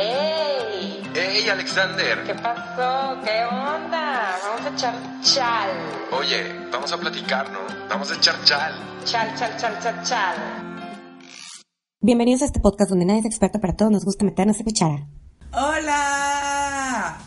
¡Ey! 0.00 1.02
¡Ey, 1.12 1.48
Alexander! 1.48 2.22
¿Qué 2.22 2.32
pasó? 2.36 3.20
¿Qué 3.24 3.44
onda? 3.44 4.38
Vamos 4.44 4.64
a 4.64 4.68
echar 4.72 4.94
chal. 5.22 5.70
Oye, 6.12 6.68
vamos 6.70 6.92
a 6.92 6.98
platicar, 6.98 7.50
¿no? 7.50 7.58
Vamos 7.88 8.08
a 8.12 8.14
echar 8.14 8.36
chal. 8.44 8.74
Chal, 9.04 9.34
chal, 9.34 9.56
chal, 9.56 9.76
chal, 9.82 10.02
chal. 10.04 10.36
Bienvenidos 12.00 12.42
a 12.42 12.44
este 12.44 12.60
podcast 12.60 12.90
donde 12.90 13.06
nadie 13.06 13.20
es 13.20 13.26
experto, 13.26 13.58
pero 13.60 13.72
a 13.72 13.76
todos 13.76 13.90
nos 13.90 14.04
gusta 14.04 14.24
meternos 14.24 14.60
a 14.60 14.62
cuchara. 14.62 15.08
¡Hola! 15.50 17.18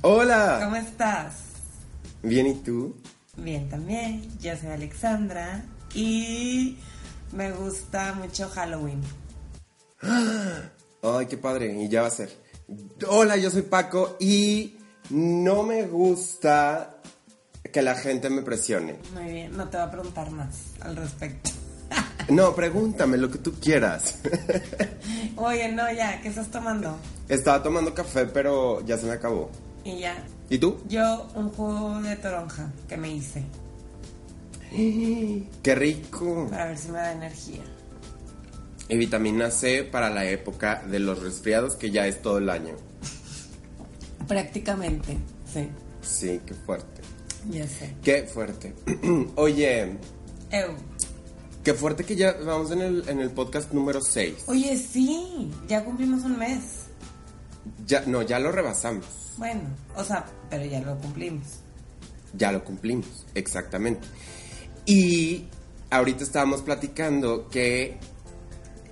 ¡Hola! 0.00 0.60
¿Cómo 0.64 0.76
estás? 0.76 1.34
Bien, 2.22 2.46
¿y 2.46 2.54
tú? 2.54 2.96
Bien 3.36 3.68
también. 3.68 4.26
Yo 4.40 4.56
soy 4.56 4.70
Alexandra 4.70 5.60
y 5.92 6.78
me 7.32 7.52
gusta 7.52 8.14
mucho 8.14 8.48
Halloween. 8.48 9.02
Ay, 11.04 11.26
qué 11.26 11.36
padre, 11.36 11.70
y 11.82 11.88
ya 11.88 12.00
va 12.00 12.08
a 12.08 12.10
ser. 12.10 12.30
Hola, 13.08 13.36
yo 13.36 13.50
soy 13.50 13.60
Paco 13.60 14.16
y 14.18 14.78
no 15.10 15.62
me 15.62 15.82
gusta 15.82 16.96
que 17.70 17.82
la 17.82 17.94
gente 17.94 18.30
me 18.30 18.40
presione. 18.40 18.96
Muy 19.12 19.30
bien, 19.30 19.54
no 19.54 19.68
te 19.68 19.76
voy 19.76 19.86
a 19.86 19.90
preguntar 19.90 20.30
más 20.30 20.72
al 20.80 20.96
respecto. 20.96 21.50
No, 22.30 22.54
pregúntame 22.54 23.18
lo 23.18 23.30
que 23.30 23.36
tú 23.36 23.52
quieras. 23.60 24.20
Oye, 25.36 25.70
no, 25.70 25.92
ya, 25.92 26.22
¿qué 26.22 26.28
estás 26.28 26.50
tomando? 26.50 26.96
Estaba 27.28 27.62
tomando 27.62 27.92
café, 27.92 28.24
pero 28.24 28.80
ya 28.86 28.96
se 28.96 29.04
me 29.04 29.12
acabó. 29.12 29.50
Y 29.84 29.98
ya. 29.98 30.24
¿Y 30.48 30.56
tú? 30.56 30.78
Yo 30.88 31.28
un 31.34 31.50
jugo 31.50 32.00
de 32.00 32.16
toronja 32.16 32.72
que 32.88 32.96
me 32.96 33.10
hice 33.10 33.42
¡Qué 35.62 35.74
rico! 35.74 36.48
para 36.50 36.64
ver 36.66 36.78
si 36.78 36.88
me 36.88 36.98
da 36.98 37.12
energía. 37.12 37.62
Y 38.88 38.96
vitamina 38.96 39.50
C 39.50 39.82
para 39.84 40.10
la 40.10 40.26
época 40.26 40.82
de 40.88 40.98
los 40.98 41.22
resfriados, 41.22 41.74
que 41.76 41.90
ya 41.90 42.06
es 42.06 42.20
todo 42.20 42.38
el 42.38 42.50
año. 42.50 42.74
Prácticamente, 44.28 45.16
sí, 45.52 45.68
Sí, 46.02 46.40
qué 46.46 46.54
fuerte. 46.54 47.00
ya 47.50 47.66
sé. 47.66 47.94
Qué 48.02 48.22
fuerte. 48.24 48.74
Oye, 49.36 49.96
Eu. 50.50 50.74
qué 51.62 51.74
fuerte 51.74 52.04
que 52.04 52.14
ya 52.16 52.32
vamos 52.44 52.70
en 52.72 52.80
el, 52.82 53.08
en 53.08 53.20
el 53.20 53.30
podcast 53.30 53.72
número 53.72 54.00
6. 54.02 54.44
Oye, 54.46 54.76
sí, 54.76 55.50
ya 55.68 55.84
cumplimos 55.84 56.22
un 56.24 56.38
mes. 56.38 56.60
Ya, 57.86 58.02
no, 58.06 58.22
ya 58.22 58.38
lo 58.38 58.52
rebasamos. 58.52 59.06
Bueno, 59.38 59.62
o 59.96 60.04
sea, 60.04 60.26
pero 60.50 60.64
ya 60.66 60.80
lo 60.80 60.96
cumplimos. 60.98 61.46
Ya 62.36 62.52
lo 62.52 62.64
cumplimos, 62.64 63.26
exactamente. 63.34 64.06
Y 64.86 65.44
ahorita 65.90 66.24
estábamos 66.24 66.62
platicando 66.62 67.48
que 67.48 67.98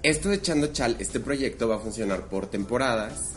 esto 0.03 0.29
de 0.31 0.37
Echando 0.37 0.69
Chal, 0.69 0.97
este 0.99 1.21
proyecto 1.21 1.69
va 1.69 1.77
a 1.77 1.79
funcionar 1.79 2.27
por 2.27 2.47
temporadas. 2.47 3.33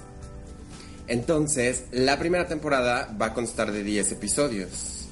Entonces, 1.07 1.85
la 1.91 2.17
primera 2.17 2.47
temporada 2.47 3.15
va 3.21 3.27
a 3.27 3.33
constar 3.33 3.71
de 3.71 3.83
10 3.83 4.13
episodios 4.13 5.07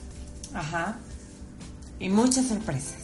Ajá. 0.54 0.98
Y 2.00 2.10
muchas 2.10 2.48
sorpresas. 2.48 2.96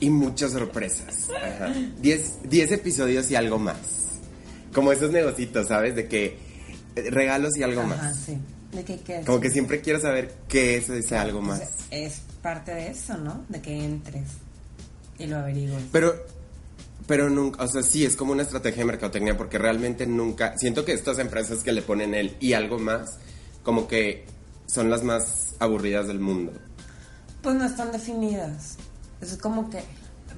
y 0.00 0.10
muchas 0.10 0.52
sorpresas. 0.52 1.28
Ajá. 1.30 1.72
10, 2.00 2.48
10 2.48 2.72
episodios 2.72 3.30
y 3.30 3.36
algo 3.36 3.58
más. 3.58 3.78
Como 4.72 4.92
esos 4.92 5.10
negocitos, 5.10 5.68
¿sabes? 5.68 5.94
De 5.96 6.06
que 6.08 6.38
eh, 6.96 7.10
regalos 7.10 7.56
y 7.56 7.62
algo 7.62 7.82
Ajá, 7.82 7.96
más. 7.96 8.16
sí. 8.16 8.38
¿De 8.72 9.18
es? 9.18 9.24
Como 9.26 9.40
que 9.40 9.50
siempre 9.50 9.80
quiero 9.80 10.00
saber 10.00 10.34
qué 10.48 10.76
es 10.76 10.88
ese 10.90 11.16
algo 11.16 11.40
más. 11.40 11.58
Pues, 11.60 11.70
es 11.90 12.20
parte 12.42 12.72
de 12.74 12.88
eso, 12.90 13.16
¿no? 13.16 13.44
De 13.48 13.60
que 13.62 13.84
entres 13.84 14.28
y 15.18 15.26
lo 15.26 15.38
averigües. 15.38 15.82
Pero, 15.92 16.14
pero 17.06 17.30
nunca, 17.30 17.62
o 17.62 17.68
sea, 17.68 17.82
sí, 17.82 18.04
es 18.04 18.16
como 18.16 18.32
una 18.32 18.42
estrategia 18.42 18.78
de 18.80 18.86
mercadotecnia 18.86 19.36
porque 19.36 19.58
realmente 19.58 20.06
nunca, 20.06 20.54
siento 20.58 20.84
que 20.84 20.92
estas 20.92 21.18
empresas 21.18 21.62
que 21.62 21.72
le 21.72 21.82
ponen 21.82 22.14
el 22.14 22.36
y 22.40 22.52
algo 22.54 22.78
más, 22.78 23.18
como 23.62 23.86
que 23.88 24.24
son 24.66 24.90
las 24.90 25.02
más 25.02 25.54
aburridas 25.60 26.08
del 26.08 26.18
mundo. 26.20 26.52
Pues 27.42 27.54
no 27.54 27.64
están 27.64 27.92
definidas. 27.92 28.76
Es 29.20 29.36
como 29.36 29.70
que, 29.70 29.78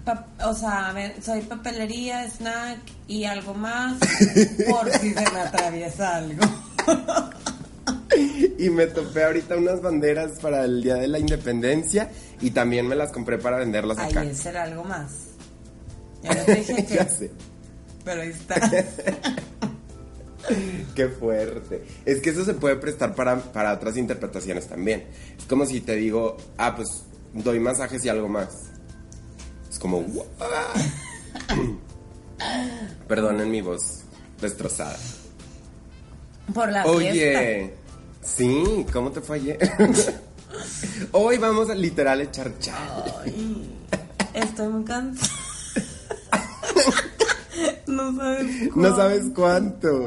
pa- 0.05 0.27
o 0.45 0.53
sea, 0.55 0.89
a 0.89 0.93
ver, 0.93 1.23
soy 1.23 1.41
papelería, 1.43 2.29
snack 2.29 2.81
y 3.07 3.25
algo 3.25 3.55
más 3.55 3.99
por 4.71 4.91
si 4.93 5.15
se 5.15 5.31
me 5.33 5.41
atraviesa 5.41 6.17
algo. 6.17 6.43
Y 8.59 8.71
me 8.71 8.87
topé 8.87 9.23
ahorita 9.25 9.57
unas 9.57 9.81
banderas 9.81 10.41
para 10.41 10.65
el 10.65 10.83
Día 10.83 10.97
de 10.97 11.07
la 11.07 11.21
Independencia 11.21 12.11
y 12.41 12.51
también 12.51 12.89
me 12.89 12.97
las 12.97 13.13
compré 13.13 13.39
para 13.39 13.59
venderlas 13.59 13.99
acá. 13.99 14.21
Ahí 14.23 14.29
es 14.31 14.39
ser 14.39 14.57
algo 14.57 14.83
más. 14.83 15.28
Ya 16.23 16.35
no 16.35 16.45
te 16.45 16.55
dije 16.57 16.75
que, 16.87 16.95
ya 16.95 17.09
sé, 17.09 17.31
pero 18.05 18.23
ahí 18.23 18.31
está. 18.31 18.61
qué 20.95 21.09
fuerte. 21.09 21.85
Es 22.05 22.21
que 22.21 22.31
eso 22.31 22.45
se 22.45 22.55
puede 22.55 22.77
prestar 22.77 23.15
para, 23.15 23.37
para 23.41 23.73
otras 23.73 23.97
interpretaciones 23.97 24.67
también. 24.67 25.05
Es 25.37 25.45
como 25.45 25.67
si 25.67 25.81
te 25.81 25.97
digo, 25.97 26.37
ah, 26.57 26.75
pues 26.77 27.05
doy 27.33 27.61
masajes 27.61 28.05
y 28.05 28.09
algo 28.09 28.29
más. 28.29 28.49
Es 29.71 29.79
como. 29.79 30.05
Perdonen 33.09 33.51
mi 33.51 33.61
voz 33.61 34.05
destrozada. 34.41 34.97
Por 36.55 36.71
la 36.71 36.85
fiesta. 36.85 36.97
Oye, 36.97 37.75
sí, 38.23 38.87
¿cómo 38.93 39.11
te 39.13 39.21
ayer? 39.33 39.59
Hoy 41.13 41.39
vamos 41.39 41.69
a 41.71 41.75
literal 41.75 42.21
echar 42.23 42.59
chal. 42.59 43.05
Ay, 43.25 43.79
estoy 44.35 44.69
muy 44.69 44.85
cansada. 44.85 45.48
No 47.87 48.15
sabes 48.17 48.77
No 48.77 48.97
sabes 48.97 49.25
cuánto. 49.35 50.07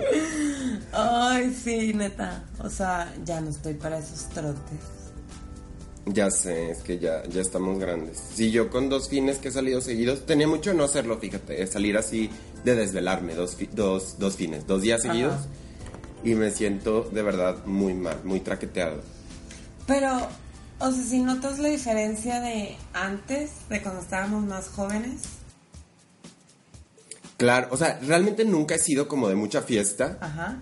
Ay, 0.94 1.54
sí, 1.64 1.94
neta. 1.94 2.44
O 2.60 2.70
sea, 2.70 3.14
ya 3.26 3.42
no 3.42 3.50
estoy 3.50 3.74
para 3.74 3.98
esos 4.00 4.30
trotes. 4.30 4.80
Ya 6.06 6.32
sé, 6.32 6.72
es 6.72 6.80
que 6.80 6.98
ya, 7.00 7.24
ya 7.28 7.42
estamos 7.42 7.78
grandes. 7.80 8.18
Si 8.34 8.52
yo 8.52 8.70
con 8.70 8.90
dos 8.90 9.10
fines 9.10 9.38
que 9.38 9.50
he 9.50 9.52
salido 9.52 9.82
seguidos, 9.82 10.26
tenía 10.26 10.48
mucho 10.48 10.74
no 10.74 10.84
hacerlo, 10.86 11.18
fíjate, 11.20 11.66
salir 11.68 11.98
así 11.98 12.30
de 12.64 12.76
desvelarme, 12.76 13.36
dos, 13.36 13.56
fi- 13.56 13.70
dos, 13.72 14.18
dos 14.18 14.36
fines, 14.36 14.66
dos 14.66 14.82
días 14.82 15.02
Ajá. 15.04 15.14
seguidos. 15.14 15.36
Y 16.24 16.36
me 16.36 16.52
siento 16.52 17.04
de 17.12 17.22
verdad 17.24 17.66
muy 17.66 17.94
mal, 17.94 18.18
muy 18.24 18.40
traqueteado. 18.40 19.02
Pero, 19.88 20.28
o 20.80 20.92
sea, 20.92 21.04
si 21.04 21.20
notas 21.20 21.60
la 21.60 21.70
diferencia 21.70 22.40
de 22.42 22.76
antes, 22.94 23.52
de 23.70 23.82
cuando 23.82 24.02
estábamos 24.02 24.44
más 24.46 24.70
jóvenes. 24.70 25.22
Claro, 27.42 27.70
o 27.72 27.78
sea, 27.78 28.00
realmente 28.06 28.46
nunca 28.46 28.76
he 28.76 28.78
sido 28.80 29.08
como 29.08 29.28
de 29.28 29.34
mucha 29.34 29.64
fiesta. 29.64 30.20
Ajá. 30.22 30.62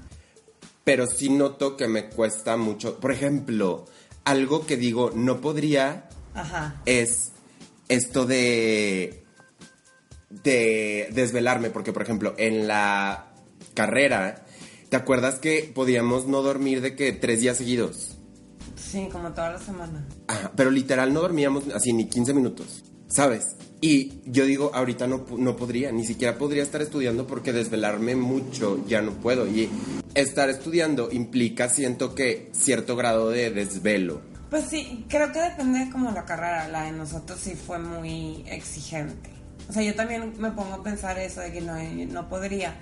pero 0.85 1.05
sí 1.07 1.29
noto 1.29 1.75
que 1.75 1.89
me 1.89 2.07
cuesta 2.09 2.55
mucho. 2.55 3.01
Por 3.01 3.11
ejemplo, 3.11 3.83
algo 4.23 4.65
que 4.65 4.77
digo 4.77 5.11
no 5.13 5.41
podría 5.41 6.07
Ajá. 6.33 6.81
es 6.85 7.33
esto 7.89 8.25
de 8.25 9.25
de 10.29 11.09
desvelarme, 11.11 11.69
porque 11.69 11.91
por 11.91 12.01
ejemplo, 12.01 12.33
en 12.37 12.65
la 12.67 13.33
carrera, 13.73 14.45
¿te 14.87 14.95
acuerdas 14.95 15.39
que 15.39 15.69
podíamos 15.75 16.27
no 16.27 16.41
dormir 16.41 16.79
de 16.79 16.95
que 16.95 17.11
tres 17.11 17.41
días 17.41 17.57
seguidos? 17.57 18.15
Sí, 18.77 19.09
como 19.11 19.33
toda 19.33 19.51
la 19.51 19.59
semana. 19.59 20.07
Ajá, 20.27 20.53
pero 20.55 20.71
literal 20.71 21.11
no 21.13 21.19
dormíamos 21.19 21.65
así 21.75 21.91
ni 21.91 22.07
15 22.07 22.33
minutos, 22.33 22.83
¿sabes? 23.09 23.43
Y 23.81 24.21
yo 24.25 24.45
digo, 24.45 24.71
ahorita 24.73 25.07
no, 25.07 25.25
no 25.37 25.55
podría, 25.55 25.91
ni 25.91 26.05
siquiera 26.05 26.37
podría 26.37 26.63
estar 26.63 26.81
estudiando 26.81 27.25
porque 27.25 27.53
desvelarme 27.53 28.15
mucho 28.15 28.85
ya 28.87 29.01
no 29.01 29.13
puedo. 29.13 29.47
Y 29.47 29.69
estar 30.13 30.49
estudiando 30.49 31.09
implica, 31.11 31.69
siento 31.69 32.13
que, 32.13 32.49
cierto 32.53 32.95
grado 32.95 33.29
de 33.29 33.51
desvelo. 33.51 34.21
Pues 34.49 34.65
sí, 34.65 35.05
creo 35.07 35.31
que 35.31 35.39
depende 35.39 35.79
de 35.79 35.91
como 35.91 36.11
la 36.11 36.25
carrera. 36.25 36.67
La 36.67 36.83
de 36.83 36.91
nosotros 36.91 37.39
sí 37.39 37.55
fue 37.55 37.79
muy 37.79 38.43
exigente. 38.47 39.29
O 39.69 39.73
sea, 39.73 39.83
yo 39.83 39.93
también 39.93 40.33
me 40.39 40.51
pongo 40.51 40.73
a 40.73 40.83
pensar 40.83 41.19
eso 41.19 41.41
de 41.41 41.51
que 41.51 41.61
no, 41.61 41.75
no 42.11 42.27
podría. 42.27 42.75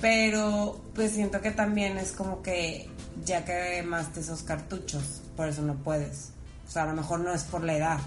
Pero 0.00 0.80
pues 0.94 1.12
siento 1.12 1.40
que 1.40 1.50
también 1.50 1.98
es 1.98 2.12
como 2.12 2.40
que 2.42 2.88
ya 3.24 3.44
quemaste 3.44 4.20
esos 4.20 4.42
cartuchos, 4.42 5.20
por 5.36 5.48
eso 5.48 5.62
no 5.62 5.74
puedes. 5.74 6.30
O 6.66 6.70
sea, 6.70 6.84
a 6.84 6.86
lo 6.86 6.94
mejor 6.94 7.20
no 7.20 7.32
es 7.32 7.42
por 7.44 7.64
la 7.64 7.76
edad, 7.76 7.98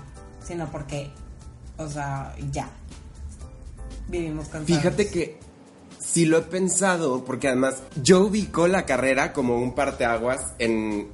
sino 0.45 0.71
porque, 0.71 1.11
o 1.83 1.89
sea, 1.89 2.35
ya. 2.51 2.69
Vivimos 4.07 4.47
cansados. 4.47 4.67
Fíjate 4.67 5.09
que 5.09 5.37
sí 5.99 6.25
lo 6.25 6.39
he 6.39 6.41
pensado, 6.41 7.23
porque 7.23 7.47
además 7.47 7.83
yo 8.01 8.21
ubico 8.25 8.67
la 8.67 8.85
carrera 8.85 9.33
como 9.33 9.57
un 9.57 9.73
parteaguas 9.73 10.53
en, 10.59 11.07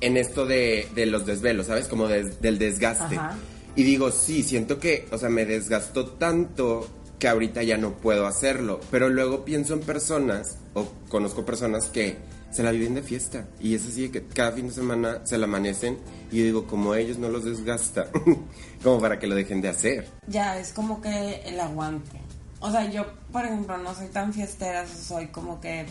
en 0.00 0.16
esto 0.16 0.46
de, 0.46 0.88
de 0.94 1.06
los 1.06 1.26
desvelos, 1.26 1.66
¿sabes? 1.66 1.86
Como 1.88 2.08
del 2.08 2.58
desgaste. 2.58 3.16
Ajá. 3.16 3.36
Y 3.74 3.84
digo, 3.84 4.10
sí, 4.10 4.42
siento 4.42 4.78
que, 4.78 5.08
o 5.12 5.18
sea, 5.18 5.28
me 5.28 5.46
desgastó 5.46 6.06
tanto 6.06 6.86
que 7.18 7.28
ahorita 7.28 7.62
ya 7.62 7.78
no 7.78 7.92
puedo 7.92 8.26
hacerlo. 8.26 8.80
Pero 8.90 9.08
luego 9.08 9.44
pienso 9.44 9.74
en 9.74 9.80
personas, 9.80 10.58
o 10.74 10.88
conozco 11.08 11.46
personas 11.46 11.86
que 11.86 12.16
se 12.52 12.62
la 12.62 12.70
viven 12.70 12.94
de 12.94 13.02
fiesta. 13.02 13.48
Y 13.60 13.74
es 13.74 13.86
así 13.86 14.02
de 14.02 14.10
que 14.10 14.24
cada 14.26 14.52
fin 14.52 14.68
de 14.68 14.74
semana 14.74 15.20
se 15.24 15.38
la 15.38 15.44
amanecen. 15.46 15.98
Y 16.30 16.38
yo 16.38 16.44
digo, 16.44 16.66
como 16.66 16.94
ellos 16.94 17.18
no 17.18 17.28
los 17.28 17.44
desgasta, 17.44 18.08
como 18.82 19.00
para 19.00 19.18
que 19.18 19.26
lo 19.26 19.34
dejen 19.34 19.60
de 19.60 19.68
hacer. 19.68 20.08
Ya, 20.26 20.58
es 20.58 20.72
como 20.72 21.00
que 21.00 21.42
el 21.46 21.58
aguante. 21.60 22.20
O 22.60 22.70
sea, 22.70 22.88
yo, 22.90 23.06
por 23.32 23.44
ejemplo, 23.44 23.76
no 23.78 23.94
soy 23.94 24.06
tan 24.08 24.32
fiestera, 24.32 24.86
soy 24.86 25.28
como 25.28 25.60
que 25.60 25.86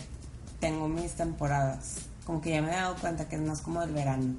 tengo 0.60 0.88
mis 0.88 1.12
temporadas. 1.12 1.96
Como 2.24 2.40
que 2.40 2.50
ya 2.50 2.62
me 2.62 2.68
he 2.70 2.74
dado 2.76 2.94
cuenta 2.96 3.28
que 3.28 3.36
es 3.36 3.42
más 3.42 3.60
como 3.60 3.82
el 3.82 3.92
verano, 3.92 4.36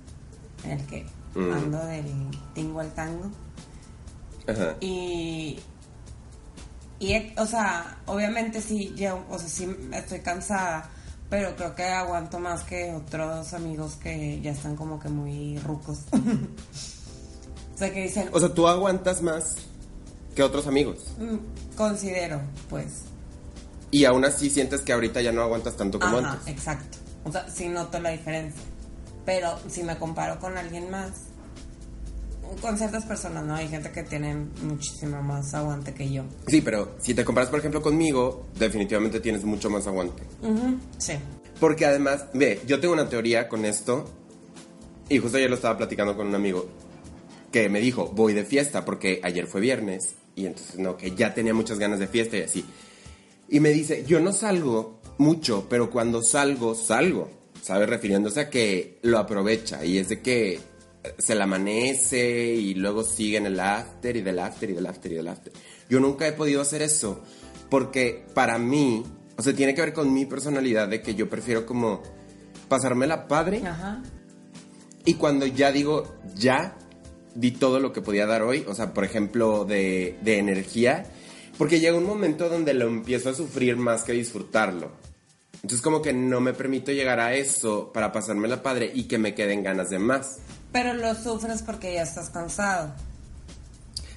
en 0.63 0.71
el 0.71 0.85
que 0.87 1.05
Mm. 1.35 1.51
ando 1.51 1.79
del 1.87 2.05
tingo 2.53 2.79
al 2.79 2.91
tango. 2.93 3.29
Ajá. 4.47 4.75
Y, 4.81 5.59
y, 6.99 7.33
o 7.37 7.45
sea, 7.45 7.97
obviamente 8.05 8.61
sí, 8.61 8.93
yo, 8.95 9.23
o 9.29 9.39
sea, 9.39 9.47
sí 9.49 9.75
estoy 9.93 10.19
cansada, 10.19 10.89
pero 11.33 11.55
creo 11.55 11.73
que 11.75 11.83
aguanto 11.83 12.39
más 12.39 12.63
que 12.63 12.93
otros 12.93 13.53
amigos 13.53 13.95
que 13.95 14.39
ya 14.41 14.51
están 14.51 14.75
como 14.75 14.99
que 14.99 15.09
muy 15.09 15.57
rucos. 15.59 15.99
o 17.73 17.77
sea, 17.77 17.91
que 17.91 18.03
dicen, 18.03 18.29
O 18.31 18.39
sea, 18.39 18.53
tú 18.53 18.67
aguantas 18.67 19.21
más 19.23 19.55
que 20.35 20.43
otros 20.43 20.67
amigos. 20.67 20.99
"Mm, 21.17 21.75
considero, 21.75 22.39
pues. 22.69 23.01
Y 23.89 24.05
aún 24.05 24.25
así 24.25 24.49
sientes 24.49 24.81
que 24.81 24.93
ahorita 24.93 25.21
ya 25.21 25.31
no 25.31 25.41
aguantas 25.41 25.75
tanto 25.75 25.99
como 25.99 26.17
Ajá, 26.17 26.33
antes. 26.33 26.47
exacto. 26.47 26.97
O 27.23 27.31
sea, 27.31 27.49
sí 27.49 27.67
noto 27.67 27.99
la 27.99 28.09
diferencia. 28.09 28.61
Pero 29.25 29.57
si 29.69 29.81
me 29.83 29.97
comparo 29.97 30.39
con 30.39 30.57
alguien 30.57 30.91
más, 30.91 31.11
con 32.61 32.77
ciertas 32.77 33.05
personas, 33.05 33.45
¿no? 33.45 33.55
Hay 33.55 33.67
gente 33.67 33.91
que 33.91 34.03
tiene 34.03 34.35
muchísimo 34.63 35.21
más 35.21 35.53
aguante 35.53 35.93
que 35.93 36.11
yo. 36.11 36.23
Sí, 36.47 36.61
pero 36.61 36.95
si 36.99 37.13
te 37.13 37.23
comparas, 37.23 37.49
por 37.49 37.59
ejemplo, 37.59 37.81
conmigo, 37.81 38.47
definitivamente 38.57 39.19
tienes 39.19 39.43
mucho 39.43 39.69
más 39.69 39.87
aguante. 39.87 40.23
Sí. 40.97 41.13
Porque 41.59 41.85
además, 41.85 42.25
ve, 42.33 42.61
yo 42.67 42.79
tengo 42.79 42.93
una 42.93 43.09
teoría 43.09 43.47
con 43.47 43.65
esto, 43.65 44.09
y 45.09 45.19
justo 45.19 45.37
ayer 45.37 45.49
lo 45.49 45.55
estaba 45.55 45.77
platicando 45.77 46.15
con 46.15 46.27
un 46.27 46.35
amigo, 46.35 46.67
que 47.51 47.69
me 47.69 47.79
dijo, 47.79 48.11
voy 48.13 48.33
de 48.33 48.43
fiesta, 48.43 48.83
porque 48.83 49.21
ayer 49.23 49.47
fue 49.47 49.61
viernes, 49.61 50.15
y 50.35 50.45
entonces, 50.45 50.79
no, 50.79 50.97
que 50.97 51.15
ya 51.15 51.33
tenía 51.33 51.53
muchas 51.53 51.77
ganas 51.77 51.99
de 51.99 52.07
fiesta 52.07 52.37
y 52.37 52.41
así. 52.41 52.65
Y 53.49 53.59
me 53.59 53.69
dice, 53.69 54.03
yo 54.07 54.19
no 54.19 54.33
salgo 54.33 54.99
mucho, 55.19 55.67
pero 55.69 55.89
cuando 55.91 56.23
salgo, 56.23 56.73
salgo, 56.73 57.29
¿sabes? 57.61 57.87
Refiriéndose 57.87 58.39
a 58.39 58.49
que 58.49 58.97
lo 59.03 59.19
aprovecha, 59.19 59.85
y 59.85 59.99
es 59.99 60.09
de 60.09 60.21
que 60.21 60.59
se 61.17 61.35
la 61.35 61.43
amanece 61.43 62.53
y 62.55 62.73
luego 62.75 63.03
sigue 63.03 63.37
en 63.37 63.45
el 63.45 63.59
after 63.59 64.15
y 64.15 64.21
del 64.21 64.39
after 64.39 64.69
y 64.69 64.73
del 64.73 64.85
after 64.85 65.11
y 65.11 65.15
del 65.15 65.27
after. 65.27 65.53
Yo 65.89 65.99
nunca 65.99 66.27
he 66.27 66.33
podido 66.33 66.61
hacer 66.61 66.81
eso 66.81 67.23
porque 67.69 68.25
para 68.33 68.57
mí, 68.57 69.03
o 69.37 69.41
sea, 69.41 69.53
tiene 69.53 69.73
que 69.73 69.81
ver 69.81 69.93
con 69.93 70.13
mi 70.13 70.25
personalidad 70.25 70.87
de 70.87 71.01
que 71.01 71.15
yo 71.15 71.29
prefiero 71.29 71.65
como 71.65 72.01
pasármela 72.67 73.27
padre 73.27 73.61
Ajá. 73.65 74.01
y 75.05 75.15
cuando 75.15 75.45
ya 75.45 75.71
digo, 75.71 76.15
ya 76.35 76.77
di 77.35 77.51
todo 77.51 77.79
lo 77.79 77.91
que 77.91 78.01
podía 78.01 78.25
dar 78.25 78.43
hoy, 78.43 78.63
o 78.67 78.75
sea, 78.75 78.93
por 78.93 79.03
ejemplo, 79.03 79.65
de, 79.65 80.17
de 80.21 80.37
energía, 80.37 81.05
porque 81.57 81.79
llega 81.79 81.97
un 81.97 82.05
momento 82.05 82.49
donde 82.49 82.73
lo 82.73 82.87
empiezo 82.87 83.29
a 83.29 83.33
sufrir 83.33 83.75
más 83.75 84.03
que 84.03 84.13
disfrutarlo. 84.13 84.91
Entonces 85.55 85.81
como 85.81 86.01
que 86.01 86.11
no 86.11 86.41
me 86.41 86.53
permito 86.53 86.91
llegar 86.91 87.19
a 87.19 87.33
eso 87.35 87.91
para 87.93 88.11
pasármela 88.11 88.61
padre 88.61 88.91
y 88.93 89.05
que 89.05 89.17
me 89.17 89.33
queden 89.33 89.63
ganas 89.63 89.89
de 89.89 89.97
más. 89.97 90.39
Pero 90.73 90.93
lo 90.93 91.15
sufres 91.15 91.61
porque 91.61 91.93
ya 91.93 92.01
estás 92.01 92.29
cansado. 92.29 92.91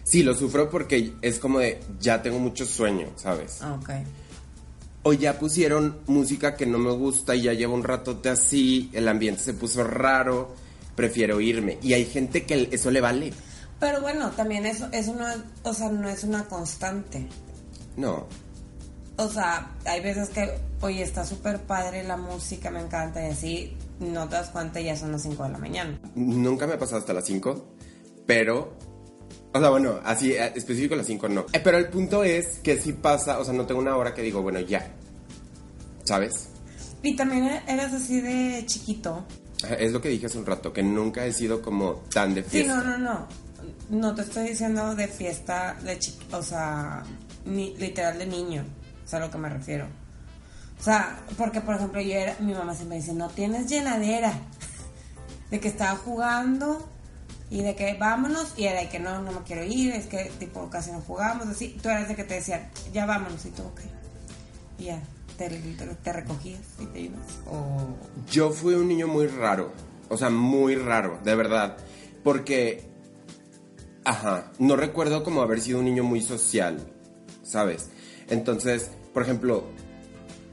Sí, 0.02 0.22
lo 0.22 0.34
sufro 0.34 0.70
porque 0.70 1.12
es 1.22 1.38
como 1.38 1.58
de, 1.60 1.80
ya 2.00 2.22
tengo 2.22 2.38
mucho 2.38 2.64
sueño, 2.66 3.10
¿sabes? 3.16 3.58
Ah, 3.60 3.74
Ok. 3.80 3.90
O 5.02 5.12
ya 5.12 5.38
pusieron 5.38 6.00
música 6.08 6.56
que 6.56 6.66
no 6.66 6.78
me 6.78 6.90
gusta 6.90 7.36
y 7.36 7.42
ya 7.42 7.52
llevo 7.52 7.74
un 7.74 7.84
ratote 7.84 8.28
así, 8.28 8.90
el 8.92 9.06
ambiente 9.06 9.40
se 9.40 9.54
puso 9.54 9.84
raro, 9.84 10.52
prefiero 10.96 11.40
irme. 11.40 11.78
Y 11.80 11.92
hay 11.92 12.06
gente 12.06 12.44
que 12.44 12.68
eso 12.72 12.90
le 12.90 13.00
vale. 13.00 13.32
Pero 13.78 14.00
bueno, 14.00 14.30
también 14.30 14.66
eso, 14.66 14.88
eso 14.90 15.14
no 15.14 15.28
es, 15.28 15.36
o 15.62 15.72
sea, 15.72 15.90
no 15.90 16.08
es 16.08 16.24
una 16.24 16.46
constante. 16.46 17.28
No. 17.96 18.26
O 19.16 19.28
sea, 19.28 19.70
hay 19.84 20.00
veces 20.00 20.30
que, 20.30 20.58
oye, 20.80 21.02
está 21.02 21.24
súper 21.24 21.60
padre 21.60 22.02
la 22.02 22.16
música, 22.16 22.72
me 22.72 22.80
encanta 22.80 23.24
y 23.24 23.30
así, 23.30 23.76
no 24.00 24.28
te 24.28 24.34
das 24.36 24.50
cuenta 24.50 24.80
y 24.80 24.84
ya 24.84 24.96
son 24.96 25.12
las 25.12 25.22
5 25.22 25.42
de 25.44 25.48
la 25.50 25.58
mañana. 25.58 25.98
Nunca 26.14 26.66
me 26.66 26.74
ha 26.74 26.78
pasado 26.78 26.98
hasta 26.98 27.12
las 27.12 27.24
5, 27.24 27.64
pero... 28.26 28.74
O 29.54 29.58
sea, 29.58 29.70
bueno, 29.70 30.00
así 30.04 30.32
eh, 30.32 30.52
específico 30.54 30.94
las 30.96 31.06
5 31.06 31.28
no. 31.30 31.46
Eh, 31.52 31.60
pero 31.64 31.78
el 31.78 31.88
punto 31.88 32.22
es 32.24 32.58
que 32.58 32.78
si 32.78 32.92
pasa, 32.92 33.38
o 33.38 33.44
sea, 33.44 33.54
no 33.54 33.64
tengo 33.66 33.80
una 33.80 33.96
hora 33.96 34.12
que 34.12 34.20
digo, 34.22 34.42
bueno, 34.42 34.60
ya. 34.60 34.86
¿Sabes? 36.04 36.50
Y 37.02 37.16
también 37.16 37.44
eres 37.66 37.92
así 37.92 38.20
de 38.20 38.64
chiquito. 38.66 39.24
Es 39.78 39.92
lo 39.92 40.00
que 40.02 40.10
dije 40.10 40.26
hace 40.26 40.38
un 40.38 40.46
rato, 40.46 40.72
que 40.72 40.82
nunca 40.82 41.24
he 41.24 41.32
sido 41.32 41.62
como 41.62 42.02
tan 42.12 42.34
de 42.34 42.42
Sí, 42.42 42.48
fiesta. 42.50 42.74
no, 42.76 42.84
no, 42.84 42.98
no. 42.98 43.26
No 43.88 44.14
te 44.14 44.22
estoy 44.22 44.48
diciendo 44.48 44.94
de 44.94 45.08
fiesta 45.08 45.76
de 45.82 45.98
chiquito, 45.98 46.38
o 46.38 46.42
sea, 46.42 47.02
ni, 47.46 47.74
literal 47.76 48.18
de 48.18 48.26
niño. 48.26 48.64
Es 49.04 49.14
a 49.14 49.20
lo 49.20 49.30
que 49.30 49.38
me 49.38 49.48
refiero. 49.48 49.86
O 50.78 50.82
sea, 50.82 51.20
porque 51.36 51.60
por 51.60 51.76
ejemplo, 51.76 52.00
yo 52.00 52.12
era, 52.12 52.36
mi 52.40 52.54
mamá 52.54 52.74
siempre 52.74 52.98
dice, 52.98 53.14
no 53.14 53.28
tienes 53.28 53.68
llenadera. 53.68 54.32
De 55.50 55.60
que 55.60 55.68
estaba 55.68 55.96
jugando 55.96 56.86
y 57.50 57.62
de 57.62 57.76
que 57.76 57.94
vámonos, 57.94 58.54
y 58.56 58.64
era 58.64 58.80
de 58.80 58.88
que 58.88 58.98
no, 58.98 59.22
no 59.22 59.30
me 59.30 59.42
quiero 59.42 59.62
ir, 59.64 59.92
es 59.92 60.06
que 60.06 60.32
tipo 60.38 60.68
casi 60.68 60.90
no 60.90 61.00
jugamos, 61.00 61.46
así. 61.46 61.78
Tú 61.80 61.88
eras 61.88 62.08
de 62.08 62.16
que 62.16 62.24
te 62.24 62.34
decían, 62.34 62.68
ya 62.92 63.06
vámonos, 63.06 63.44
y 63.46 63.50
tú, 63.50 63.62
ok. 63.62 63.80
Y 64.78 64.84
ya, 64.86 65.00
te, 65.36 66.12
recogías 66.12 66.60
y 66.80 66.86
te 66.86 67.00
ibas. 67.02 67.20
O. 67.46 67.96
Yo 68.30 68.50
fui 68.50 68.74
un 68.74 68.88
niño 68.88 69.06
muy 69.06 69.28
raro, 69.28 69.72
o 70.08 70.16
sea, 70.16 70.30
muy 70.30 70.74
raro, 70.74 71.20
de 71.22 71.36
verdad, 71.36 71.76
porque, 72.24 72.88
ajá, 74.04 74.50
no 74.58 74.74
recuerdo 74.74 75.22
como 75.22 75.42
haber 75.42 75.60
sido 75.60 75.78
un 75.78 75.84
niño 75.84 76.02
muy 76.02 76.22
social, 76.22 76.78
¿sabes? 77.44 77.90
Entonces, 78.28 78.90
por 79.14 79.22
ejemplo, 79.22 79.64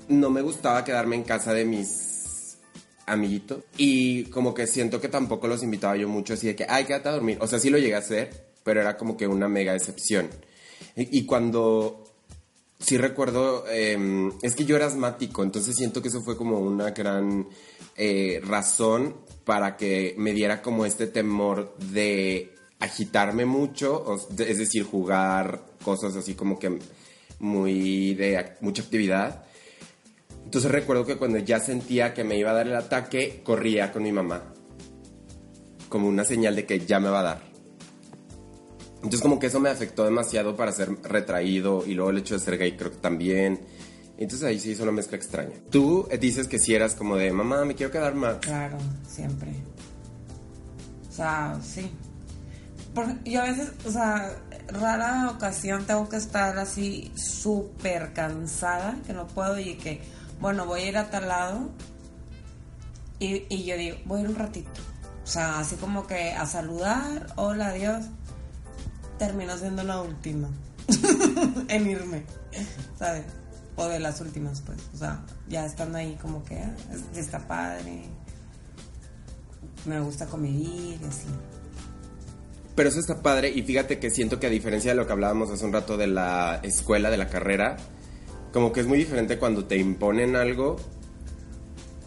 no 0.08 0.30
me 0.30 0.42
gustaba 0.42 0.84
quedarme 0.84 1.16
en 1.16 1.24
casa 1.24 1.54
de 1.54 1.66
mis 1.66 2.58
amiguitos 3.06 3.64
y 3.78 4.26
como 4.26 4.54
que 4.54 4.68
siento 4.68 5.02
que 5.02 5.10
tampoco 5.10 5.48
los 5.48 5.64
invitaba 5.64 5.96
yo 5.98 6.08
mucho 6.08 6.34
así 6.34 6.48
de 6.48 6.56
que, 6.56 6.66
ay, 6.68 6.86
quédate 6.86 7.10
a 7.10 7.14
dormir, 7.14 7.38
o 7.42 7.48
sea, 7.48 7.60
sí 7.60 7.70
lo 7.70 7.78
llegué 7.78 7.96
a 7.96 8.00
hacer, 8.00 8.54
pero 8.64 8.82
era 8.82 8.98
como 8.98 9.18
que 9.18 9.28
una 9.28 9.48
mega 9.48 9.76
excepción. 9.76 10.30
Y, 10.96 11.26
cuando 11.26 12.04
sí 12.78 12.98
recuerdo, 12.98 13.66
eh, 13.68 13.98
es 14.44 14.56
que 14.56 14.66
yo 14.66 14.76
era 14.76 14.86
asmático, 14.86 15.42
entonces 15.42 15.76
siento 15.76 16.02
que 16.02 16.10
eso 16.10 16.22
fue 16.22 16.38
como 16.38 16.60
una 16.60 16.92
gran 16.92 17.48
eh, 17.96 18.40
razón 18.44 19.16
para 19.44 19.76
que 19.76 20.14
me 20.18 20.34
diera 20.34 20.62
como 20.62 20.86
este 20.86 21.08
temor 21.08 21.76
de 21.78 22.54
agitarme 22.80 23.46
mucho, 23.46 24.20
es 24.38 24.58
decir, 24.58 24.84
jugar 24.84 25.62
cosas 25.84 26.16
así 26.16 26.36
como 26.36 26.60
que 26.60 26.80
muy 27.40 28.14
de 28.14 28.56
mucha 28.62 28.84
actividad. 28.84 29.46
Entonces 30.54 30.70
recuerdo 30.72 31.04
que 31.04 31.16
cuando 31.18 31.40
ya 31.40 31.60
sentía 31.60 32.14
que 32.14 32.24
me 32.24 32.38
iba 32.38 32.52
a 32.52 32.54
dar 32.54 32.68
el 32.68 32.76
ataque, 32.76 33.42
corría 33.44 33.92
con 33.92 34.04
mi 34.04 34.12
mamá, 34.12 34.54
como 35.90 36.08
una 36.08 36.24
señal 36.24 36.56
de 36.56 36.68
que 36.68 36.80
ya 36.86 37.00
me 37.00 37.10
va 37.10 37.22
a 37.22 37.24
dar. 37.24 37.42
Entonces 38.98 39.20
como 39.22 39.40
que 39.40 39.48
eso 39.48 39.60
me 39.60 39.70
afectó 39.72 40.06
demasiado 40.06 40.56
para 40.56 40.72
ser 40.72 40.96
retraído 41.02 41.84
y 41.88 41.96
luego 41.96 42.12
el 42.12 42.20
hecho 42.20 42.36
de 42.36 42.40
ser 42.40 42.60
gay 42.60 42.78
creo 42.78 42.92
que 42.92 42.98
también. 42.98 43.62
Entonces 44.16 44.48
ahí 44.48 44.60
se 44.60 44.70
hizo 44.70 44.84
una 44.84 44.92
mezcla 44.92 45.18
extraña. 45.18 45.56
Tú 45.72 46.08
eh, 46.12 46.20
dices 46.20 46.48
que 46.48 46.60
si 46.60 46.76
eras 46.76 46.94
como 46.94 47.16
de, 47.16 47.32
mamá, 47.34 47.66
me 47.66 47.74
quiero 47.74 47.92
quedar 47.92 48.14
más. 48.14 48.36
Claro, 48.38 48.78
siempre. 49.08 49.50
O 51.10 51.12
sea, 51.12 51.60
sí. 51.64 51.90
Por- 52.94 53.24
yo 53.24 53.42
a 53.42 53.46
veces, 53.46 53.72
o 53.88 53.90
sea, 53.90 54.40
rara 54.68 55.32
ocasión 55.32 55.84
tengo 55.88 56.08
que 56.08 56.18
estar 56.18 56.60
así 56.60 57.12
súper 57.16 58.14
cansada, 58.14 59.00
que 59.08 59.14
no 59.14 59.26
puedo 59.26 59.60
y 59.60 59.74
que, 59.78 60.00
bueno, 60.40 60.66
voy 60.66 60.82
a 60.82 60.90
ir 60.90 60.98
a 60.98 61.10
tal 61.10 61.28
lado 61.28 61.70
y, 63.20 63.64
yo 63.64 63.78
digo, 63.78 63.98
voy 64.06 64.20
a 64.20 64.24
ir 64.24 64.30
un 64.30 64.36
ratito. 64.36 64.70
O 65.24 65.28
sea, 65.28 65.60
así 65.60 65.76
como 65.78 66.06
que 66.06 66.32
a 66.34 66.46
saludar, 66.46 67.28
hola, 67.38 67.68
adiós. 67.70 68.06
Termino 69.18 69.58
siendo 69.58 69.84
la 69.84 70.02
última 70.02 70.50
en 71.70 71.90
irme, 71.90 72.26
¿sabes? 73.00 73.24
O 73.78 73.86
de 73.88 74.00
las 74.00 74.20
últimas, 74.20 74.62
pues. 74.62 74.80
O 74.94 74.98
sea, 74.98 75.22
ya 75.48 75.66
estando 75.66 75.98
ahí 75.98 76.18
como 76.22 76.44
que 76.44 76.58
ah, 76.60 76.76
es- 76.92 77.18
está 77.18 77.40
padre. 77.48 78.04
Me 79.86 80.00
gusta 80.02 80.26
convivir 80.26 81.00
y 81.02 81.06
así. 81.08 81.28
Pero 82.76 82.90
eso 82.90 83.00
está 83.00 83.22
padre 83.22 83.50
y 83.50 83.62
fíjate 83.62 84.00
que 84.00 84.10
siento 84.10 84.40
que 84.40 84.48
a 84.48 84.50
diferencia 84.50 84.92
de 84.92 84.96
lo 84.96 85.06
que 85.06 85.14
hablábamos 85.14 85.50
hace 85.52 85.64
un 85.64 85.72
rato 85.74 85.96
de 85.96 86.08
la 86.08 86.60
escuela, 86.64 87.10
de 87.12 87.18
la 87.18 87.28
carrera, 87.30 87.78
como 88.54 88.72
que 88.72 88.80
es 88.82 88.88
muy 88.88 88.98
diferente 89.00 89.38
cuando 89.38 89.66
te 89.66 89.76
imponen 89.78 90.36
algo 90.38 90.78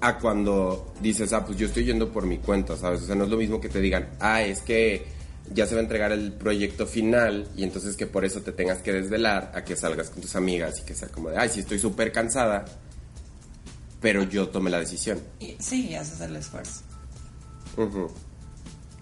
a 0.01 0.19
cuando 0.19 0.95
dices, 1.01 1.33
ah, 1.33 1.45
pues 1.45 1.59
yo 1.59 1.67
estoy 1.67 1.85
yendo 1.85 2.13
por 2.13 2.25
mi 2.25 2.39
cuenta, 2.39 2.77
¿sabes? 2.77 3.03
O 3.03 3.07
sea, 3.07 3.15
no 3.17 3.25
es 3.25 3.31
lo 3.31 3.37
mismo 3.37 3.61
que 3.61 3.69
te 3.69 3.81
digan, 3.81 4.11
ah, 4.21 4.43
es 4.43 4.61
que 4.63 5.05
ya 5.53 5.67
se 5.67 5.75
va 5.75 5.81
a 5.81 5.85
entregar 5.85 6.13
el 6.13 6.33
proyecto 6.33 6.87
final 6.87 7.49
y 7.57 7.63
entonces 7.65 7.97
que 7.97 8.07
por 8.07 8.25
eso 8.25 8.41
te 8.43 8.53
tengas 8.53 8.79
que 8.79 8.93
desvelar 8.93 9.53
a 9.55 9.65
que 9.65 9.75
salgas 9.77 10.11
con 10.11 10.21
tus 10.21 10.37
amigas 10.37 10.81
y 10.81 10.83
que 10.85 10.95
sea 10.95 11.09
como 11.09 11.31
de, 11.31 11.39
ay, 11.39 11.49
sí, 11.49 11.61
estoy 11.61 11.79
súper 11.79 12.13
cansada, 12.13 12.65
pero 14.01 14.23
yo 14.23 14.49
tomé 14.49 14.71
la 14.71 14.79
decisión. 14.81 15.19
Y, 15.41 15.57
sí, 15.59 15.95
haces 15.95 16.21
el 16.21 16.37
esfuerzo. 16.37 16.83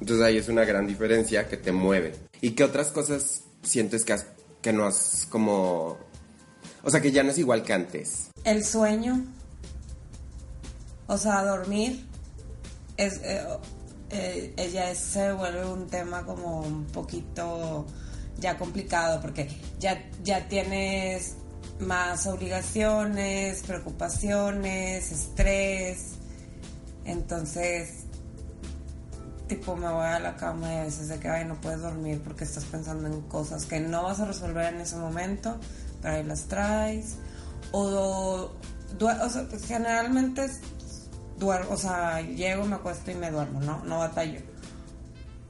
Entonces 0.01 0.25
ahí 0.25 0.37
es 0.39 0.49
una 0.49 0.65
gran 0.65 0.87
diferencia 0.87 1.49
que 1.49 1.57
te 1.57 1.73
mueve. 1.73 2.15
¿Y 2.41 2.51
qué 2.53 2.65
otras 2.65 2.89
cosas 2.93 3.43
sientes 3.63 4.05
que, 4.05 4.13
has- 4.15 4.27
que 4.63 4.73
no 4.73 4.85
has 4.87 5.27
como 5.31 5.99
O 6.85 6.91
sea, 6.91 7.01
que 7.01 7.11
ya 7.13 7.23
no 7.23 7.31
es 7.31 7.39
igual 7.39 7.63
que 7.63 7.73
antes. 7.73 8.29
El 8.45 8.65
sueño, 8.65 9.25
o 11.07 11.17
sea, 11.19 11.43
dormir, 11.45 12.05
es, 12.97 13.21
eh, 13.23 13.43
eh, 14.11 14.55
es- 14.57 14.99
se 14.99 15.33
vuelve 15.33 15.65
un 15.67 15.87
tema 15.89 16.25
como 16.25 16.61
un 16.61 16.85
poquito 16.87 17.87
ya 18.39 18.59
complicado 18.59 19.21
porque 19.21 19.49
ya, 19.81 20.03
ya 20.23 20.47
tienes 20.49 21.35
más 21.81 22.27
obligaciones, 22.27 23.63
preocupaciones, 23.63 25.11
estrés. 25.11 26.11
Entonces, 27.05 28.05
tipo, 29.49 29.77
me 29.77 29.89
voy 29.91 30.05
a 30.07 30.19
la 30.21 30.37
cama 30.37 30.73
y 30.73 30.77
a 30.79 30.83
veces 30.85 31.09
de 31.09 31.19
que 31.19 31.29
ay, 31.29 31.45
no 31.45 31.61
puedes 31.61 31.81
dormir 31.81 32.21
porque 32.25 32.45
estás 32.45 32.65
pensando 32.65 33.07
en 33.09 33.21
cosas 33.23 33.67
que 33.67 33.81
no 33.81 34.03
vas 34.05 34.21
a 34.21 34.25
resolver 34.27 34.73
en 34.75 34.81
ese 34.81 34.97
momento, 34.97 35.59
ahí 36.05 36.23
las 36.25 36.43
traes. 36.45 37.17
O, 37.73 38.51
due- 38.99 39.13
o 39.21 39.49
pues, 39.51 39.67
generalmente 39.67 40.49
duermo, 41.39 41.73
o 41.73 41.77
sea, 41.77 42.21
llego, 42.21 42.65
me 42.65 42.77
acuesto 42.77 43.11
y 43.11 43.15
me 43.15 43.31
duermo, 43.31 43.61
¿no? 43.61 43.83
No 43.85 43.99
batallo. 43.99 44.41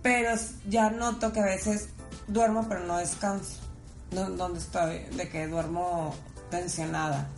Pero 0.03 0.31
ya 0.69 0.91
noto 0.91 1.33
que 1.33 1.41
a 1.41 1.45
veces 1.45 1.89
duermo 2.29 2.67
pero 2.69 2.81
no 2.81 2.97
descanso. 2.99 3.59
Do- 4.11 4.31
Donde 4.31 4.59
estoy, 4.61 5.01
de 5.17 5.29
que 5.29 5.47
duermo 5.47 6.15
tensionada 6.51 7.29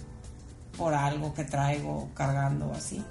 por 0.76 0.92
algo 0.94 1.32
que 1.32 1.44
traigo 1.44 2.10
cargando 2.14 2.66
o 2.66 2.74
así. 2.74 3.04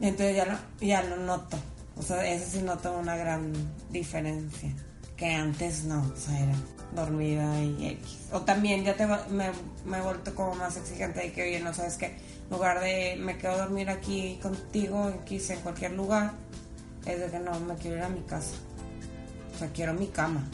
Entonces 0.00 0.36
ya 0.36 0.44
lo, 0.46 0.58
ya 0.86 1.02
lo 1.02 1.16
noto. 1.18 1.56
O 1.96 2.02
sea, 2.02 2.26
ese 2.26 2.46
sí 2.58 2.62
noto 2.62 2.96
una 2.98 3.16
gran 3.16 3.52
diferencia. 3.90 4.74
Que 5.16 5.34
antes 5.34 5.84
no, 5.84 6.00
o 6.14 6.16
sea, 6.16 6.38
era 6.40 6.54
dormida 6.94 7.60
y 7.62 7.86
X. 7.86 8.28
O 8.32 8.40
también 8.42 8.84
ya 8.84 8.94
te 8.96 9.06
me, 9.06 9.50
me 9.84 9.98
he 9.98 10.00
vuelto 10.00 10.34
como 10.34 10.54
más 10.54 10.76
exigente 10.76 11.20
de 11.20 11.32
que, 11.32 11.42
oye, 11.42 11.60
no 11.60 11.72
sabes 11.72 11.96
que 11.96 12.06
en 12.06 12.16
lugar 12.50 12.80
de 12.80 13.16
me 13.18 13.38
quedo 13.38 13.52
a 13.52 13.58
dormir 13.58 13.88
aquí 13.90 14.38
contigo, 14.42 15.04
aquí 15.04 15.40
en 15.48 15.60
cualquier 15.60 15.92
lugar, 15.92 16.34
es 17.06 17.20
de 17.20 17.30
que 17.30 17.38
no, 17.38 17.58
me 17.60 17.74
quiero 17.76 17.96
ir 17.96 18.02
a 18.02 18.08
mi 18.08 18.20
casa. 18.22 18.54
O 19.54 19.58
sea, 19.58 19.68
quiero 19.72 19.94
mi 19.94 20.08
cama. 20.08 20.46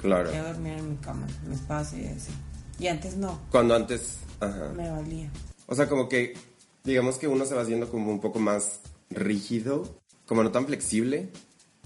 Claro. 0.00 0.30
Quiero 0.30 0.48
dormir 0.48 0.72
en 0.78 0.90
mi 0.90 0.96
cama, 0.96 1.26
en 1.42 1.50
mi 1.50 1.54
espacio 1.54 1.98
y 1.98 2.06
así. 2.06 2.32
Y 2.78 2.86
antes 2.88 3.16
no, 3.16 3.38
Cuando 3.50 3.74
antes, 3.74 4.18
ajá. 4.40 4.72
me 4.74 4.90
valía. 4.90 5.30
O 5.66 5.74
sea, 5.74 5.88
como 5.88 6.08
que, 6.08 6.34
digamos 6.82 7.18
que 7.18 7.28
uno 7.28 7.44
se 7.44 7.54
va 7.54 7.62
haciendo 7.62 7.88
como 7.90 8.10
un 8.10 8.20
poco 8.20 8.38
más 8.40 8.80
rígido, 9.10 10.00
como 10.26 10.42
no 10.42 10.50
tan 10.50 10.66
flexible. 10.66 11.30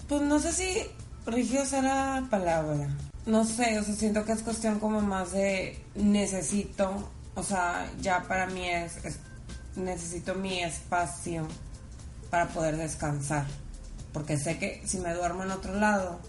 Pues 0.07 0.21
no 0.21 0.39
sé 0.39 0.51
si 0.53 0.87
será 1.31 2.21
la 2.21 2.27
palabra. 2.29 2.87
No 3.25 3.43
sé, 3.43 3.77
o 3.79 3.83
sea, 3.83 3.93
siento 3.95 4.23
que 4.23 4.31
es 4.31 4.41
cuestión 4.41 4.79
como 4.79 5.01
más 5.01 5.33
de 5.33 5.77
necesito, 5.95 7.09
o 7.35 7.43
sea, 7.43 7.91
ya 7.99 8.23
para 8.23 8.47
mí 8.47 8.67
es, 8.69 9.03
es- 9.03 9.19
necesito 9.75 10.33
mi 10.35 10.61
espacio 10.63 11.45
para 12.29 12.47
poder 12.47 12.77
descansar. 12.77 13.45
Porque 14.13 14.37
sé 14.37 14.57
que 14.57 14.81
si 14.85 14.99
me 14.99 15.13
duermo 15.13 15.43
en 15.43 15.51
otro 15.51 15.75
lado, 15.75 16.19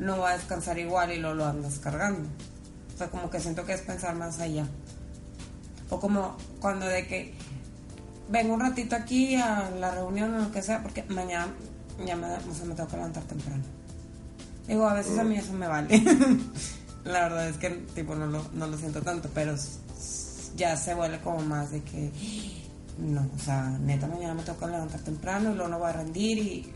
no 0.00 0.18
va 0.18 0.30
a 0.30 0.36
descansar 0.36 0.78
igual 0.78 1.12
y 1.12 1.18
lo 1.18 1.34
lo 1.34 1.46
andas 1.46 1.78
cargando. 1.78 2.28
O 2.94 2.98
sea, 2.98 3.08
como 3.08 3.30
que 3.30 3.38
siento 3.40 3.64
que 3.64 3.74
es 3.74 3.80
pensar 3.82 4.16
más 4.16 4.40
allá. 4.40 4.66
O 5.90 6.00
como 6.00 6.36
cuando 6.60 6.86
de 6.86 7.06
que 7.06 7.34
vengo 8.28 8.54
un 8.54 8.60
ratito 8.60 8.96
aquí 8.96 9.36
a 9.36 9.70
la 9.70 9.92
reunión 9.92 10.34
o 10.34 10.40
lo 10.40 10.50
que 10.52 10.60
sea, 10.62 10.82
porque 10.82 11.04
mañana 11.04 11.46
ya 12.04 12.16
me, 12.16 12.26
o 12.26 12.54
sea, 12.54 12.64
me 12.66 12.74
tengo 12.74 12.88
que 12.88 12.96
levantar 12.96 13.22
temprano. 13.22 13.62
Digo, 14.68 14.86
a 14.86 14.94
veces 14.94 15.18
a 15.18 15.24
mí 15.24 15.36
eso 15.36 15.52
me 15.54 15.66
vale. 15.66 15.88
la 17.04 17.20
verdad 17.22 17.48
es 17.48 17.56
que 17.56 17.70
tipo 17.94 18.14
no 18.14 18.26
lo, 18.26 18.44
no 18.52 18.66
lo 18.66 18.76
siento 18.76 19.02
tanto, 19.02 19.28
pero 19.34 19.56
ya 20.56 20.76
se 20.76 20.94
vuelve 20.94 21.20
como 21.20 21.40
más 21.40 21.70
de 21.70 21.82
que 21.82 22.12
no, 22.98 23.28
o 23.34 23.38
sea, 23.38 23.70
neta 23.80 24.06
mañana 24.06 24.34
me 24.34 24.42
que 24.42 24.66
levantar 24.66 25.00
temprano 25.00 25.52
y 25.52 25.54
luego 25.54 25.70
no 25.70 25.78
voy 25.78 25.88
a 25.88 25.92
rendir 25.92 26.38
y 26.38 26.72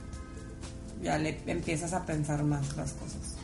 ya 1.03 1.19
le 1.19 1.41
empiezas 1.47 1.93
a 1.93 2.05
pensar 2.07 2.43
más 2.43 2.77
las 2.77 2.93
cosas. 2.93 3.37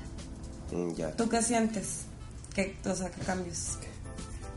Mm, 0.73 0.95
ya. 0.95 1.13
¿Tú 1.13 1.29
qué 1.29 1.43
sientes? 1.43 2.05
¿Qué, 2.55 2.77
o 2.85 2.95
sea, 2.95 3.11
qué 3.11 3.21
cambios? 3.21 3.79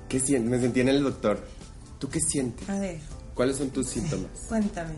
¿Qué 0.08 0.20
sientes? 0.20 0.50
Me 0.50 0.60
sentí 0.60 0.80
en 0.80 0.90
el 0.90 1.04
doctor. 1.04 1.46
¿Tú 2.00 2.10
qué 2.10 2.20
sientes? 2.20 2.68
A 2.70 2.80
ver, 2.80 3.00
¿Cuáles 3.34 3.58
son 3.58 3.70
tus 3.70 3.88
síntomas? 3.88 4.30
cuéntame. 4.50 4.94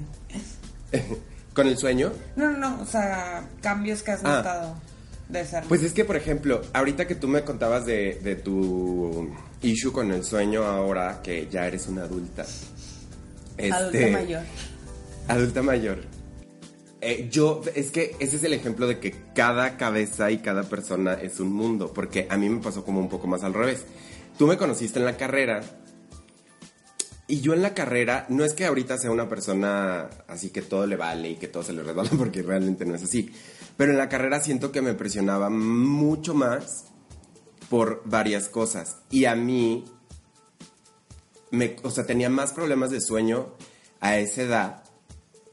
¿Con 1.54 1.68
el 1.68 1.78
sueño? 1.78 2.12
No, 2.36 2.52
no, 2.52 2.58
no, 2.58 2.82
o 2.82 2.86
sea, 2.86 3.44
cambios 3.62 4.02
que 4.04 4.12
has 4.12 4.22
Ah. 4.24 4.38
notado 4.38 4.76
de 5.30 5.46
ser. 5.46 5.64
Pues 5.66 5.84
es 5.84 5.94
que, 5.94 6.04
por 6.06 6.16
ejemplo, 6.16 6.62
ahorita 6.74 7.06
que 7.08 7.16
tú 7.16 7.28
me 7.28 7.44
contabas 7.44 7.86
de, 7.86 8.20
de 8.24 8.36
tu 8.36 9.30
issue 9.62 9.92
con 9.92 10.12
el 10.12 10.24
sueño 10.24 10.64
ahora 10.64 11.22
que 11.24 11.48
ya 11.50 11.68
eres 11.68 11.88
una 11.88 12.04
adulta. 12.04 12.46
este, 13.58 14.12
mayor. 14.12 14.42
Adulta 15.28 15.62
mayor. 15.62 16.00
Eh, 17.02 17.28
yo, 17.32 17.62
es 17.76 17.92
que 17.92 18.16
ese 18.20 18.38
es 18.38 18.44
el 18.46 18.54
ejemplo 18.54 18.88
de 18.88 19.00
que 19.00 19.14
cada 19.36 19.78
cabeza 19.78 20.32
y 20.32 20.38
cada 20.40 20.64
persona 20.64 21.14
es 21.14 21.40
un 21.40 21.52
mundo, 21.54 21.92
porque 21.94 22.28
a 22.30 22.38
mí 22.38 22.50
me 22.50 22.62
pasó 22.62 22.84
como 22.84 23.00
un 23.00 23.10
poco 23.10 23.28
más 23.28 23.44
al 23.44 23.54
revés. 23.54 23.86
Tú 24.40 24.48
me 24.48 24.58
conociste 24.58 25.00
en 25.00 25.06
la 25.06 25.18
carrera 25.18 25.62
y 27.28 27.40
yo 27.40 27.54
en 27.54 27.62
la 27.62 27.74
carrera, 27.74 28.26
no 28.30 28.44
es 28.44 28.54
que 28.54 28.66
ahorita 28.66 28.98
sea 28.98 29.12
una 29.12 29.30
persona 29.30 30.10
así 30.28 30.50
que 30.50 30.62
todo 30.62 30.86
le 30.86 30.98
vale 30.98 31.32
y 31.32 31.36
que 31.36 31.48
todo 31.48 31.64
se 31.64 31.74
le 31.74 31.84
resbala, 31.84 32.10
porque 32.18 32.42
realmente 32.42 32.86
no 32.86 32.96
es 32.96 33.04
así. 33.04 33.34
Pero 33.78 33.92
en 33.92 33.98
la 33.98 34.10
carrera 34.10 34.42
siento 34.42 34.72
que 34.72 34.82
me 34.82 34.94
presionaba 34.94 35.50
mucho 35.50 36.34
más 36.34 36.86
por 37.70 38.02
varias 38.06 38.50
cosas. 38.50 38.98
Y 39.10 39.26
a 39.26 39.36
mí, 39.36 39.86
me, 41.50 41.78
o 41.84 41.90
sea, 41.90 42.06
tenía 42.06 42.30
más 42.30 42.52
problemas 42.52 42.92
de 42.92 43.02
sueño 43.02 43.56
a 44.00 44.18
esa 44.18 44.42
edad 44.42 44.84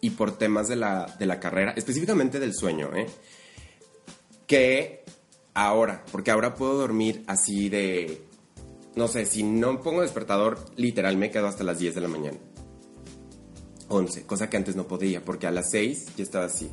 y 0.01 0.11
por 0.11 0.37
temas 0.37 0.69
de 0.69 0.77
la, 0.77 1.15
de 1.19 1.27
la 1.27 1.39
carrera, 1.39 1.73
específicamente 1.77 2.41
del 2.41 2.55
sueño, 2.55 2.91
¿eh? 2.95 3.07
Que 4.47 5.05
ahora, 5.55 6.05
porque 6.11 6.31
ahora 6.31 6.55
puedo 6.55 6.75
dormir 6.75 7.23
así 7.27 7.69
de, 7.69 8.23
no 8.97 9.09
sé, 9.09 9.25
si 9.27 9.43
no 9.43 9.81
pongo 9.83 10.03
despertador, 10.03 10.59
literal 10.77 11.17
me 11.17 11.31
quedo 11.31 11.47
hasta 11.47 11.65
las 11.65 11.79
10 11.79 11.95
de 11.95 12.01
la 12.01 12.09
mañana. 12.09 12.39
11, 13.89 14.25
cosa 14.25 14.49
que 14.49 14.57
antes 14.57 14.77
no 14.77 14.87
podía, 14.87 15.25
porque 15.25 15.47
a 15.47 15.51
las 15.51 15.71
6 15.71 16.17
ya 16.17 16.23
estaba 16.23 16.45
así. 16.45 16.71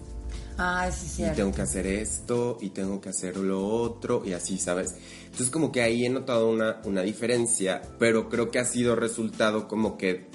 Ah, 0.59 0.89
sí, 0.91 1.05
Y 1.05 1.09
cierto. 1.09 1.36
tengo 1.38 1.51
que 1.53 1.62
hacer 1.62 1.88
esto, 1.88 2.57
y 2.62 2.69
tengo 2.69 3.00
que 3.01 3.09
hacer 3.09 3.38
lo 3.38 3.65
otro, 3.65 4.24
y 4.25 4.33
así, 4.33 4.57
¿sabes? 4.57 4.95
Entonces 5.25 5.50
como 5.50 5.71
que 5.71 5.81
ahí 5.81 6.05
he 6.05 6.09
notado 6.09 6.50
una, 6.50 6.81
una 6.86 7.01
diferencia, 7.01 7.81
pero 8.00 8.29
creo 8.29 8.50
que 8.51 8.59
ha 8.59 8.65
sido 8.65 8.95
resultado 8.95 9.67
como 9.67 9.97
que, 9.97 10.27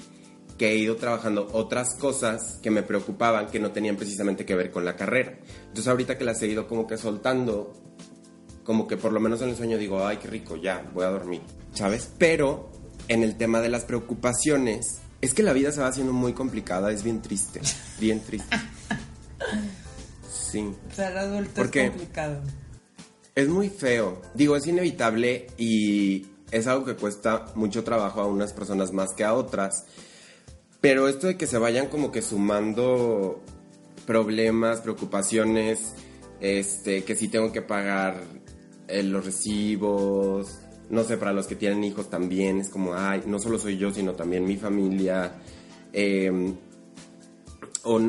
que 0.57 0.71
he 0.71 0.77
ido 0.77 0.95
trabajando 0.97 1.49
otras 1.53 1.95
cosas 1.95 2.59
que 2.61 2.71
me 2.71 2.83
preocupaban, 2.83 3.47
que 3.47 3.59
no 3.59 3.71
tenían 3.71 3.95
precisamente 3.97 4.45
que 4.45 4.55
ver 4.55 4.71
con 4.71 4.85
la 4.85 4.95
carrera. 4.95 5.39
Entonces 5.61 5.87
ahorita 5.87 6.17
que 6.17 6.23
las 6.25 6.41
he 6.41 6.47
ido 6.47 6.67
como 6.67 6.85
que 6.87 6.97
soltando, 6.97 7.73
como 8.63 8.87
que 8.87 8.97
por 8.97 9.11
lo 9.11 9.19
menos 9.19 9.41
en 9.41 9.49
el 9.49 9.55
sueño 9.55 9.77
digo, 9.77 10.05
ay, 10.05 10.17
qué 10.17 10.27
rico, 10.27 10.55
ya, 10.55 10.89
voy 10.93 11.03
a 11.03 11.09
dormir, 11.09 11.41
¿sabes? 11.73 12.09
Pero 12.17 12.69
en 13.07 13.23
el 13.23 13.35
tema 13.35 13.61
de 13.61 13.69
las 13.69 13.85
preocupaciones, 13.85 14.99
es 15.21 15.33
que 15.33 15.43
la 15.43 15.53
vida 15.53 15.71
se 15.71 15.81
va 15.81 15.87
haciendo 15.87 16.13
muy 16.13 16.33
complicada, 16.33 16.91
es 16.91 17.03
bien 17.03 17.21
triste, 17.21 17.61
bien 17.99 18.19
triste. 18.21 18.55
Sí. 20.29 20.73
Ser 20.93 21.17
adulto 21.17 21.53
¿Por 21.53 21.77
es 21.77 21.89
complicado. 21.89 22.41
Es 23.35 23.47
muy 23.47 23.69
feo. 23.69 24.21
Digo, 24.35 24.55
es 24.55 24.67
inevitable 24.67 25.47
y 25.57 26.27
es 26.51 26.67
algo 26.67 26.85
que 26.85 26.95
cuesta 26.95 27.45
mucho 27.55 27.83
trabajo 27.83 28.21
a 28.21 28.27
unas 28.27 28.53
personas 28.53 28.91
más 28.91 29.13
que 29.13 29.23
a 29.23 29.33
otras. 29.33 29.85
Pero 30.81 31.07
esto 31.07 31.27
de 31.27 31.37
que 31.37 31.47
se 31.47 31.57
vayan 31.57 31.87
como 31.87 32.11
que 32.11 32.21
sumando 32.21 33.41
problemas, 34.05 34.81
preocupaciones, 34.81 35.93
este, 36.41 37.03
que 37.05 37.15
si 37.15 37.29
tengo 37.29 37.51
que 37.51 37.61
pagar 37.61 38.17
eh, 38.87 39.03
los 39.03 39.25
recibos, 39.25 40.59
no 40.89 41.03
sé, 41.03 41.17
para 41.17 41.33
los 41.33 41.47
que 41.47 41.55
tienen 41.55 41.83
hijos 41.83 42.09
también, 42.09 42.59
es 42.59 42.69
como, 42.69 42.93
ay, 42.93 43.23
no 43.25 43.39
solo 43.39 43.59
soy 43.59 43.77
yo, 43.77 43.91
sino 43.91 44.13
también 44.13 44.45
mi 44.45 44.57
familia. 44.57 45.39
eh, 45.93 46.53
o, 47.83 47.99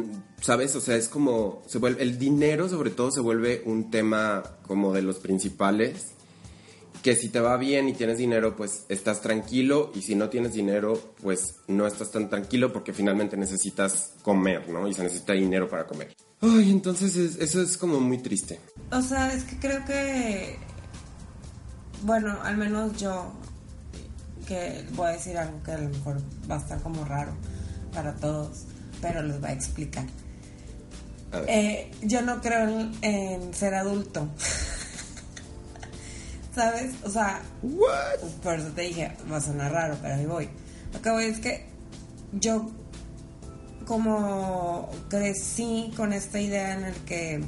¿sabes? 0.41 0.75
O 0.77 0.81
sea, 0.81 0.97
es 0.97 1.09
como, 1.09 1.63
se 1.67 1.79
vuelve, 1.79 2.03
el 2.03 2.19
dinero 2.19 2.69
sobre 2.69 2.91
todo 2.91 3.11
se 3.11 3.21
vuelve 3.21 3.63
un 3.67 3.91
tema 3.91 4.43
como 4.67 4.93
de 4.93 5.03
los 5.03 5.19
principales, 5.19 6.13
que 7.03 7.17
si 7.17 7.29
te 7.29 7.41
va 7.41 7.57
bien 7.57 7.89
y 7.89 7.93
tienes 7.93 8.19
dinero, 8.19 8.57
pues 8.57 8.87
estás 8.89 9.21
tranquilo, 9.21 9.91
y 9.95 10.03
si 10.03 10.15
no 10.15 10.31
tienes 10.31 10.55
dinero, 10.55 11.15
pues 11.21 11.57
no 11.69 11.87
estás 11.87 12.11
tan 12.11 12.31
tranquilo 12.31 12.73
porque 12.73 12.93
finalmente 12.93 13.37
necesitas 13.37 14.15
comer, 14.23 14.69
¿no? 14.71 14.89
Y 14.89 14.95
se 14.95 15.03
necesita 15.03 15.35
dinero 15.35 15.69
para 15.69 15.87
comer. 15.87 16.15
Ay, 16.45 16.71
entonces 16.71 17.17
es- 17.17 17.37
eso 17.37 17.63
es 17.63 17.77
como 17.77 18.01
muy 18.01 18.19
triste. 18.19 18.61
O 18.93 19.01
sea, 19.03 19.33
es 19.33 19.45
que 19.45 19.59
creo 19.59 19.85
que. 19.85 20.59
Bueno, 22.03 22.37
al 22.43 22.57
menos 22.57 22.97
yo. 23.01 23.33
Que 24.47 24.85
voy 24.93 25.09
a 25.09 25.13
decir 25.13 25.39
algo 25.39 25.63
que 25.63 25.73
a 25.73 25.79
lo 25.79 25.89
mejor 25.89 26.21
va 26.51 26.57
a 26.57 26.59
estar 26.59 26.81
como 26.83 27.03
raro 27.07 27.35
para 27.95 28.15
todos, 28.17 28.65
pero 29.01 29.23
les 29.23 29.41
voy 29.41 29.49
a 29.51 29.53
explicar. 29.55 30.05
A. 31.33 31.39
Eh, 31.49 31.91
yo 32.03 32.21
no 32.21 32.41
creo 32.43 32.69
en, 32.69 32.93
en 33.03 33.55
ser 33.55 33.75
adulto. 33.75 34.29
¿sabes? 36.55 36.93
O 37.03 37.11
sea, 37.11 37.43
What? 37.63 38.21
por 38.43 38.55
eso 38.61 38.69
te 38.69 38.83
dije, 38.83 39.17
va 39.31 39.39
a 39.39 39.41
sonar 39.41 39.73
raro, 39.73 39.97
pero 40.01 40.15
ahí 40.15 40.27
voy. 40.27 40.49
Lo 40.93 41.03
que 41.03 41.11
voy 41.11 41.25
es 41.25 41.39
que 41.41 41.67
yo 42.33 42.71
como 43.85 44.91
crecí 45.09 45.93
con 45.97 46.13
esta 46.13 46.41
idea 46.41 46.75
en 46.75 46.85
el 46.85 46.95
que 47.05 47.45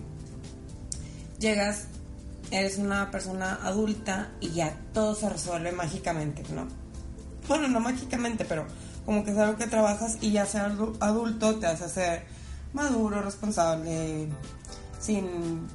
llegas, 1.39 1.87
eres 2.51 2.79
una 2.79 3.11
persona 3.11 3.59
adulta 3.63 4.31
y 4.41 4.51
ya 4.51 4.77
todo 4.93 5.15
se 5.15 5.29
resuelve 5.29 5.73
mágicamente, 5.73 6.43
¿no? 6.55 6.67
Bueno, 7.49 7.69
no 7.69 7.81
mágicamente, 7.81 8.45
pero 8.45 8.67
como 9.05 9.25
que 9.25 9.31
es 9.31 9.39
algo 9.39 9.57
que 9.57 9.67
trabajas 9.67 10.19
y 10.21 10.33
ya 10.33 10.47
algo 10.65 10.95
adulto 11.01 11.57
te 11.57 11.67
hace 11.67 11.89
ser 11.89 12.27
maduro, 12.73 13.23
responsable, 13.23 14.29
sin 15.01 15.67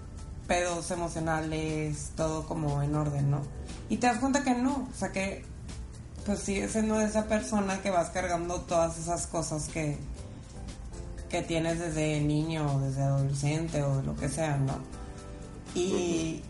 pedos 0.48 0.92
emocionales, 0.92 2.12
todo 2.16 2.46
como 2.46 2.82
en 2.82 2.96
orden, 2.96 3.32
¿no? 3.32 3.42
Y 3.90 3.98
te 3.98 4.08
das 4.08 4.18
cuenta 4.18 4.44
que 4.44 4.54
no, 4.54 4.90
o 4.92 4.98
sea 4.98 5.12
que 5.12 5.46
pues 6.26 6.40
sigues 6.40 6.72
siendo 6.72 7.00
esa 7.00 7.26
persona 7.26 7.82
que 7.82 7.90
vas 7.90 8.10
cargando 8.10 8.62
todas 8.62 8.98
esas 9.00 9.28
cosas 9.28 9.68
que, 9.70 9.98
que 11.32 11.42
tienes 11.42 11.80
desde 11.80 12.20
niño 12.20 12.76
o 12.76 12.80
desde 12.82 13.02
adolescente 13.04 13.82
o 13.82 14.02
lo 14.02 14.16
que 14.18 14.28
sea, 14.30 14.58
¿no? 14.58 14.74
Y, 15.74 16.42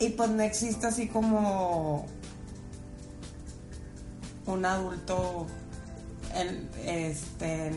y 0.00 0.08
pues 0.10 0.28
no 0.30 0.42
existe 0.42 0.88
así 0.88 1.06
como 1.08 2.04
un 4.46 4.64
adulto 4.64 5.46
en- 6.34 6.68
este, 6.84 7.70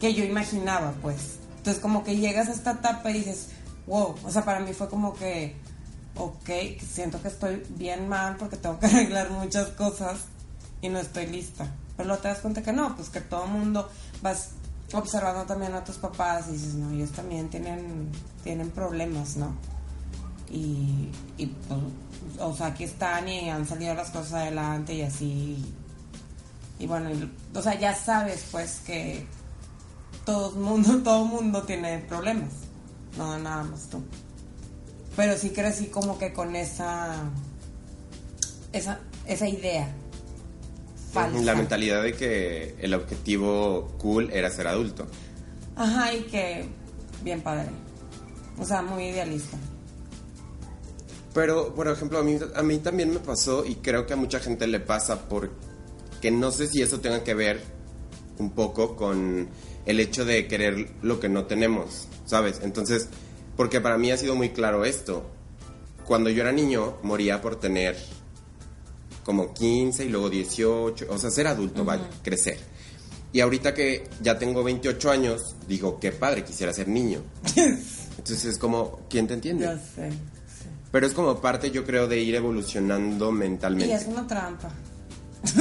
que 0.00 0.14
yo 0.14 0.24
imaginaba, 0.24 0.92
pues. 1.02 1.38
Entonces 1.58 1.82
como 1.82 2.02
que 2.02 2.16
llegas 2.16 2.48
a 2.48 2.52
esta 2.52 2.72
etapa 2.72 3.10
y 3.10 3.14
dices, 3.18 3.48
wow, 3.86 4.14
o 4.24 4.30
sea, 4.30 4.44
para 4.44 4.60
mí 4.60 4.72
fue 4.72 4.88
como 4.88 5.12
que, 5.14 5.56
ok, 6.16 6.48
siento 6.90 7.20
que 7.20 7.28
estoy 7.28 7.62
bien 7.76 8.08
mal 8.08 8.36
porque 8.36 8.56
tengo 8.56 8.78
que 8.78 8.86
arreglar 8.86 9.30
muchas 9.30 9.68
cosas 9.68 10.20
y 10.80 10.88
no 10.88 10.98
estoy 10.98 11.26
lista. 11.26 11.66
Pero 11.98 12.06
luego 12.08 12.22
te 12.22 12.28
das 12.28 12.38
cuenta 12.38 12.62
que 12.62 12.72
no, 12.72 12.96
pues 12.96 13.10
que 13.10 13.20
todo 13.20 13.44
el 13.44 13.50
mundo 13.50 13.90
vas 14.22 14.52
observando 14.92 15.44
también 15.44 15.74
a 15.74 15.84
tus 15.84 15.96
papás 15.96 16.48
y 16.48 16.52
dices, 16.52 16.74
no, 16.74 16.90
ellos 16.90 17.10
también 17.10 17.48
tienen, 17.48 18.10
tienen 18.42 18.70
problemas, 18.70 19.36
¿no? 19.36 19.54
Y, 20.50 21.08
y 21.36 21.46
pues, 21.46 21.80
o 22.40 22.54
sea, 22.54 22.68
aquí 22.68 22.84
están 22.84 23.28
y 23.28 23.48
han 23.50 23.66
salido 23.66 23.94
las 23.94 24.10
cosas 24.10 24.34
adelante 24.34 24.94
y 24.94 25.02
así. 25.02 25.64
Y 26.78 26.86
bueno, 26.86 27.10
o 27.54 27.62
sea, 27.62 27.78
ya 27.78 27.94
sabes 27.94 28.46
pues 28.50 28.80
que 28.86 29.26
todo 30.24 30.52
mundo, 30.52 30.98
todo 31.04 31.24
mundo 31.24 31.62
tiene 31.62 31.98
problemas, 32.00 32.52
no 33.16 33.38
nada 33.38 33.62
más 33.64 33.88
tú. 33.88 34.02
Pero 35.16 35.36
sí 35.36 35.50
crecí 35.50 35.86
como 35.86 36.18
que 36.18 36.32
con 36.32 36.56
esa 36.56 37.30
esa, 38.72 39.00
esa 39.26 39.48
idea 39.48 39.88
falsa. 41.12 41.42
La 41.42 41.54
mentalidad 41.54 42.02
de 42.02 42.12
que 42.14 42.74
el 42.78 42.94
objetivo 42.94 43.92
cool 43.98 44.30
era 44.32 44.50
ser 44.50 44.66
adulto. 44.66 45.06
Ajá, 45.76 46.12
y 46.12 46.22
que 46.22 46.66
bien 47.22 47.40
padre. 47.40 47.68
O 48.58 48.64
sea, 48.64 48.82
muy 48.82 49.04
idealista. 49.04 49.56
Pero, 51.32 51.74
por 51.74 51.88
ejemplo, 51.88 52.18
a 52.18 52.22
mí, 52.22 52.38
a 52.54 52.62
mí 52.62 52.78
también 52.78 53.12
me 53.12 53.20
pasó 53.20 53.64
y 53.64 53.76
creo 53.76 54.06
que 54.06 54.14
a 54.14 54.16
mucha 54.16 54.40
gente 54.40 54.66
le 54.66 54.80
pasa 54.80 55.28
porque 55.28 56.30
no 56.30 56.50
sé 56.50 56.66
si 56.66 56.82
eso 56.82 57.00
tenga 57.00 57.22
que 57.22 57.34
ver 57.34 57.60
un 58.38 58.50
poco 58.50 58.96
con 58.96 59.48
el 59.86 60.00
hecho 60.00 60.24
de 60.24 60.46
querer 60.48 60.90
lo 61.02 61.20
que 61.20 61.28
no 61.28 61.44
tenemos, 61.44 62.08
¿sabes? 62.26 62.60
Entonces, 62.62 63.08
porque 63.56 63.80
para 63.80 63.98
mí 63.98 64.10
ha 64.10 64.16
sido 64.16 64.34
muy 64.34 64.50
claro 64.50 64.84
esto. 64.84 65.24
Cuando 66.04 66.30
yo 66.30 66.42
era 66.42 66.52
niño, 66.52 66.96
moría 67.02 67.40
por 67.40 67.60
tener 67.60 67.96
como 69.30 69.54
15 69.54 70.06
y 70.06 70.08
luego 70.08 70.28
18, 70.28 71.06
o 71.08 71.16
sea, 71.16 71.30
ser 71.30 71.46
adulto, 71.46 71.84
vaya, 71.84 72.02
crecer. 72.20 72.58
Y 73.32 73.38
ahorita 73.38 73.72
que 73.72 74.08
ya 74.20 74.36
tengo 74.36 74.64
28 74.64 75.08
años, 75.08 75.54
digo, 75.68 76.00
qué 76.00 76.10
padre, 76.10 76.42
quisiera 76.42 76.72
ser 76.72 76.88
niño. 76.88 77.22
Entonces 77.54 78.44
es 78.44 78.58
como, 78.58 79.02
¿quién 79.08 79.28
te 79.28 79.34
entiende? 79.34 79.66
Ya 79.66 79.76
sé. 79.78 80.10
sí. 80.10 80.16
Pero 80.90 81.06
es 81.06 81.12
como 81.14 81.40
parte, 81.40 81.70
yo 81.70 81.84
creo, 81.86 82.08
de 82.08 82.18
ir 82.18 82.34
evolucionando 82.34 83.30
Y 83.30 83.34
mentalmente. 83.34 83.94
es 83.94 84.06
una 84.08 84.26
trampa. 84.26 84.68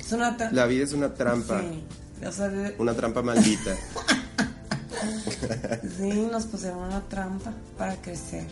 es 0.00 0.12
una 0.12 0.36
trampa. 0.36 0.54
La 0.54 0.66
vida 0.66 0.84
es 0.84 0.92
una 0.92 1.12
trampa, 1.12 1.60
Sí. 1.62 1.82
O 2.24 2.30
sea, 2.30 2.48
de- 2.48 2.76
una 2.78 2.94
trampa 2.94 3.22
maldita. 3.22 3.74
sí, 5.98 6.28
nos 6.30 6.46
pusieron 6.46 6.78
una 6.78 7.00
trampa 7.08 7.52
para 7.76 7.96
crecer. 7.96 8.46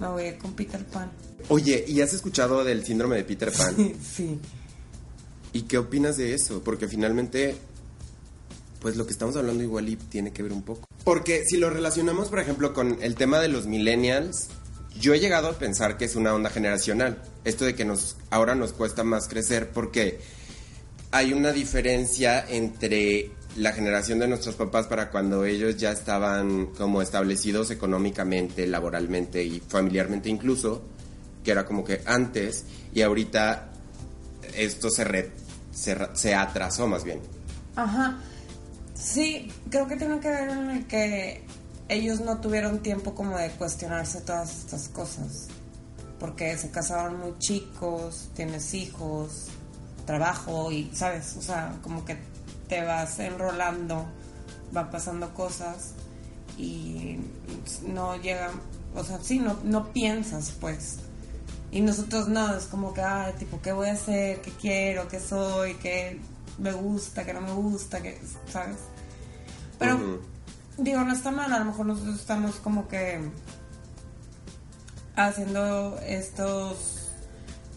Me 0.00 0.08
voy 0.08 0.22
a 0.24 0.28
ir 0.28 0.38
con 0.38 0.52
Peter 0.54 0.84
Pan. 0.86 1.10
Oye, 1.48 1.84
¿y 1.86 2.00
has 2.00 2.12
escuchado 2.12 2.64
del 2.64 2.84
síndrome 2.84 3.16
de 3.16 3.24
Peter 3.24 3.52
Pan? 3.52 3.94
sí. 4.02 4.38
¿Y 5.52 5.62
qué 5.62 5.78
opinas 5.78 6.16
de 6.16 6.34
eso? 6.34 6.62
Porque 6.64 6.88
finalmente, 6.88 7.54
pues 8.80 8.96
lo 8.96 9.06
que 9.06 9.12
estamos 9.12 9.36
hablando 9.36 9.62
igual 9.62 9.88
y 9.88 9.96
tiene 9.96 10.32
que 10.32 10.42
ver 10.42 10.52
un 10.52 10.62
poco. 10.62 10.88
Porque 11.04 11.44
si 11.46 11.58
lo 11.58 11.70
relacionamos, 11.70 12.28
por 12.28 12.40
ejemplo, 12.40 12.74
con 12.74 12.98
el 13.02 13.14
tema 13.14 13.38
de 13.38 13.48
los 13.48 13.66
millennials, 13.66 14.48
yo 14.98 15.14
he 15.14 15.20
llegado 15.20 15.48
a 15.48 15.58
pensar 15.58 15.96
que 15.96 16.06
es 16.06 16.16
una 16.16 16.34
onda 16.34 16.50
generacional. 16.50 17.22
Esto 17.44 17.64
de 17.64 17.74
que 17.74 17.84
nos 17.84 18.16
ahora 18.30 18.54
nos 18.54 18.72
cuesta 18.72 19.04
más 19.04 19.28
crecer 19.28 19.70
porque 19.70 20.18
hay 21.12 21.32
una 21.32 21.52
diferencia 21.52 22.44
entre 22.48 23.30
la 23.56 23.72
generación 23.72 24.18
de 24.18 24.26
nuestros 24.28 24.54
papás 24.56 24.86
para 24.86 25.10
cuando 25.10 25.44
ellos 25.44 25.76
ya 25.76 25.92
estaban 25.92 26.66
como 26.76 27.00
establecidos 27.02 27.70
económicamente, 27.70 28.66
laboralmente 28.66 29.44
y 29.44 29.60
familiarmente 29.60 30.28
incluso, 30.28 30.82
que 31.44 31.50
era 31.52 31.64
como 31.64 31.84
que 31.84 32.00
antes, 32.06 32.64
y 32.92 33.02
ahorita 33.02 33.68
esto 34.56 34.90
se, 34.90 35.04
re- 35.04 35.30
se, 35.72 35.96
se 36.14 36.34
atrasó 36.34 36.86
más 36.86 37.04
bien. 37.04 37.20
Ajá. 37.76 38.18
Sí, 38.94 39.52
creo 39.70 39.86
que 39.86 39.96
tiene 39.96 40.18
que 40.20 40.28
ver 40.30 40.48
en 40.48 40.70
el 40.70 40.86
que 40.86 41.44
ellos 41.88 42.20
no 42.20 42.40
tuvieron 42.40 42.80
tiempo 42.80 43.14
como 43.14 43.36
de 43.36 43.50
cuestionarse 43.50 44.20
todas 44.22 44.58
estas 44.60 44.88
cosas. 44.88 45.48
Porque 46.18 46.56
se 46.56 46.70
casaron 46.70 47.18
muy 47.18 47.38
chicos, 47.38 48.30
tienes 48.34 48.72
hijos, 48.72 49.46
trabajo 50.06 50.72
y, 50.72 50.90
¿sabes? 50.94 51.34
O 51.36 51.42
sea, 51.42 51.76
como 51.82 52.04
que 52.04 52.16
te 52.68 52.82
vas 52.82 53.18
enrolando, 53.18 54.06
van 54.72 54.90
pasando 54.90 55.32
cosas 55.34 55.94
y 56.56 57.18
no 57.86 58.16
llegan, 58.16 58.52
o 58.94 59.04
sea, 59.04 59.18
sí, 59.22 59.38
no, 59.38 59.58
no 59.64 59.92
piensas, 59.92 60.52
pues. 60.60 60.98
Y 61.70 61.80
nosotros 61.80 62.28
no, 62.28 62.56
es 62.56 62.66
como 62.66 62.94
que, 62.94 63.02
ah, 63.02 63.32
tipo, 63.38 63.60
¿qué 63.60 63.72
voy 63.72 63.88
a 63.88 63.92
hacer? 63.92 64.40
¿Qué 64.40 64.52
quiero? 64.52 65.08
¿Qué 65.08 65.18
soy? 65.18 65.74
¿Qué 65.74 66.20
me 66.58 66.72
gusta? 66.72 67.24
¿Qué 67.24 67.34
no 67.34 67.40
me 67.40 67.52
gusta? 67.52 68.00
¿Qué, 68.00 68.20
¿Sabes? 68.50 68.76
Pero, 69.78 70.20
digo, 70.78 71.00
no 71.00 71.12
está 71.12 71.32
mal, 71.32 71.52
a 71.52 71.58
lo 71.58 71.64
mejor 71.64 71.86
nosotros 71.86 72.20
estamos 72.20 72.56
como 72.56 72.86
que 72.86 73.20
haciendo 75.16 75.98
estos 76.06 77.00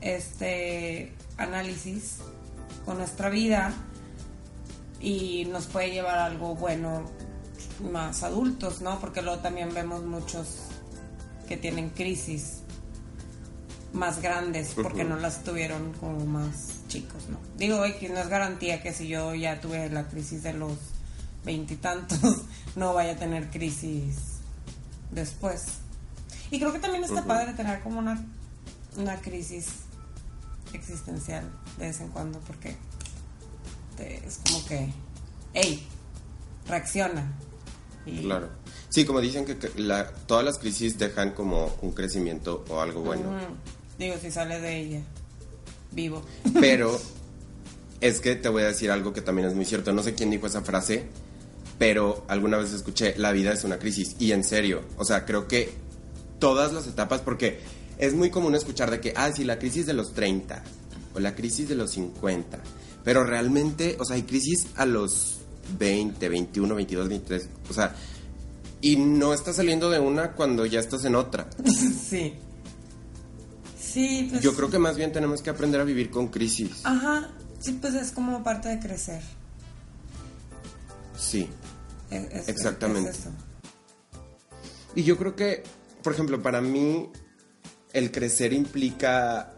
este 0.01 1.13
análisis 1.37 2.17
con 2.85 2.97
nuestra 2.97 3.29
vida 3.29 3.73
y 4.99 5.45
nos 5.45 5.65
puede 5.65 5.91
llevar 5.91 6.17
a 6.17 6.25
algo 6.25 6.55
bueno 6.55 7.03
más 7.91 8.23
adultos, 8.23 8.81
¿no? 8.81 8.99
Porque 8.99 9.21
luego 9.21 9.39
también 9.39 9.73
vemos 9.73 10.03
muchos 10.03 10.47
que 11.47 11.57
tienen 11.57 11.89
crisis 11.91 12.59
más 13.93 14.21
grandes 14.21 14.73
porque 14.75 15.03
no 15.03 15.15
las 15.17 15.43
tuvieron 15.43 15.93
como 15.93 16.25
más 16.25 16.87
chicos, 16.87 17.29
¿no? 17.29 17.37
Digo, 17.57 17.81
que 17.99 18.09
no 18.09 18.19
es 18.19 18.27
garantía 18.27 18.81
que 18.81 18.93
si 18.93 19.07
yo 19.07 19.33
ya 19.33 19.59
tuve 19.59 19.89
la 19.89 20.07
crisis 20.07 20.43
de 20.43 20.53
los 20.53 20.73
veintitantos, 21.45 22.19
no 22.75 22.93
vaya 22.93 23.13
a 23.13 23.15
tener 23.15 23.49
crisis 23.49 24.15
después. 25.11 25.65
Y 26.51 26.59
creo 26.59 26.73
que 26.73 26.79
también 26.79 27.03
está 27.03 27.19
Ujú. 27.19 27.27
padre 27.27 27.53
tener 27.53 27.81
como 27.81 27.99
una, 27.99 28.23
una 28.97 29.17
crisis 29.17 29.67
existencial 30.73 31.49
de 31.77 31.87
vez 31.87 32.01
en 32.01 32.09
cuando 32.09 32.39
porque 32.39 32.75
te- 33.97 34.25
es 34.25 34.39
como 34.45 34.65
que, 34.65 34.87
hey, 35.53 35.85
reacciona. 36.67 37.33
Y- 38.05 38.21
Claro. 38.21 38.47
Sí, 38.89 39.03
como 39.03 39.19
dicen 39.19 39.43
que 39.45 39.57
que 39.57 39.69
la- 39.81 40.09
todas 40.11 40.45
las 40.45 40.57
crisis 40.59 40.97
dejan 40.97 41.31
como 41.31 41.75
un 41.81 41.91
crecimiento 41.91 42.63
o 42.69 42.79
algo 42.79 43.01
bueno. 43.01 43.31
Digo, 43.99 44.15
si 44.21 44.31
sale 44.31 44.61
de 44.61 44.79
ella 44.79 45.01
vivo. 45.91 46.23
Pero 46.59 46.97
es 47.99 48.21
que 48.21 48.35
te 48.35 48.47
voy 48.49 48.63
a 48.63 48.67
decir 48.67 48.91
algo 48.91 49.11
que 49.13 49.21
también 49.21 49.47
es 49.47 49.55
muy 49.55 49.65
cierto. 49.65 49.91
No 49.91 50.03
sé 50.03 50.13
quién 50.13 50.29
dijo 50.29 50.47
esa 50.47 50.61
frase, 50.61 51.07
pero 51.79 52.25
alguna 52.27 52.57
vez 52.57 52.71
escuché, 52.73 53.15
la 53.17 53.31
vida 53.31 53.51
es 53.53 53.63
una 53.63 53.77
crisis. 53.79 54.15
Y 54.19 54.31
en 54.31 54.43
serio, 54.43 54.83
o 54.97 55.03
sea, 55.05 55.25
creo 55.25 55.47
que 55.47 55.73
todas 56.39 56.73
las 56.73 56.87
etapas, 56.87 57.21
porque 57.21 57.59
es 57.97 58.13
muy 58.13 58.29
común 58.29 58.55
escuchar 58.55 58.89
de 58.91 58.99
que, 59.01 59.13
ah, 59.15 59.31
sí, 59.31 59.43
la 59.43 59.57
crisis 59.59 59.85
de 59.85 59.93
los 59.93 60.13
30 60.13 60.63
o 61.15 61.19
la 61.19 61.35
crisis 61.35 61.67
de 61.69 61.75
los 61.75 61.91
50. 61.91 62.59
Pero 63.07 63.23
realmente, 63.23 63.95
o 64.01 64.03
sea, 64.03 64.17
hay 64.17 64.23
crisis 64.23 64.67
a 64.75 64.85
los 64.85 65.37
20, 65.79 66.27
21, 66.27 66.75
22, 66.75 67.07
23. 67.07 67.49
O 67.69 67.73
sea, 67.73 67.95
y 68.81 68.97
no 68.97 69.33
estás 69.33 69.55
saliendo 69.55 69.89
de 69.89 69.97
una 70.01 70.33
cuando 70.33 70.65
ya 70.65 70.81
estás 70.81 71.05
en 71.05 71.15
otra. 71.15 71.49
sí. 71.65 72.33
Sí, 73.79 74.27
pues. 74.29 74.43
Yo 74.43 74.53
creo 74.53 74.69
que 74.69 74.77
más 74.77 74.97
bien 74.97 75.13
tenemos 75.13 75.41
que 75.41 75.49
aprender 75.49 75.79
a 75.79 75.85
vivir 75.85 76.09
con 76.09 76.27
crisis. 76.27 76.81
Ajá, 76.83 77.29
sí, 77.61 77.77
pues 77.79 77.93
es 77.93 78.11
como 78.11 78.43
parte 78.43 78.67
de 78.67 78.79
crecer. 78.81 79.21
Sí. 81.17 81.47
Es- 82.11 82.49
Exactamente. 82.49 83.11
es 83.11 83.19
eso. 83.19 83.29
Y 84.95 85.03
yo 85.03 85.15
creo 85.17 85.33
que, 85.37 85.63
por 86.03 86.11
ejemplo, 86.11 86.41
para 86.41 86.59
mí, 86.59 87.09
el 87.93 88.11
crecer 88.11 88.51
implica, 88.51 89.53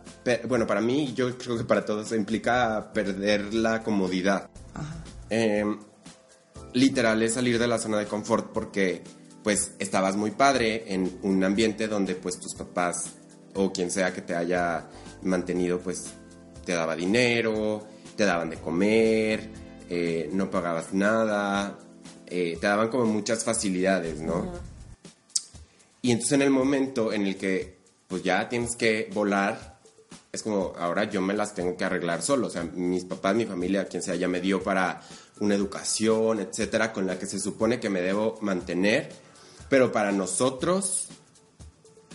bueno, 0.48 0.68
para 0.68 0.82
mí, 0.82 1.14
yo 1.14 1.38
creo 1.38 1.58
que 1.58 1.64
para 1.64 1.86
todos, 1.86 2.12
implica 2.12 2.92
perder 2.94 3.54
la 3.54 3.84
comodidad. 3.84 4.50
Ajá. 4.74 5.04
Eh, 5.30 5.66
literal 6.74 7.22
es 7.24 7.34
salir 7.34 7.60
de 7.60 7.68
la 7.68 7.80
zona 7.80 7.98
de 7.98 8.06
confort 8.06 8.52
porque, 8.52 9.04
pues, 9.44 9.74
estabas 9.80 10.16
muy 10.16 10.32
padre 10.32 10.86
en 10.94 11.20
un 11.24 11.44
ambiente 11.44 11.88
donde, 11.88 12.16
pues, 12.16 12.40
tus 12.40 12.54
papás 12.56 13.14
o 13.56 13.72
quien 13.72 13.92
sea 13.92 14.14
que 14.14 14.22
te 14.22 14.36
haya 14.36 14.88
mantenido, 15.24 15.80
pues, 15.80 16.14
te 16.66 16.74
daba 16.74 16.96
dinero, 16.96 17.86
te 18.16 18.26
daban 18.26 18.50
de 18.50 18.58
comer, 18.58 19.50
eh, 19.90 20.30
no 20.32 20.52
pagabas 20.52 20.94
nada, 20.94 21.80
eh, 22.28 22.58
te 22.60 22.68
daban 22.68 22.90
como 22.90 23.06
muchas 23.06 23.44
facilidades, 23.44 24.20
¿no? 24.20 24.52
Y 26.02 26.12
entonces 26.12 26.34
en 26.34 26.44
el 26.44 26.52
momento 26.52 27.12
en 27.12 27.26
el 27.26 27.38
que 27.38 27.80
pues 28.08 28.24
ya 28.24 28.50
tienes 28.50 28.76
que 28.76 29.10
volar, 29.14 29.69
es 30.40 30.44
como 30.44 30.74
ahora 30.78 31.04
yo 31.04 31.22
me 31.22 31.34
las 31.34 31.54
tengo 31.54 31.76
que 31.76 31.84
arreglar 31.84 32.22
solo. 32.22 32.48
O 32.48 32.50
sea, 32.50 32.64
mis 32.64 33.04
papás, 33.04 33.36
mi 33.36 33.46
familia, 33.46 33.86
quien 33.86 34.02
sea, 34.02 34.16
ya 34.16 34.28
me 34.28 34.40
dio 34.42 34.64
para 34.64 35.02
una 35.40 35.56
educación, 35.56 36.40
etcétera, 36.40 36.94
con 36.94 37.06
la 37.06 37.20
que 37.20 37.26
se 37.26 37.40
supone 37.40 37.80
que 37.80 37.90
me 37.90 38.02
debo 38.02 38.38
mantener. 38.42 39.10
Pero 39.70 39.92
para 39.92 40.12
nosotros, 40.12 41.08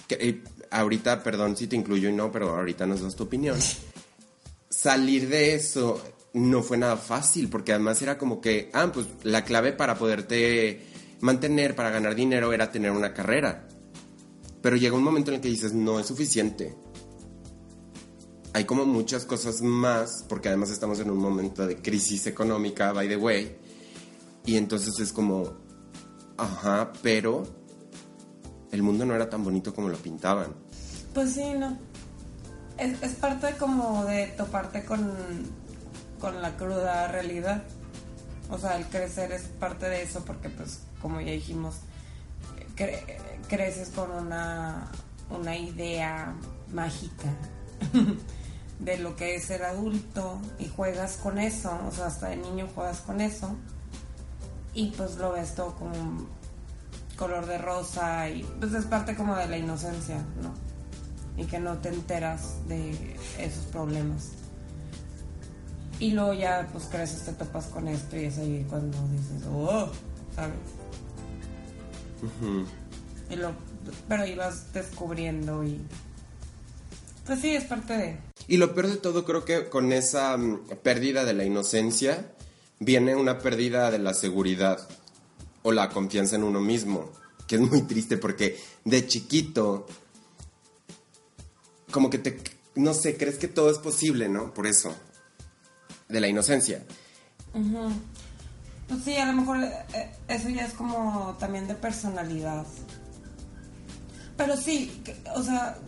que, 0.08 0.14
eh, 0.14 0.42
ahorita, 0.70 1.22
perdón 1.22 1.56
si 1.56 1.66
te 1.66 1.76
incluyo 1.76 2.08
y 2.08 2.12
no, 2.12 2.32
pero 2.32 2.56
ahorita 2.56 2.86
nos 2.86 3.02
das 3.02 3.14
tu 3.14 3.24
opinión. 3.24 3.58
Salir 4.70 5.28
de 5.28 5.54
eso 5.54 6.02
no 6.32 6.62
fue 6.62 6.78
nada 6.78 6.96
fácil, 6.96 7.48
porque 7.48 7.72
además 7.72 8.00
era 8.02 8.18
como 8.18 8.40
que, 8.40 8.70
ah, 8.72 8.90
pues 8.92 9.06
la 9.22 9.44
clave 9.44 9.72
para 9.72 9.96
poderte 9.96 10.82
mantener, 11.20 11.76
para 11.76 11.90
ganar 11.90 12.14
dinero, 12.14 12.52
era 12.52 12.72
tener 12.72 12.90
una 12.90 13.12
carrera. 13.12 13.68
Pero 14.62 14.76
llega 14.76 14.96
un 14.96 15.04
momento 15.04 15.30
en 15.30 15.36
el 15.36 15.40
que 15.40 15.48
dices, 15.48 15.74
no 15.74 16.00
es 16.00 16.06
suficiente. 16.06 16.74
Hay 18.54 18.64
como 18.66 18.86
muchas 18.86 19.24
cosas 19.24 19.60
más, 19.62 20.24
porque 20.28 20.48
además 20.48 20.70
estamos 20.70 21.00
en 21.00 21.10
un 21.10 21.18
momento 21.18 21.66
de 21.66 21.82
crisis 21.82 22.26
económica, 22.28 22.92
by 22.92 23.08
the 23.08 23.16
way. 23.16 23.56
Y 24.46 24.56
entonces 24.56 24.98
es 25.00 25.12
como, 25.12 25.54
ajá, 26.38 26.92
pero 27.02 27.42
el 28.70 28.82
mundo 28.82 29.04
no 29.04 29.14
era 29.14 29.28
tan 29.28 29.42
bonito 29.42 29.74
como 29.74 29.88
lo 29.88 29.96
pintaban. 29.96 30.52
Pues 31.12 31.32
sí, 31.32 31.50
no. 31.58 31.76
Es, 32.78 33.14
parte 33.14 33.56
como 33.58 34.04
de 34.04 34.28
toparte 34.28 34.84
con, 34.84 35.12
con 36.20 36.40
la 36.40 36.56
cruda 36.56 37.08
realidad. 37.08 37.64
O 38.50 38.58
sea, 38.58 38.76
el 38.76 38.84
crecer 38.86 39.32
es 39.32 39.42
parte 39.42 39.88
de 39.88 40.02
eso 40.02 40.24
porque, 40.24 40.48
pues, 40.48 40.80
como 41.02 41.20
ya 41.20 41.32
dijimos, 41.32 41.76
cre- 42.76 43.18
creces 43.48 43.88
con 43.88 44.12
una, 44.12 44.92
una 45.30 45.56
idea 45.56 46.34
mágica 46.72 47.32
de 48.84 48.98
lo 48.98 49.16
que 49.16 49.34
es 49.34 49.44
ser 49.44 49.64
adulto 49.64 50.38
y 50.58 50.68
juegas 50.68 51.16
con 51.16 51.38
eso. 51.38 51.78
O 51.88 51.90
sea, 51.90 52.06
hasta 52.06 52.28
de 52.28 52.36
niño 52.36 52.68
juegas 52.74 53.00
con 53.00 53.20
eso. 53.20 53.56
Y 54.74 54.90
pues 54.90 55.16
lo 55.16 55.32
ves 55.32 55.54
todo 55.54 55.74
como 55.74 56.26
color 57.16 57.46
de 57.46 57.58
rosa 57.58 58.28
y 58.28 58.42
pues 58.58 58.72
es 58.74 58.86
parte 58.86 59.14
como 59.14 59.36
de 59.36 59.46
la 59.46 59.56
inocencia, 59.56 60.16
¿no? 60.42 60.52
Y 61.40 61.46
que 61.46 61.60
no 61.60 61.78
te 61.78 61.88
enteras 61.88 62.66
de 62.68 63.16
esos 63.38 63.64
problemas. 63.66 64.30
Y 66.00 66.10
luego 66.10 66.34
ya 66.34 66.68
pues 66.72 66.84
creces, 66.86 67.24
te 67.24 67.32
topas 67.32 67.66
con 67.66 67.86
esto 67.88 68.16
y 68.16 68.24
es 68.24 68.38
ahí 68.38 68.66
cuando 68.68 68.98
dices, 69.08 69.46
oh, 69.52 69.88
¿sabes? 70.34 70.56
Y 73.30 73.36
lo, 73.36 73.52
pero 74.08 74.26
ibas 74.26 74.72
descubriendo 74.72 75.64
y... 75.64 75.80
Pues 77.26 77.40
sí, 77.40 77.54
es 77.54 77.64
parte 77.64 77.96
de... 77.96 78.18
Y 78.48 78.58
lo 78.58 78.74
peor 78.74 78.88
de 78.88 78.96
todo, 78.96 79.24
creo 79.24 79.44
que 79.44 79.68
con 79.68 79.92
esa 79.92 80.36
mm, 80.36 80.66
pérdida 80.82 81.24
de 81.24 81.32
la 81.34 81.44
inocencia 81.44 82.32
viene 82.80 83.16
una 83.16 83.38
pérdida 83.38 83.90
de 83.90 83.98
la 83.98 84.12
seguridad 84.14 84.86
o 85.62 85.72
la 85.72 85.88
confianza 85.88 86.36
en 86.36 86.44
uno 86.44 86.60
mismo, 86.60 87.10
que 87.46 87.54
es 87.56 87.60
muy 87.62 87.82
triste 87.82 88.18
porque 88.18 88.58
de 88.84 89.06
chiquito, 89.06 89.86
como 91.90 92.10
que 92.10 92.18
te, 92.18 92.38
no 92.74 92.92
sé, 92.92 93.16
crees 93.16 93.38
que 93.38 93.48
todo 93.48 93.70
es 93.70 93.78
posible, 93.78 94.28
¿no? 94.28 94.52
Por 94.52 94.66
eso, 94.66 94.94
de 96.08 96.20
la 96.20 96.28
inocencia. 96.28 96.82
Pues 98.88 99.02
sí, 99.02 99.16
a 99.16 99.24
lo 99.24 99.32
mejor 99.32 99.62
eh, 99.64 100.10
eso 100.28 100.50
ya 100.50 100.66
es 100.66 100.74
como 100.74 101.34
también 101.40 101.66
de 101.66 101.74
personalidad. 101.74 102.66
Pero 104.36 104.56
sí, 104.58 105.00
que- 105.04 105.16
o 105.34 105.42
sea, 105.42 105.78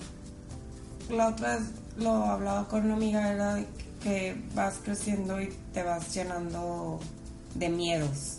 la 1.11 1.29
otra 1.29 1.57
vez 1.57 1.67
lo 1.99 2.11
hablaba 2.11 2.69
con 2.69 2.85
una 2.85 2.95
amiga, 2.95 3.33
era 3.33 3.65
que 4.03 4.37
vas 4.55 4.75
creciendo 4.85 5.41
y 5.41 5.53
te 5.73 5.83
vas 5.83 6.15
llenando 6.15 7.01
de 7.55 7.69
miedos. 7.69 8.39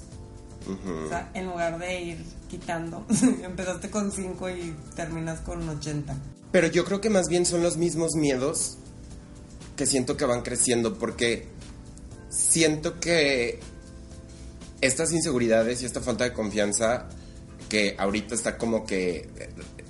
O 0.68 1.08
sea, 1.08 1.32
en 1.34 1.46
lugar 1.46 1.80
de 1.80 2.02
ir 2.02 2.26
quitando, 2.50 3.06
empezaste 3.44 3.90
con 3.90 4.12
5 4.12 4.50
y 4.50 4.76
terminas 4.96 5.40
con 5.40 5.68
80. 5.68 6.16
Pero 6.52 6.68
yo 6.68 6.84
creo 6.84 7.00
que 7.00 7.10
más 7.10 7.30
bien 7.30 7.46
son 7.46 7.64
los 7.64 7.78
mismos 7.78 8.16
miedos 8.16 8.78
que 9.76 9.86
siento 9.86 10.18
que 10.18 10.26
van 10.26 10.42
creciendo 10.42 10.98
porque 10.98 11.48
siento 12.30 13.00
que 13.00 13.60
estas 14.82 15.12
inseguridades 15.12 15.82
y 15.82 15.86
esta 15.86 16.02
falta 16.02 16.24
de 16.24 16.34
confianza 16.34 17.08
que 17.70 17.96
ahorita 17.98 18.36
está 18.36 18.58
como 18.58 18.86
que 18.86 19.30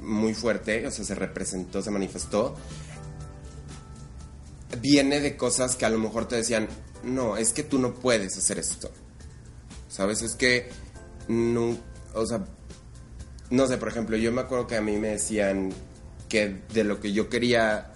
muy 0.01 0.33
fuerte, 0.33 0.85
o 0.87 0.91
sea, 0.91 1.05
se 1.05 1.15
representó, 1.15 1.81
se 1.81 1.91
manifestó, 1.91 2.55
viene 4.81 5.19
de 5.19 5.35
cosas 5.37 5.75
que 5.75 5.85
a 5.85 5.89
lo 5.89 5.99
mejor 5.99 6.27
te 6.27 6.35
decían, 6.35 6.67
no, 7.03 7.37
es 7.37 7.53
que 7.53 7.63
tú 7.63 7.79
no 7.79 7.93
puedes 7.93 8.37
hacer 8.37 8.59
esto. 8.59 8.91
¿Sabes? 9.89 10.21
Es 10.21 10.35
que 10.35 10.69
no, 11.27 11.77
o 12.13 12.25
sea, 12.25 12.45
no 13.49 13.67
sé, 13.67 13.77
por 13.77 13.87
ejemplo, 13.87 14.17
yo 14.17 14.31
me 14.31 14.41
acuerdo 14.41 14.67
que 14.67 14.75
a 14.75 14.81
mí 14.81 14.97
me 14.97 15.09
decían 15.09 15.71
que 16.29 16.61
de 16.73 16.83
lo 16.83 16.99
que 16.99 17.13
yo 17.13 17.29
quería, 17.29 17.93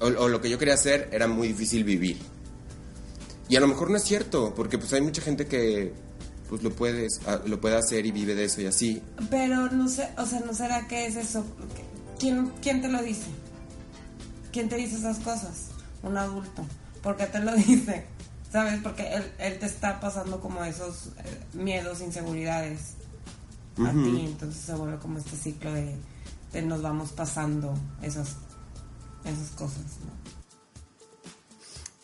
o, 0.00 0.06
o 0.06 0.28
lo 0.28 0.40
que 0.40 0.50
yo 0.50 0.58
quería 0.58 0.74
hacer 0.74 1.08
era 1.12 1.28
muy 1.28 1.48
difícil 1.48 1.84
vivir. 1.84 2.18
Y 3.48 3.56
a 3.56 3.60
lo 3.60 3.68
mejor 3.68 3.90
no 3.90 3.96
es 3.96 4.04
cierto, 4.04 4.52
porque 4.54 4.76
pues 4.76 4.92
hay 4.92 5.00
mucha 5.00 5.22
gente 5.22 5.46
que 5.46 5.92
pues 6.48 6.62
lo 6.62 6.70
puedes, 6.70 7.20
ah, 7.26 7.40
lo 7.46 7.60
puede 7.60 7.76
hacer 7.76 8.06
y 8.06 8.12
vive 8.12 8.34
de 8.34 8.44
eso 8.44 8.60
y 8.60 8.66
así. 8.66 9.02
Pero 9.30 9.70
no 9.70 9.88
sé, 9.88 10.08
o 10.16 10.26
sea, 10.26 10.40
¿no 10.40 10.54
será 10.54 10.86
que 10.88 11.06
es 11.06 11.16
eso? 11.16 11.44
¿Quién, 12.18 12.52
quién 12.62 12.80
te 12.80 12.88
lo 12.88 13.02
dice? 13.02 13.26
¿Quién 14.52 14.68
te 14.68 14.76
dice 14.76 14.96
esas 14.96 15.18
cosas? 15.18 15.68
Un 16.02 16.16
adulto. 16.16 16.64
¿Por 17.02 17.16
qué 17.16 17.26
te 17.26 17.40
lo 17.40 17.54
dice? 17.56 18.06
¿Sabes? 18.50 18.80
Porque 18.82 19.06
él, 19.12 19.30
él 19.38 19.58
te 19.58 19.66
está 19.66 20.00
pasando 20.00 20.40
como 20.40 20.64
esos 20.64 21.08
eh, 21.18 21.44
miedos, 21.52 22.00
inseguridades 22.00 22.94
a 23.86 23.92
ti. 23.92 24.24
Entonces 24.24 24.62
se 24.62 24.74
vuelve 24.74 24.98
como 24.98 25.18
este 25.18 25.36
ciclo 25.36 25.72
de, 25.72 25.94
de 26.52 26.62
nos 26.62 26.82
vamos 26.82 27.12
pasando 27.12 27.74
esas, 28.02 28.36
esas 29.24 29.50
cosas. 29.50 29.84
¿no? 30.04 30.17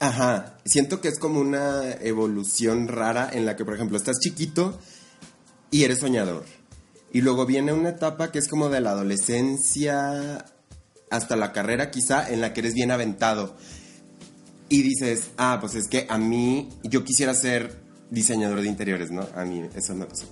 Ajá, 0.05 0.59
siento 0.67 1.01
que 1.01 1.09
es 1.09 1.19
como 1.19 1.41
una 1.41 1.93
evolución 1.95 2.89
rara 2.89 3.31
en 3.33 3.47
la 3.47 3.57
que, 3.57 3.65
por 3.65 3.73
ejemplo, 3.73 3.97
estás 3.97 4.19
chiquito 4.21 4.79
y 5.71 5.85
eres 5.85 6.01
soñador. 6.01 6.45
Y 7.11 7.23
luego 7.23 7.47
viene 7.47 7.73
una 7.73 7.89
etapa 7.89 8.31
que 8.31 8.39
es 8.39 8.47
como 8.47 8.69
de 8.69 8.83
la 8.83 8.91
adolescencia 8.91 10.45
hasta 11.11 11.37
la 11.37 11.55
carrera 11.55 11.91
quizá, 11.91 12.29
en 12.31 12.43
la 12.43 12.53
que 12.53 12.61
eres 12.61 12.75
bien 12.75 12.91
aventado. 12.91 13.57
Y 14.69 14.83
dices, 14.83 15.31
ah, 15.39 15.57
pues 15.59 15.75
es 15.75 15.89
que 15.89 16.07
a 16.11 16.19
mí, 16.19 16.69
yo 16.83 17.03
quisiera 17.03 17.33
ser 17.33 17.75
diseñador 18.11 18.61
de 18.61 18.69
interiores, 18.69 19.11
¿no? 19.11 19.27
A 19.35 19.47
mí 19.47 19.67
eso 19.75 19.95
me 19.95 20.05
pasó. 20.05 20.27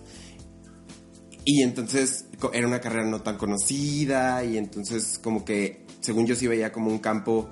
Y 1.46 1.62
entonces 1.62 2.26
era 2.52 2.66
una 2.66 2.82
carrera 2.82 3.06
no 3.06 3.22
tan 3.22 3.38
conocida 3.38 4.44
y 4.44 4.58
entonces 4.58 5.18
como 5.18 5.46
que, 5.46 5.86
según 6.00 6.26
yo 6.26 6.36
sí 6.36 6.46
veía 6.46 6.72
como 6.72 6.90
un 6.90 6.98
campo 6.98 7.48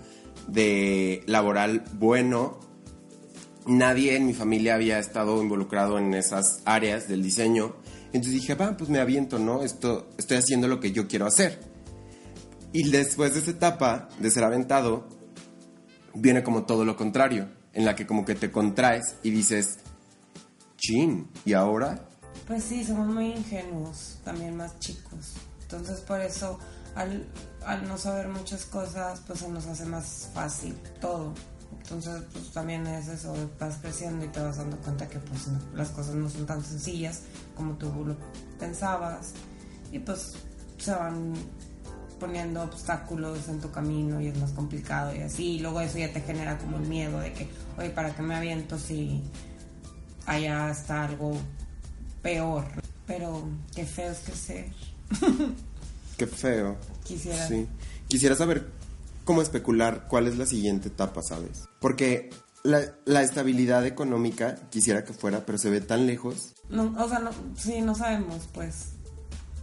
de 0.53 1.23
laboral 1.27 1.85
bueno. 1.95 2.61
Nadie 3.67 4.17
en 4.17 4.27
mi 4.27 4.35
familia 4.35 4.75
había 4.75 4.99
estado 4.99 5.43
involucrado 5.43 5.99
en 5.99 6.15
esas 6.15 6.63
áreas 6.65 7.09
del 7.09 7.23
diseño. 7.23 7.77
Entonces 8.07 8.33
dije, 8.33 8.55
va, 8.55 8.77
pues 8.77 8.91
me 8.91 8.99
aviento, 8.99 9.39
¿no? 9.39 9.63
Esto, 9.63 10.09
estoy 10.19 10.39
haciendo 10.39 10.67
lo 10.67 10.81
que 10.81 10.93
yo 10.93 11.07
quiero 11.07 11.27
hacer. 11.27 11.61
Y 12.73 12.91
después 12.91 13.35
de 13.35 13.41
esa 13.41 13.51
etapa 13.51 14.09
de 14.19 14.31
ser 14.31 14.45
aventado, 14.45 15.09
viene 16.15 16.43
como 16.43 16.65
todo 16.65 16.85
lo 16.85 16.97
contrario, 16.97 17.49
en 17.73 17.85
la 17.85 17.95
que 17.95 18.07
como 18.07 18.25
que 18.25 18.35
te 18.35 18.51
contraes 18.51 19.17
y 19.23 19.31
dices, 19.31 19.79
chin, 20.77 21.29
¿y 21.45 21.53
ahora? 21.53 22.09
Pues 22.47 22.65
sí, 22.65 22.85
somos 22.85 23.07
muy 23.07 23.27
ingenuos, 23.27 24.19
también 24.25 24.57
más 24.57 24.79
chicos. 24.81 25.35
Entonces 25.63 26.01
por 26.01 26.21
eso 26.21 26.59
al, 26.95 27.27
no 27.87 27.99
saber 27.99 28.29
muchas 28.29 28.65
cosas, 28.65 29.21
pues 29.27 29.41
se 29.41 29.49
nos 29.49 29.67
hace 29.67 29.85
más 29.87 30.31
fácil 30.35 30.77
todo. 31.01 31.35
Entonces, 31.83 32.23
pues 32.33 32.51
también 32.53 32.87
es 32.87 33.09
eso, 33.09 33.35
vas 33.59 33.77
creciendo 33.81 34.25
y 34.25 34.29
te 34.29 34.41
vas 34.41 34.57
dando 34.57 34.77
cuenta 34.79 35.09
que 35.09 35.19
pues 35.19 35.49
las 35.75 35.89
cosas 35.91 36.15
no 36.15 36.29
son 36.29 36.47
tan 36.47 36.63
sencillas 36.65 37.23
como 37.57 37.75
tú 37.75 37.93
lo 38.05 38.17
pensabas 38.59 39.33
y 39.93 39.99
pues 39.99 40.35
se 40.79 40.93
van 40.93 41.35
poniendo 42.19 42.63
obstáculos 42.63 43.49
en 43.49 43.61
tu 43.61 43.71
camino 43.71 44.21
y 44.21 44.29
es 44.29 44.37
más 44.39 44.53
complicado 44.53 45.15
y 45.15 45.21
así, 45.21 45.53
y 45.53 45.59
luego 45.61 45.81
eso 45.81 45.99
ya 45.99 46.13
te 46.13 46.21
genera 46.21 46.59
como 46.59 46.77
el 46.77 46.87
miedo 46.87 47.19
de 47.19 47.33
que, 47.33 47.49
oye, 47.79 47.91
¿para 47.91 48.15
qué 48.15 48.23
me 48.23 48.35
aviento 48.35 48.79
si 48.79 49.23
allá 50.27 50.71
está 50.71 51.05
algo 51.05 51.33
peor? 52.23 52.67
Pero 53.07 53.49
qué 53.75 53.87
feo 53.87 54.13
es 54.13 54.19
crecer. 54.21 54.67
Qué 56.21 56.27
feo. 56.27 56.77
Quisiera. 57.03 57.49
Sí. 57.49 57.67
Quisiera 58.07 58.37
saber 58.37 58.69
cómo 59.25 59.41
especular 59.41 60.07
cuál 60.07 60.27
es 60.27 60.37
la 60.37 60.45
siguiente 60.45 60.89
etapa, 60.89 61.23
¿sabes? 61.23 61.67
Porque 61.81 62.29
la, 62.63 62.93
la 63.07 63.23
estabilidad 63.23 63.87
económica 63.87 64.57
quisiera 64.69 65.03
que 65.03 65.15
fuera, 65.15 65.47
pero 65.47 65.57
se 65.57 65.71
ve 65.71 65.81
tan 65.81 66.07
lejos. 66.07 66.53
No, 66.69 66.95
o 66.99 67.09
sea, 67.09 67.21
no, 67.21 67.31
sí, 67.57 67.81
no 67.81 67.95
sabemos, 67.95 68.49
pues. 68.53 68.89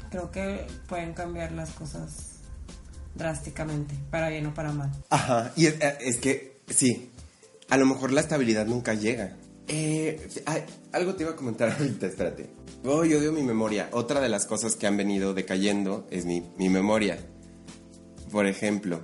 Creo 0.10 0.32
que 0.32 0.66
pueden 0.88 1.14
cambiar 1.14 1.52
las 1.52 1.70
cosas 1.70 2.40
drásticamente, 3.14 3.94
para 4.10 4.30
bien 4.30 4.48
o 4.48 4.54
para 4.56 4.72
mal. 4.72 4.92
Ajá, 5.12 5.52
y 5.56 5.68
es, 5.68 5.76
eh, 5.80 5.98
es 6.02 6.18
que 6.18 6.62
sí, 6.70 7.12
a 7.70 7.78
lo 7.78 7.86
mejor 7.86 8.12
la 8.12 8.22
estabilidad 8.22 8.66
nunca 8.66 8.96
llega. 8.96 9.36
Eh, 9.68 10.28
algo 10.94 11.16
te 11.16 11.24
iba 11.24 11.34
a 11.34 11.36
comentar 11.36 11.70
ahorita, 11.80 12.08
espérate. 12.08 12.50
Oh, 12.84 13.04
yo 13.04 13.20
odio 13.20 13.32
mi 13.32 13.44
memoria. 13.44 13.90
Otra 13.92 14.22
de 14.22 14.30
las 14.30 14.46
cosas 14.46 14.76
que 14.76 14.88
han 14.88 14.98
venido 14.98 15.34
decayendo 15.34 16.08
es 16.10 16.26
mi, 16.26 16.44
mi 16.58 16.70
memoria. 16.70 17.18
Por 18.32 18.46
ejemplo. 18.46 19.02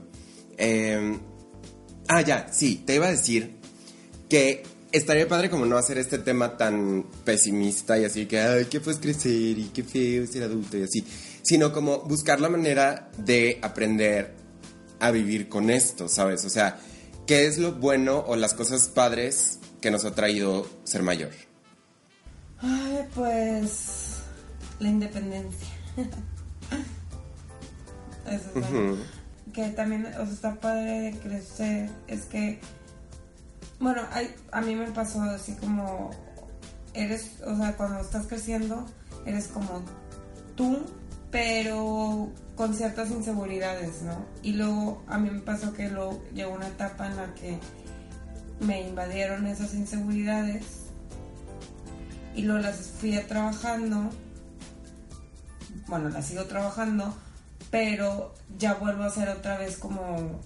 eh, 0.58 1.18
ah, 2.08 2.22
ya, 2.22 2.52
sí, 2.52 2.84
te 2.86 2.96
iba 2.96 3.08
a 3.08 3.12
decir 3.12 3.56
que 4.30 4.64
estaría 4.92 5.28
padre 5.28 5.50
como 5.50 5.66
no 5.66 5.78
hacer 5.78 5.98
este 5.98 6.20
tema 6.20 6.56
tan 6.56 7.06
pesimista 7.26 7.98
y 7.98 8.06
así 8.06 8.26
que, 8.26 8.40
ay, 8.40 8.66
qué 8.66 8.80
pues 8.80 8.98
crecer 8.98 9.58
y 9.58 9.72
qué 9.74 9.84
feo 9.84 10.26
ser 10.28 10.44
adulto 10.44 10.78
y 10.78 10.84
así. 10.84 11.04
Sino 11.42 11.74
como 11.74 12.00
buscar 12.02 12.40
la 12.40 12.50
manera 12.50 13.12
de 13.18 13.60
aprender 13.62 14.34
a 15.00 15.12
vivir 15.12 15.50
con 15.50 15.70
esto, 15.70 16.08
¿sabes? 16.08 16.46
O 16.46 16.50
sea, 16.50 16.80
¿qué 17.28 17.46
es 17.48 17.58
lo 17.58 17.74
bueno 17.74 18.24
o 18.28 18.36
las 18.36 18.54
cosas 18.54 18.88
padres 18.88 19.60
que 19.84 19.92
nos 19.92 20.06
ha 20.06 20.16
traído 20.16 20.66
ser 20.86 21.04
mayor? 21.04 21.32
Ay, 22.60 23.06
pues. 23.14 24.22
La 24.80 24.88
independencia. 24.88 25.68
Eso 28.26 28.50
es 28.56 28.72
bueno. 28.72 28.96
Que 29.52 29.68
también, 29.72 30.06
o 30.06 30.24
sea, 30.24 30.34
está 30.34 30.56
padre 30.56 31.02
de 31.02 31.20
crecer. 31.20 31.90
Es 32.08 32.24
que. 32.26 32.62
Bueno, 33.80 34.04
hay, 34.14 34.34
a 34.54 34.62
mí 34.62 34.74
me 34.74 34.90
pasó 34.92 35.22
así 35.24 35.54
como. 35.56 36.12
Eres, 36.94 37.42
o 37.46 37.58
sea, 37.58 37.76
cuando 37.76 38.00
estás 38.00 38.26
creciendo, 38.28 38.86
eres 39.26 39.50
como 39.50 39.84
tú, 40.56 40.80
pero 41.30 42.32
con 42.56 42.74
ciertas 42.74 43.12
inseguridades, 43.12 44.04
¿no? 44.04 44.26
Y 44.44 44.54
luego 44.54 45.04
a 45.08 45.18
mí 45.18 45.30
me 45.30 45.42
pasó 45.42 45.74
que 45.74 45.90
luego 45.90 46.24
llegó 46.34 46.54
una 46.54 46.68
etapa 46.68 47.08
en 47.08 47.18
la 47.18 47.34
que 47.34 47.60
me 48.60 48.82
invadieron 48.82 49.46
esas 49.48 49.74
inseguridades 49.74 50.64
y 52.36 52.44
luego 52.44 52.62
las 52.62 52.78
fui 53.00 53.18
trabajando. 53.28 54.10
Bueno, 55.88 56.10
las 56.10 56.28
sigo 56.28 56.46
trabajando, 56.46 57.14
pero 57.70 58.34
ya 58.58 58.76
vuelvo 58.76 59.04
a 59.04 59.10
ser 59.10 59.30
otra 59.30 59.58
vez 59.58 59.78
como 59.78 60.40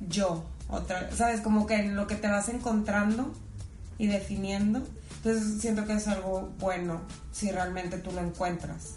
yo, 0.00 0.44
otra, 0.68 1.10
sabes, 1.12 1.40
como 1.40 1.66
que 1.66 1.74
en 1.74 1.96
lo 1.96 2.06
que 2.06 2.16
te 2.16 2.28
vas 2.28 2.48
encontrando 2.48 3.32
y 3.98 4.06
definiendo. 4.08 4.82
Entonces 5.16 5.60
siento 5.60 5.86
que 5.86 5.94
es 5.94 6.06
algo 6.08 6.52
bueno 6.58 7.00
si 7.32 7.50
realmente 7.50 7.98
tú 7.98 8.12
lo 8.12 8.20
encuentras, 8.20 8.96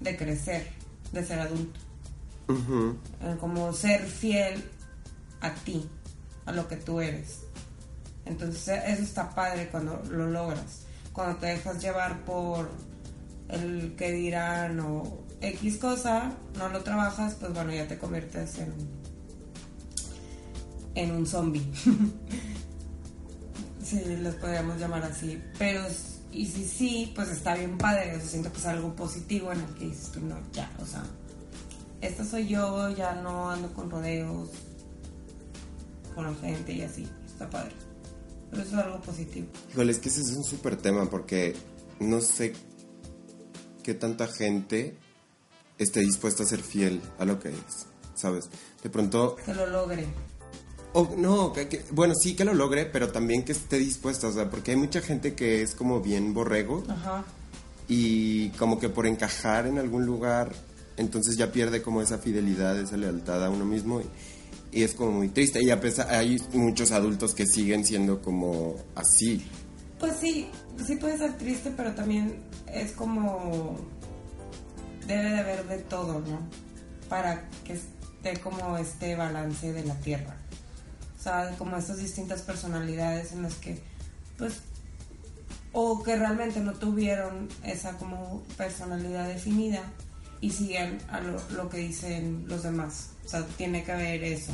de 0.00 0.16
crecer, 0.16 0.68
de 1.12 1.24
ser 1.24 1.40
adulto. 1.40 1.80
Eh, 2.48 3.36
como 3.40 3.72
ser 3.72 4.04
fiel 4.06 4.62
a 5.40 5.54
ti, 5.54 5.88
a 6.44 6.52
lo 6.52 6.68
que 6.68 6.76
tú 6.76 7.00
eres. 7.00 7.40
Entonces 8.24 8.80
eso 8.86 9.02
está 9.02 9.34
padre 9.34 9.68
cuando 9.70 10.02
lo 10.10 10.28
logras. 10.28 10.82
Cuando 11.12 11.38
te 11.38 11.46
dejas 11.46 11.82
llevar 11.82 12.24
por 12.24 12.70
el 13.48 13.94
que 13.96 14.12
dirán 14.12 14.80
o 14.80 15.24
X 15.40 15.78
cosa, 15.78 16.32
no 16.56 16.68
lo 16.68 16.82
trabajas, 16.82 17.34
pues 17.34 17.52
bueno, 17.52 17.72
ya 17.72 17.86
te 17.86 17.98
conviertes 17.98 18.58
en, 18.58 18.72
en 20.94 21.10
un 21.10 21.26
zombie. 21.26 21.66
sí, 23.84 24.00
les 24.04 24.34
podríamos 24.36 24.78
llamar 24.78 25.02
así. 25.02 25.42
Pero, 25.58 25.82
y 26.30 26.46
si 26.46 26.64
sí, 26.64 27.12
pues 27.14 27.28
está 27.28 27.54
bien 27.54 27.76
padre. 27.76 28.16
O 28.16 28.20
sea, 28.20 28.28
siento 28.28 28.52
que 28.52 28.58
es 28.58 28.66
algo 28.66 28.94
positivo 28.94 29.52
en 29.52 29.60
el 29.60 29.74
que 29.74 29.86
dices 29.86 30.12
tú, 30.12 30.20
no, 30.20 30.38
ya, 30.52 30.70
o 30.80 30.86
sea, 30.86 31.02
esta 32.00 32.24
soy 32.24 32.48
yo, 32.48 32.88
ya 32.90 33.14
no 33.14 33.50
ando 33.50 33.72
con 33.74 33.90
rodeos, 33.90 34.48
con 36.14 36.24
la 36.24 36.34
gente 36.34 36.72
y 36.72 36.82
así. 36.82 37.06
Está 37.26 37.48
padre. 37.50 37.72
Pero 38.50 38.62
eso 38.62 38.78
es 38.78 38.84
algo 38.84 39.00
positivo. 39.00 39.46
Híjole, 39.72 39.92
es 39.92 39.98
que 39.98 40.08
ese 40.08 40.20
es 40.20 40.28
un 40.36 40.44
súper 40.44 40.76
tema 40.76 41.08
porque 41.08 41.54
no 42.00 42.20
sé 42.20 42.52
qué 43.82 43.94
tanta 43.94 44.26
gente 44.28 44.96
esté 45.78 46.00
dispuesta 46.00 46.42
a 46.42 46.46
ser 46.46 46.60
fiel 46.62 47.00
a 47.18 47.24
lo 47.24 47.40
que 47.40 47.48
es, 47.48 47.86
¿sabes? 48.14 48.44
De 48.82 48.90
pronto, 48.90 49.36
Que 49.44 49.54
lo 49.54 49.66
logre. 49.66 50.06
o 50.92 51.14
no, 51.16 51.52
que- 51.52 51.66
que- 51.68 51.84
bueno, 51.92 52.14
sí 52.14 52.36
que 52.36 52.44
lo 52.44 52.52
logre, 52.54 52.84
pero 52.84 53.10
también 53.10 53.44
que 53.44 53.52
esté 53.52 53.78
dispuesta, 53.78 54.28
o 54.28 54.32
sea, 54.32 54.50
porque 54.50 54.72
hay 54.72 54.76
mucha 54.76 55.00
gente 55.00 55.34
que 55.34 55.62
es 55.62 55.74
como 55.74 56.00
bien 56.00 56.34
borrego 56.34 56.84
Ajá. 56.88 57.24
y 57.88 58.50
como 58.50 58.78
que 58.78 58.88
por 58.90 59.06
encajar 59.06 59.66
en 59.66 59.78
algún 59.78 60.04
lugar, 60.06 60.52
entonces 60.98 61.36
ya 61.36 61.50
pierde 61.50 61.82
como 61.82 62.02
esa 62.02 62.18
fidelidad, 62.18 62.78
esa 62.78 62.96
lealtad 62.96 63.42
a 63.44 63.50
uno 63.50 63.64
mismo 63.64 64.00
y, 64.02 64.04
y 64.72 64.82
es 64.82 64.94
como 64.94 65.12
muy 65.12 65.28
triste. 65.28 65.62
Y 65.62 65.70
a 65.70 65.80
pesar, 65.80 66.12
hay 66.12 66.42
muchos 66.54 66.90
adultos 66.90 67.34
que 67.34 67.46
siguen 67.46 67.84
siendo 67.84 68.22
como 68.22 68.76
así. 68.94 69.46
Pues 70.00 70.16
sí, 70.16 70.48
sí 70.84 70.96
puede 70.96 71.18
ser 71.18 71.36
triste, 71.36 71.72
pero 71.76 71.92
también 71.92 72.42
es 72.66 72.92
como... 72.92 73.76
Debe 75.06 75.30
de 75.30 75.38
haber 75.40 75.66
de 75.66 75.78
todo, 75.78 76.20
¿no? 76.20 76.38
Para 77.08 77.48
que 77.64 77.74
esté 77.74 78.40
como 78.40 78.78
este 78.78 79.14
balance 79.14 79.72
de 79.72 79.84
la 79.84 79.94
tierra. 79.96 80.36
O 81.18 81.22
sea, 81.22 81.54
como 81.58 81.76
estas 81.76 81.98
distintas 81.98 82.42
personalidades 82.42 83.32
en 83.32 83.42
las 83.42 83.54
que, 83.56 83.80
pues, 84.38 84.60
o 85.72 86.02
que 86.02 86.16
realmente 86.16 86.60
no 86.60 86.72
tuvieron 86.74 87.48
esa 87.64 87.92
como 87.98 88.42
personalidad 88.56 89.28
definida 89.28 89.82
y 90.42 90.50
siguen 90.50 90.98
a 91.08 91.20
lo, 91.20 91.40
lo 91.50 91.70
que 91.70 91.78
dicen 91.78 92.44
los 92.48 92.64
demás. 92.64 93.10
O 93.24 93.28
sea, 93.28 93.46
tiene 93.56 93.84
que 93.84 93.92
haber 93.92 94.22
eso 94.24 94.52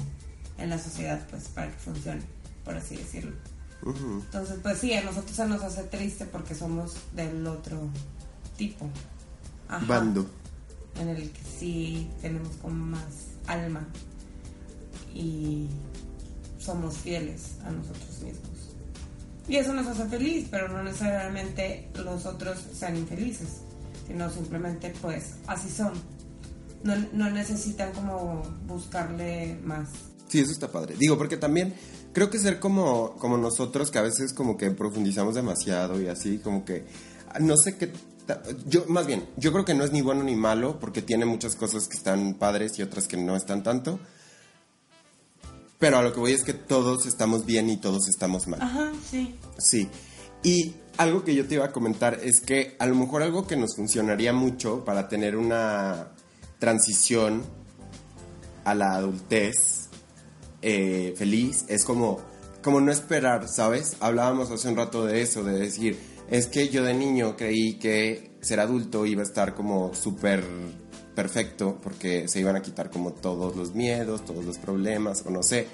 en 0.59 0.71
la 0.71 0.79
sociedad, 0.79 1.27
pues, 1.31 1.49
para 1.49 1.73
que 1.73 1.79
funcione, 1.79 2.23
por 2.65 2.77
así 2.77 2.97
decirlo. 2.97 3.33
Entonces, 3.85 4.59
pues 4.63 4.79
sí, 4.79 4.93
a 4.93 5.03
nosotros 5.03 5.35
se 5.35 5.47
nos 5.47 5.63
hace 5.63 5.85
triste 5.85 6.27
porque 6.27 6.55
somos 6.55 6.97
del 7.15 7.47
otro 7.47 7.89
tipo. 8.57 8.89
Ajá. 9.69 9.85
Bando. 9.87 10.29
En 11.01 11.09
el 11.09 11.31
que 11.31 11.43
sí 11.45 12.11
tenemos 12.21 12.55
como 12.57 12.75
más 12.75 13.29
alma 13.47 13.87
y 15.15 15.69
somos 16.59 16.99
fieles 16.99 17.53
a 17.65 17.71
nosotros 17.71 18.21
mismos. 18.23 18.49
Y 19.49 19.57
eso 19.57 19.73
nos 19.73 19.87
hace 19.87 20.07
feliz, 20.07 20.49
pero 20.51 20.69
no 20.69 20.83
necesariamente 20.83 21.89
los 21.95 22.27
otros 22.27 22.59
sean 22.75 22.97
infelices, 22.97 23.63
sino 24.09 24.29
simplemente 24.31 24.93
pues 25.01 25.35
así 25.47 25.71
son. 25.71 25.93
No, 26.83 26.95
no 27.13 27.31
necesitan 27.31 27.93
como 27.93 28.43
buscarle 28.67 29.59
más. 29.63 29.89
Sí, 30.29 30.41
eso 30.41 30.53
está 30.53 30.71
padre. 30.71 30.95
Digo, 30.99 31.17
porque 31.17 31.37
también 31.37 31.75
creo 32.13 32.31
que 32.31 32.39
ser 32.39 32.59
como, 32.61 33.17
como 33.17 33.39
nosotros, 33.39 33.91
que 33.91 33.99
a 33.99 34.03
veces 34.03 34.33
como 34.33 34.57
que 34.57 34.71
profundizamos 34.71 35.35
demasiado 35.35 36.01
y 36.01 36.09
así, 36.09 36.39
como 36.39 36.65
que 36.65 36.85
no 37.41 37.57
sé 37.57 37.77
qué... 37.77 37.93
Yo, 38.67 38.85
más 38.89 39.07
bien, 39.07 39.27
yo 39.37 39.53
creo 39.53 39.65
que 39.65 39.75
no 39.75 39.85
es 39.85 39.93
ni 39.93 40.03
bueno 40.03 40.23
ni 40.23 40.37
malo, 40.37 40.79
porque 40.79 41.01
tiene 41.01 41.25
muchas 41.25 41.57
cosas 41.57 41.89
que 41.89 41.97
están 41.97 42.35
padres 42.35 42.79
y 42.79 42.83
otras 42.83 43.09
que 43.09 43.17
no 43.17 43.37
están 43.37 43.63
tanto. 43.63 43.99
Pero 45.79 45.99
a 45.99 46.03
lo 46.03 46.13
que 46.13 46.21
voy 46.21 46.33
es 46.33 46.43
que 46.43 46.53
todos 46.53 47.07
estamos 47.07 47.47
bien 47.47 47.71
y 47.71 47.79
todos 47.79 48.09
estamos 48.09 48.47
mal. 48.47 48.61
Ajá, 48.61 48.93
sí. 49.09 49.35
Sí. 49.59 49.89
Y 50.43 50.75
algo 50.99 51.25
que 51.25 51.35
yo 51.35 51.47
te 51.47 51.55
iba 51.55 51.65
a 51.65 51.73
comentar 51.73 52.19
es 52.23 52.41
que 52.41 52.77
a 52.79 52.87
lo 52.87 52.95
mejor 52.97 53.23
algo 53.23 53.47
que 53.47 53.57
nos 53.57 53.77
funcionaría 53.77 54.33
mucho 54.33 54.85
para 54.85 55.09
tener 55.09 55.37
una 55.37 56.09
transición 56.59 57.43
a 58.65 58.75
la 58.75 58.95
adultez 58.97 59.89
eh, 60.61 61.15
feliz 61.17 61.65
es 61.69 61.85
como, 61.85 62.21
como 62.63 62.81
no 62.81 62.91
esperar, 62.91 63.49
¿sabes? 63.49 63.97
Hablábamos 64.01 64.51
hace 64.51 64.69
un 64.69 64.77
rato 64.77 65.07
de 65.07 65.23
eso, 65.23 65.45
de 65.45 65.59
decir, 65.59 65.97
es 66.29 66.49
que 66.49 66.69
yo 66.69 66.83
de 66.83 66.95
niño 66.95 67.37
creí 67.37 67.79
que 67.79 68.33
ser 68.41 68.59
adulto 68.59 69.07
iba 69.07 69.23
a 69.23 69.25
estar 69.25 69.55
como 69.55 69.95
súper 69.95 70.43
perfecto 71.15 71.79
porque 71.81 72.27
se 72.27 72.41
iban 72.41 72.57
a 72.57 72.63
quitar 72.63 72.91
como 72.91 73.13
todos 73.13 73.55
los 73.55 73.73
miedos, 73.73 74.25
todos 74.25 74.45
los 74.45 74.59
problemas, 74.59 75.25
o 75.25 75.31
no 75.31 75.45
sé. 75.45 75.69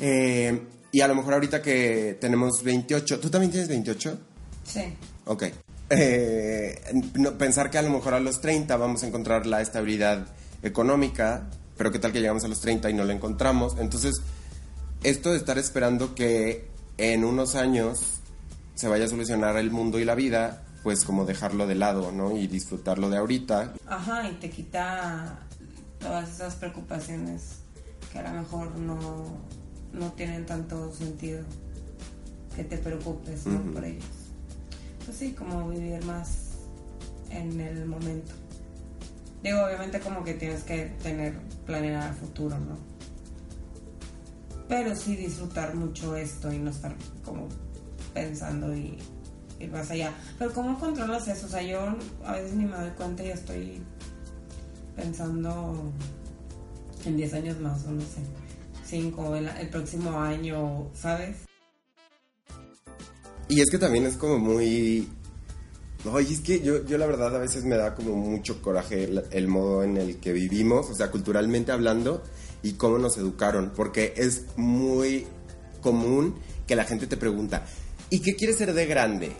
Eh, 0.00 0.60
y 0.92 1.00
a 1.00 1.08
lo 1.08 1.14
mejor 1.14 1.34
ahorita 1.34 1.62
que 1.62 2.18
tenemos 2.20 2.62
28, 2.62 3.18
¿tú 3.18 3.30
también 3.30 3.50
tienes 3.50 3.68
28? 3.68 4.18
Sí. 4.64 4.94
Ok. 5.24 5.44
Eh, 5.88 6.80
no, 7.14 7.36
pensar 7.38 7.70
que 7.70 7.78
a 7.78 7.82
lo 7.82 7.90
mejor 7.90 8.12
a 8.12 8.20
los 8.20 8.42
30 8.42 8.76
vamos 8.76 9.02
a 9.02 9.06
encontrar 9.06 9.46
la 9.46 9.62
estabilidad 9.62 10.26
económica, 10.62 11.48
pero 11.78 11.90
qué 11.90 11.98
tal 11.98 12.12
que 12.12 12.20
llegamos 12.20 12.44
a 12.44 12.48
los 12.48 12.60
30 12.60 12.90
y 12.90 12.94
no 12.94 13.04
la 13.04 13.14
encontramos. 13.14 13.76
Entonces, 13.78 14.20
esto 15.02 15.30
de 15.30 15.38
estar 15.38 15.56
esperando 15.58 16.14
que 16.14 16.68
en 16.98 17.24
unos 17.24 17.54
años 17.54 18.20
se 18.74 18.86
vaya 18.86 19.06
a 19.06 19.08
solucionar 19.08 19.56
el 19.56 19.70
mundo 19.70 19.98
y 19.98 20.04
la 20.04 20.14
vida, 20.14 20.62
pues 20.82 21.04
como 21.04 21.24
dejarlo 21.24 21.66
de 21.66 21.74
lado, 21.74 22.12
¿no? 22.12 22.36
Y 22.36 22.48
disfrutarlo 22.48 23.08
de 23.08 23.16
ahorita. 23.16 23.72
Ajá, 23.86 24.28
y 24.28 24.34
te 24.34 24.50
quita 24.50 25.38
todas 25.98 26.28
esas 26.30 26.54
preocupaciones 26.56 27.60
que 28.12 28.18
a 28.18 28.22
lo 28.30 28.40
mejor 28.40 28.76
no, 28.76 29.40
no 29.92 30.12
tienen 30.12 30.46
tanto 30.46 30.92
sentido 30.92 31.42
que 32.56 32.64
te 32.64 32.78
preocupes 32.78 33.46
¿no? 33.46 33.60
por 33.72 33.84
ellos. 33.84 34.04
Pues 35.04 35.16
sí, 35.16 35.32
como 35.32 35.68
vivir 35.68 36.04
más 36.04 36.52
en 37.30 37.60
el 37.60 37.86
momento. 37.86 38.32
Digo, 39.42 39.64
obviamente 39.64 40.00
como 40.00 40.22
que 40.22 40.34
tienes 40.34 40.62
que 40.62 40.92
tener 41.02 41.36
planear 41.66 42.10
el 42.10 42.14
futuro, 42.14 42.56
¿no? 42.58 42.76
Pero 44.68 44.94
sí 44.94 45.16
disfrutar 45.16 45.74
mucho 45.74 46.14
esto 46.16 46.52
y 46.52 46.58
no 46.58 46.70
estar 46.70 46.94
como 47.24 47.48
pensando 48.14 48.74
y 48.74 48.98
ir 49.58 49.70
más 49.70 49.90
allá. 49.90 50.12
Pero 50.38 50.52
¿cómo 50.52 50.78
controlas 50.78 51.26
eso? 51.26 51.46
O 51.46 51.48
sea, 51.48 51.62
yo 51.62 51.96
a 52.24 52.32
veces 52.32 52.54
ni 52.54 52.64
me 52.64 52.76
doy 52.76 52.90
cuenta 52.90 53.24
y 53.24 53.30
estoy 53.30 53.82
pensando 54.94 55.92
en 57.04 57.16
10 57.16 57.34
años 57.34 57.60
más, 57.60 57.84
o 57.86 57.90
no 57.90 58.00
sé, 58.00 58.20
5, 58.92 59.36
el, 59.36 59.48
el 59.48 59.68
próximo 59.70 60.20
año, 60.20 60.90
¿sabes? 60.92 61.38
Y 63.48 63.60
es 63.62 63.70
que 63.70 63.78
también 63.78 64.04
es 64.04 64.18
como 64.18 64.38
muy... 64.38 65.08
Oye, 66.04 66.34
es 66.34 66.40
que 66.40 66.60
yo, 66.60 66.84
yo 66.84 66.98
la 66.98 67.06
verdad 67.06 67.34
a 67.34 67.38
veces 67.38 67.64
me 67.64 67.76
da 67.76 67.94
como 67.94 68.14
mucho 68.16 68.60
coraje 68.60 69.04
el, 69.04 69.24
el 69.30 69.48
modo 69.48 69.82
en 69.82 69.96
el 69.96 70.18
que 70.18 70.32
vivimos, 70.32 70.90
o 70.90 70.94
sea, 70.94 71.10
culturalmente 71.10 71.72
hablando, 71.72 72.22
y 72.62 72.72
cómo 72.72 72.98
nos 72.98 73.16
educaron, 73.16 73.72
porque 73.74 74.12
es 74.16 74.44
muy 74.56 75.26
común 75.80 76.34
que 76.66 76.76
la 76.76 76.84
gente 76.84 77.06
te 77.06 77.16
pregunta, 77.16 77.64
¿y 78.10 78.20
qué 78.20 78.36
quieres 78.36 78.58
ser 78.58 78.74
de 78.74 78.86
grande? 78.86 79.32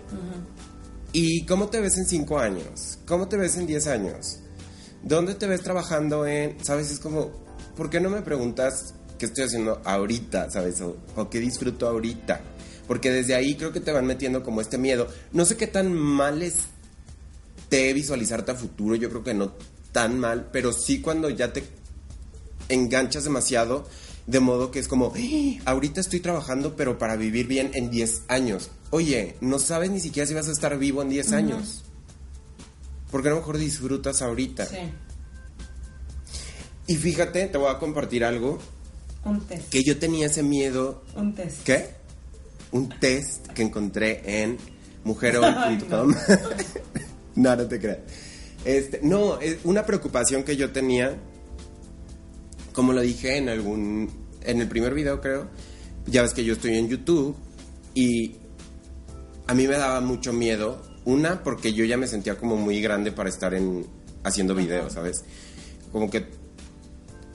¿Y 1.12 1.44
cómo 1.44 1.68
te 1.68 1.80
ves 1.80 1.98
en 1.98 2.06
5 2.06 2.38
años? 2.38 2.98
¿Cómo 3.06 3.28
te 3.28 3.36
ves 3.36 3.58
en 3.58 3.66
10 3.66 3.86
años? 3.88 4.38
¿Dónde 5.02 5.34
te 5.34 5.46
ves 5.46 5.60
trabajando 5.62 6.26
en...? 6.26 6.56
¿Sabes? 6.64 6.90
Es 6.90 7.00
como, 7.00 7.32
¿por 7.76 7.90
qué 7.90 8.00
no 8.00 8.08
me 8.08 8.22
preguntas 8.22 8.94
qué 9.22 9.26
estoy 9.26 9.44
haciendo 9.44 9.80
ahorita? 9.84 10.50
¿Sabes? 10.50 10.80
O, 10.80 10.96
o 11.14 11.30
qué 11.30 11.38
disfruto 11.38 11.86
ahorita. 11.86 12.40
Porque 12.88 13.12
desde 13.12 13.36
ahí 13.36 13.54
creo 13.54 13.72
que 13.72 13.78
te 13.78 13.92
van 13.92 14.04
metiendo 14.04 14.42
como 14.42 14.60
este 14.60 14.78
miedo. 14.78 15.06
No 15.32 15.44
sé 15.44 15.56
qué 15.56 15.68
tan 15.68 15.94
mal 15.94 16.42
esté 16.42 17.92
visualizarte 17.92 18.50
a 18.50 18.54
futuro, 18.56 18.96
yo 18.96 19.08
creo 19.10 19.22
que 19.22 19.32
no 19.32 19.52
tan 19.92 20.18
mal, 20.18 20.48
pero 20.52 20.72
sí 20.72 21.00
cuando 21.00 21.30
ya 21.30 21.52
te 21.52 21.62
enganchas 22.68 23.22
demasiado, 23.22 23.86
de 24.26 24.40
modo 24.40 24.72
que 24.72 24.80
es 24.80 24.88
como, 24.88 25.12
"Ah, 25.14 25.70
ahorita 25.70 26.00
estoy 26.00 26.18
trabajando, 26.18 26.74
pero 26.74 26.98
para 26.98 27.14
vivir 27.14 27.46
bien 27.46 27.70
en 27.74 27.90
10 27.90 28.22
años. 28.26 28.70
Oye, 28.90 29.36
no 29.40 29.60
sabes 29.60 29.90
ni 29.90 30.00
siquiera 30.00 30.26
si 30.26 30.34
vas 30.34 30.48
a 30.48 30.52
estar 30.52 30.76
vivo 30.78 31.00
en 31.02 31.10
10 31.10 31.30
años. 31.32 31.84
Porque 33.12 33.28
a 33.28 33.30
lo 33.30 33.36
mejor 33.38 33.56
disfrutas 33.58 34.20
ahorita. 34.20 34.66
Sí, 34.66 34.76
Y 36.88 36.96
fíjate, 36.96 37.46
te 37.46 37.58
voy 37.58 37.70
a 37.70 37.78
compartir 37.78 38.24
algo, 38.24 38.58
un 39.24 39.40
test. 39.46 39.70
que 39.70 39.82
yo 39.82 39.98
tenía 39.98 40.26
ese 40.26 40.42
miedo 40.42 41.02
Un 41.14 41.34
test. 41.34 41.62
¿Qué? 41.64 41.90
Un 42.72 42.88
test 42.88 43.46
que 43.48 43.62
encontré 43.62 44.42
en 44.42 44.58
mujerol.com. 45.04 46.14
no, 47.36 47.56
no 47.56 47.66
te 47.66 47.80
creas. 47.80 47.98
Este, 48.64 49.00
no, 49.02 49.40
es 49.40 49.58
una 49.64 49.84
preocupación 49.84 50.44
que 50.44 50.56
yo 50.56 50.70
tenía, 50.70 51.16
como 52.72 52.92
lo 52.92 53.00
dije 53.00 53.36
en 53.36 53.48
algún, 53.48 54.10
en 54.42 54.60
el 54.60 54.68
primer 54.68 54.94
video 54.94 55.20
creo, 55.20 55.48
ya 56.06 56.22
ves 56.22 56.32
que 56.32 56.44
yo 56.44 56.54
estoy 56.54 56.76
en 56.76 56.88
YouTube 56.88 57.36
y 57.94 58.36
a 59.46 59.54
mí 59.54 59.66
me 59.66 59.76
daba 59.76 60.00
mucho 60.00 60.32
miedo, 60.32 60.80
una 61.04 61.42
porque 61.42 61.72
yo 61.72 61.84
ya 61.84 61.96
me 61.96 62.06
sentía 62.06 62.36
como 62.36 62.56
muy 62.56 62.80
grande 62.80 63.10
para 63.10 63.28
estar 63.28 63.52
en 63.54 63.86
haciendo 64.22 64.54
videos, 64.54 64.92
¿sabes? 64.92 65.24
Como 65.90 66.08
que 66.08 66.26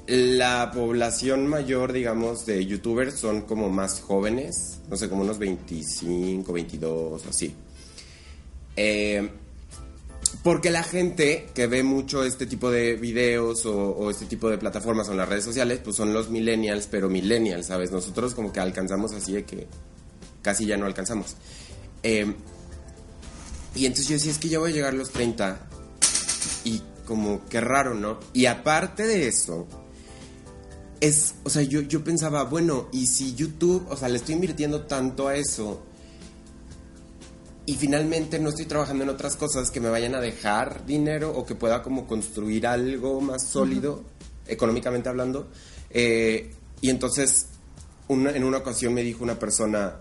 la 0.07 0.71
población 0.71 1.47
mayor, 1.47 1.91
digamos, 1.91 2.45
de 2.45 2.65
youtubers 2.65 3.15
son 3.15 3.41
como 3.41 3.69
más 3.69 3.99
jóvenes, 3.99 4.79
no 4.89 4.95
sé, 4.95 5.09
como 5.09 5.21
unos 5.21 5.37
25, 5.37 6.51
22, 6.53 7.25
así. 7.25 7.53
Eh, 8.77 9.29
porque 10.43 10.69
la 10.69 10.83
gente 10.83 11.49
que 11.53 11.67
ve 11.67 11.83
mucho 11.83 12.23
este 12.23 12.45
tipo 12.45 12.71
de 12.71 12.95
videos 12.95 13.65
o, 13.65 14.09
este 14.09 14.25
tipo 14.25 14.49
de 14.49 14.57
plataformas 14.57 15.09
o 15.09 15.11
en 15.11 15.17
las 15.17 15.27
redes 15.27 15.43
sociales, 15.43 15.81
pues 15.83 15.97
son 15.97 16.13
los 16.13 16.29
millennials, 16.29 16.87
pero 16.87 17.09
millennials, 17.09 17.67
¿sabes? 17.67 17.91
Nosotros 17.91 18.33
como 18.33 18.53
que 18.53 18.61
alcanzamos 18.61 19.11
así 19.13 19.33
de 19.33 19.43
que 19.43 19.67
casi 20.41 20.65
ya 20.65 20.77
no 20.77 20.85
alcanzamos. 20.85 21.35
Eh, 22.03 22.33
y 23.75 23.85
entonces 23.85 24.07
yo 24.07 24.13
decía, 24.13 24.31
es 24.31 24.37
que 24.37 24.49
ya 24.49 24.59
voy 24.59 24.71
a 24.71 24.73
llegar 24.73 24.93
a 24.93 24.97
los 24.97 25.09
30 25.11 25.67
y 26.63 26.81
como 27.05 27.45
que 27.45 27.59
raro, 27.59 27.93
¿no? 27.93 28.19
Y 28.33 28.45
aparte 28.45 29.05
de 29.05 29.27
eso, 29.27 29.67
es, 31.01 31.35
o 31.43 31.49
sea, 31.49 31.61
yo, 31.63 31.81
yo 31.81 32.03
pensaba, 32.03 32.43
bueno, 32.43 32.87
y 32.91 33.07
si 33.07 33.35
YouTube, 33.35 33.85
o 33.89 33.95
sea, 33.97 34.09
le 34.09 34.17
estoy 34.17 34.35
invirtiendo 34.35 34.81
tanto 34.83 35.27
a 35.27 35.35
eso 35.35 35.83
y 37.65 37.75
finalmente 37.75 38.39
no 38.39 38.49
estoy 38.49 38.65
trabajando 38.65 39.03
en 39.03 39.09
otras 39.09 39.35
cosas 39.35 39.71
que 39.71 39.79
me 39.81 39.89
vayan 39.89 40.15
a 40.15 40.21
dejar 40.21 40.85
dinero 40.85 41.31
o 41.35 41.45
que 41.45 41.53
pueda 41.55 41.83
como 41.83 42.07
construir 42.07 42.65
algo 42.65 43.19
más 43.19 43.47
sólido, 43.47 44.03
económicamente 44.47 45.09
hablando. 45.09 45.47
eh, 45.89 46.51
y 46.81 46.89
entonces, 46.89 47.47
una- 48.09 48.31
en 48.31 48.43
una 48.43 48.57
ocasión 48.57 48.93
me 48.93 49.03
dijo 49.03 49.23
una 49.23 49.39
persona, 49.39 49.95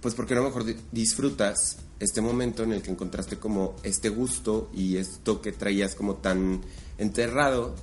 pues 0.00 0.14
porque 0.14 0.34
no 0.34 0.42
mejor 0.42 0.64
di- 0.64 0.76
disfrutas 0.92 1.76
este 2.00 2.20
momento 2.20 2.62
en 2.62 2.72
el 2.72 2.80
que 2.82 2.90
encontraste 2.90 3.36
como 3.38 3.76
este 3.82 4.08
gusto 4.08 4.70
y 4.74 4.96
esto 4.96 5.40
que 5.42 5.52
traías 5.52 5.94
como 5.94 6.14
tan 6.16 6.62
enterrado 6.96 7.74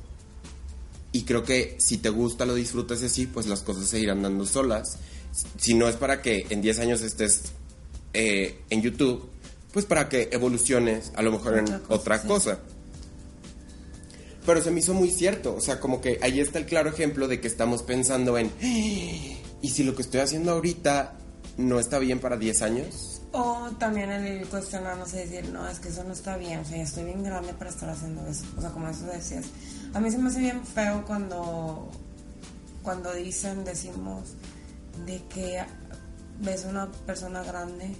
y 1.16 1.24
creo 1.24 1.44
que 1.44 1.76
si 1.78 2.00
te 2.00 2.10
gusta 2.10 2.46
lo 2.46 2.54
disfrutas 2.56 3.02
y 3.02 3.06
así 3.06 3.26
pues 3.26 3.48
las 3.48 3.62
cosas 3.62 3.88
se 3.88 4.02
irán 4.02 4.22
dando 4.22 4.46
solas. 4.46 4.98
Si 5.58 5.74
no 5.74 5.88
es 5.88 5.96
para 5.96 6.22
que 6.22 6.46
en 6.50 6.62
10 6.62 6.80
años 6.80 7.02
estés 7.02 7.54
eh, 8.14 8.60
en 8.70 8.82
YouTube 8.82 9.30
pues 9.72 9.86
para 9.86 10.10
que 10.10 10.28
evoluciones 10.34 11.14
a 11.16 11.22
lo 11.22 11.32
mejor 11.32 11.58
en 11.58 11.64
Otra 11.64 11.80
cosa, 11.80 11.94
otra 11.94 12.20
sí. 12.20 12.28
cosa. 12.28 12.60
Pero 14.46 14.62
se 14.62 14.72
me 14.72 14.82
hizo 14.82 14.94
muy 14.94 15.10
cierto 15.10 15.56
o 15.56 15.62
sea 15.62 15.80
como 15.80 16.02
que 16.02 16.20
ahí 16.22 16.42
está 16.42 16.60
el 16.60 16.66
claro 16.66 16.90
ejemplo 16.90 17.30
de 17.30 17.40
que 17.40 17.48
estamos 17.48 17.82
pensando 17.84 18.38
en 18.38 18.52
y 18.62 19.70
si 19.70 19.86
lo 19.86 19.96
que 19.96 20.02
estoy 20.02 20.20
haciendo 20.20 20.52
ahorita 20.52 21.18
no 21.56 21.80
está 21.80 21.98
bien 21.98 22.20
para 22.20 22.36
10 22.36 22.62
años 22.62 23.15
O 23.38 23.70
también 23.78 24.10
el 24.12 24.48
cuestionarnos 24.48 25.14
y 25.14 25.18
decir, 25.18 25.50
no, 25.50 25.68
es 25.68 25.80
que 25.80 25.90
eso 25.90 26.06
no 26.06 26.14
está 26.14 26.38
bien, 26.38 26.60
o 26.60 26.66
sea, 26.66 26.78
ya 26.78 26.84
estoy 26.84 27.04
bien 27.04 27.22
grande 27.22 27.54
para 27.54 27.70
estar 27.70 27.90
haciendo 27.90 28.26
eso. 28.28 28.46
O 28.58 28.62
sea, 28.62 28.70
como 28.70 28.88
eso 28.88 29.06
decías. 29.08 29.46
A 29.94 30.00
mí 30.00 30.10
se 30.10 30.18
me 30.18 30.30
hace 30.30 30.40
bien 30.40 30.66
feo 30.66 31.04
cuando, 31.06 31.92
cuando 32.82 33.14
dicen, 33.14 33.66
decimos, 33.66 34.36
de 35.06 35.22
que 35.28 35.62
ves 36.40 36.66
a 36.66 36.70
una 36.70 36.92
persona 37.06 37.44
grande, 37.44 37.94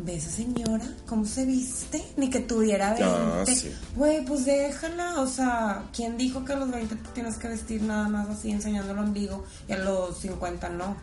ves 0.00 0.24
a 0.24 0.28
esa 0.28 0.36
señora, 0.38 0.84
¿cómo 1.06 1.24
se 1.24 1.46
viste? 1.46 2.04
Ni 2.16 2.28
que 2.28 2.40
tuviera 2.40 2.94
20. 2.94 3.04
Ah, 3.04 3.44
sí. 3.46 3.72
Güey, 3.94 4.24
pues 4.24 4.44
déjala, 4.44 5.20
o 5.20 5.26
sea, 5.28 5.84
¿quién 5.94 6.16
dijo 6.16 6.44
que 6.44 6.52
a 6.52 6.56
los 6.56 6.70
20 6.70 6.96
te 6.96 7.08
tienes 7.10 7.36
que 7.36 7.46
vestir 7.46 7.82
nada 7.82 8.08
más 8.08 8.28
así 8.28 8.50
enseñando 8.50 8.92
el 8.92 8.98
ombligo 8.98 9.44
y 9.68 9.72
a 9.72 9.78
los 9.78 10.18
50 10.18 10.68
no? 10.70 10.96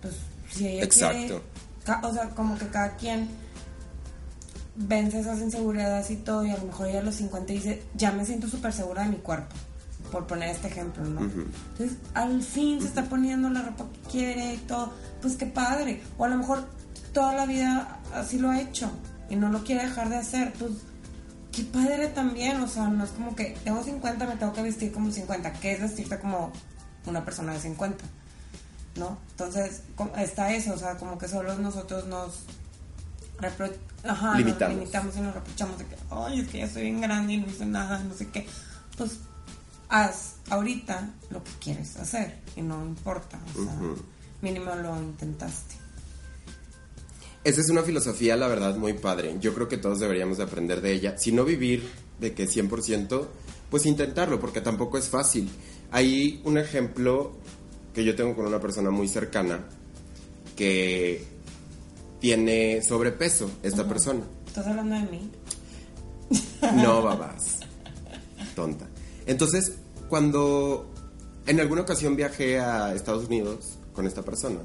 Pues 0.00 0.14
si 0.50 0.66
ella 0.66 0.84
Exacto. 0.84 1.14
quiere, 1.18 1.42
o 2.02 2.12
sea, 2.12 2.30
como 2.30 2.58
que 2.58 2.68
cada 2.68 2.96
quien 2.96 3.28
vence 4.76 5.20
esas 5.20 5.40
inseguridades 5.40 6.10
y 6.10 6.16
todo 6.16 6.44
y 6.44 6.50
a 6.50 6.56
lo 6.56 6.64
mejor 6.64 6.86
ella 6.86 7.00
a 7.00 7.02
los 7.02 7.16
50 7.16 7.52
dice, 7.52 7.82
ya 7.94 8.12
me 8.12 8.24
siento 8.24 8.48
súper 8.48 8.72
segura 8.72 9.02
de 9.02 9.08
mi 9.08 9.16
cuerpo, 9.16 9.54
por 10.12 10.26
poner 10.26 10.50
este 10.50 10.68
ejemplo, 10.68 11.04
¿no? 11.04 11.20
Entonces, 11.20 11.98
al 12.14 12.42
fin 12.42 12.80
se 12.80 12.86
está 12.86 13.04
poniendo 13.04 13.50
la 13.50 13.62
ropa 13.62 13.86
que 13.92 14.10
quiere 14.10 14.54
y 14.54 14.58
todo, 14.58 14.92
pues 15.20 15.36
qué 15.36 15.46
padre, 15.46 16.02
o 16.16 16.24
a 16.24 16.28
lo 16.28 16.36
mejor 16.36 16.64
toda 17.12 17.34
la 17.34 17.46
vida 17.46 18.00
así 18.14 18.38
lo 18.38 18.50
ha 18.50 18.60
hecho 18.60 18.90
y 19.28 19.36
no 19.36 19.48
lo 19.48 19.64
quiere 19.64 19.84
dejar 19.84 20.08
de 20.10 20.16
hacer, 20.16 20.52
pues 20.58 20.72
qué 21.50 21.64
padre 21.64 22.06
también, 22.08 22.60
o 22.60 22.68
sea, 22.68 22.88
no 22.88 23.02
es 23.02 23.10
como 23.10 23.34
que 23.34 23.56
tengo 23.64 23.82
50, 23.82 24.26
me 24.26 24.36
tengo 24.36 24.52
que 24.52 24.62
vestir 24.62 24.92
como 24.92 25.10
50, 25.10 25.52
que 25.54 25.72
es 25.72 25.80
vestirte 25.80 26.20
como 26.20 26.52
una 27.06 27.24
persona 27.24 27.52
de 27.52 27.60
50, 27.60 28.04
¿no? 28.98 29.18
Entonces, 29.30 29.82
está 30.18 30.54
eso, 30.54 30.74
o 30.74 30.78
sea, 30.78 30.96
como 30.96 31.18
que 31.18 31.28
solo 31.28 31.54
nosotros 31.56 32.06
nos 32.06 32.32
Ajá, 34.04 34.36
Limitamos. 34.36 34.60
nos 34.60 34.80
limitamos 34.80 35.16
y 35.16 35.20
nos 35.20 35.34
reprochamos 35.34 35.78
de 35.78 35.84
que, 35.86 35.96
ay, 36.10 36.40
es 36.40 36.48
que 36.48 36.58
ya 36.58 36.68
soy 36.68 36.82
bien 36.82 37.00
grande 37.00 37.34
y 37.34 37.36
no 37.38 37.46
hice 37.46 37.66
nada, 37.66 38.02
no 38.02 38.14
sé 38.14 38.28
qué. 38.28 38.46
Pues 38.96 39.18
haz 39.88 40.34
ahorita 40.50 41.10
lo 41.30 41.42
que 41.42 41.50
quieres 41.60 41.96
hacer 41.96 42.38
y 42.56 42.62
no 42.62 42.84
importa, 42.84 43.38
o 43.56 43.64
sea, 43.64 43.74
mínimo 44.42 44.74
lo 44.74 44.96
intentaste. 45.00 45.76
Esa 47.44 47.60
es 47.60 47.70
una 47.70 47.82
filosofía, 47.82 48.36
la 48.36 48.48
verdad, 48.48 48.76
muy 48.76 48.92
padre. 48.94 49.36
Yo 49.40 49.54
creo 49.54 49.68
que 49.68 49.78
todos 49.78 50.00
deberíamos 50.00 50.38
de 50.38 50.44
aprender 50.44 50.80
de 50.80 50.92
ella. 50.92 51.16
Si 51.16 51.32
no 51.32 51.44
vivir 51.44 51.88
de 52.18 52.34
que 52.34 52.46
100%, 52.48 53.26
pues 53.70 53.86
intentarlo, 53.86 54.40
porque 54.40 54.60
tampoco 54.60 54.98
es 54.98 55.08
fácil. 55.08 55.48
Hay 55.90 56.42
un 56.44 56.58
ejemplo 56.58 57.36
que 57.98 58.04
yo 58.04 58.14
tengo 58.14 58.36
con 58.36 58.46
una 58.46 58.60
persona 58.60 58.92
muy 58.92 59.08
cercana 59.08 59.64
que 60.54 61.24
tiene 62.20 62.80
sobrepeso, 62.80 63.50
esta 63.64 63.88
persona. 63.88 64.20
¿Estás 64.46 64.68
hablando 64.68 64.94
de 64.94 65.02
mí? 65.02 65.30
No, 66.76 67.02
babas. 67.02 67.58
Tonta. 68.54 68.86
Entonces, 69.26 69.78
cuando 70.08 70.88
en 71.48 71.58
alguna 71.58 71.80
ocasión 71.82 72.14
viajé 72.14 72.60
a 72.60 72.94
Estados 72.94 73.26
Unidos 73.26 73.80
con 73.92 74.06
esta 74.06 74.22
persona 74.22 74.60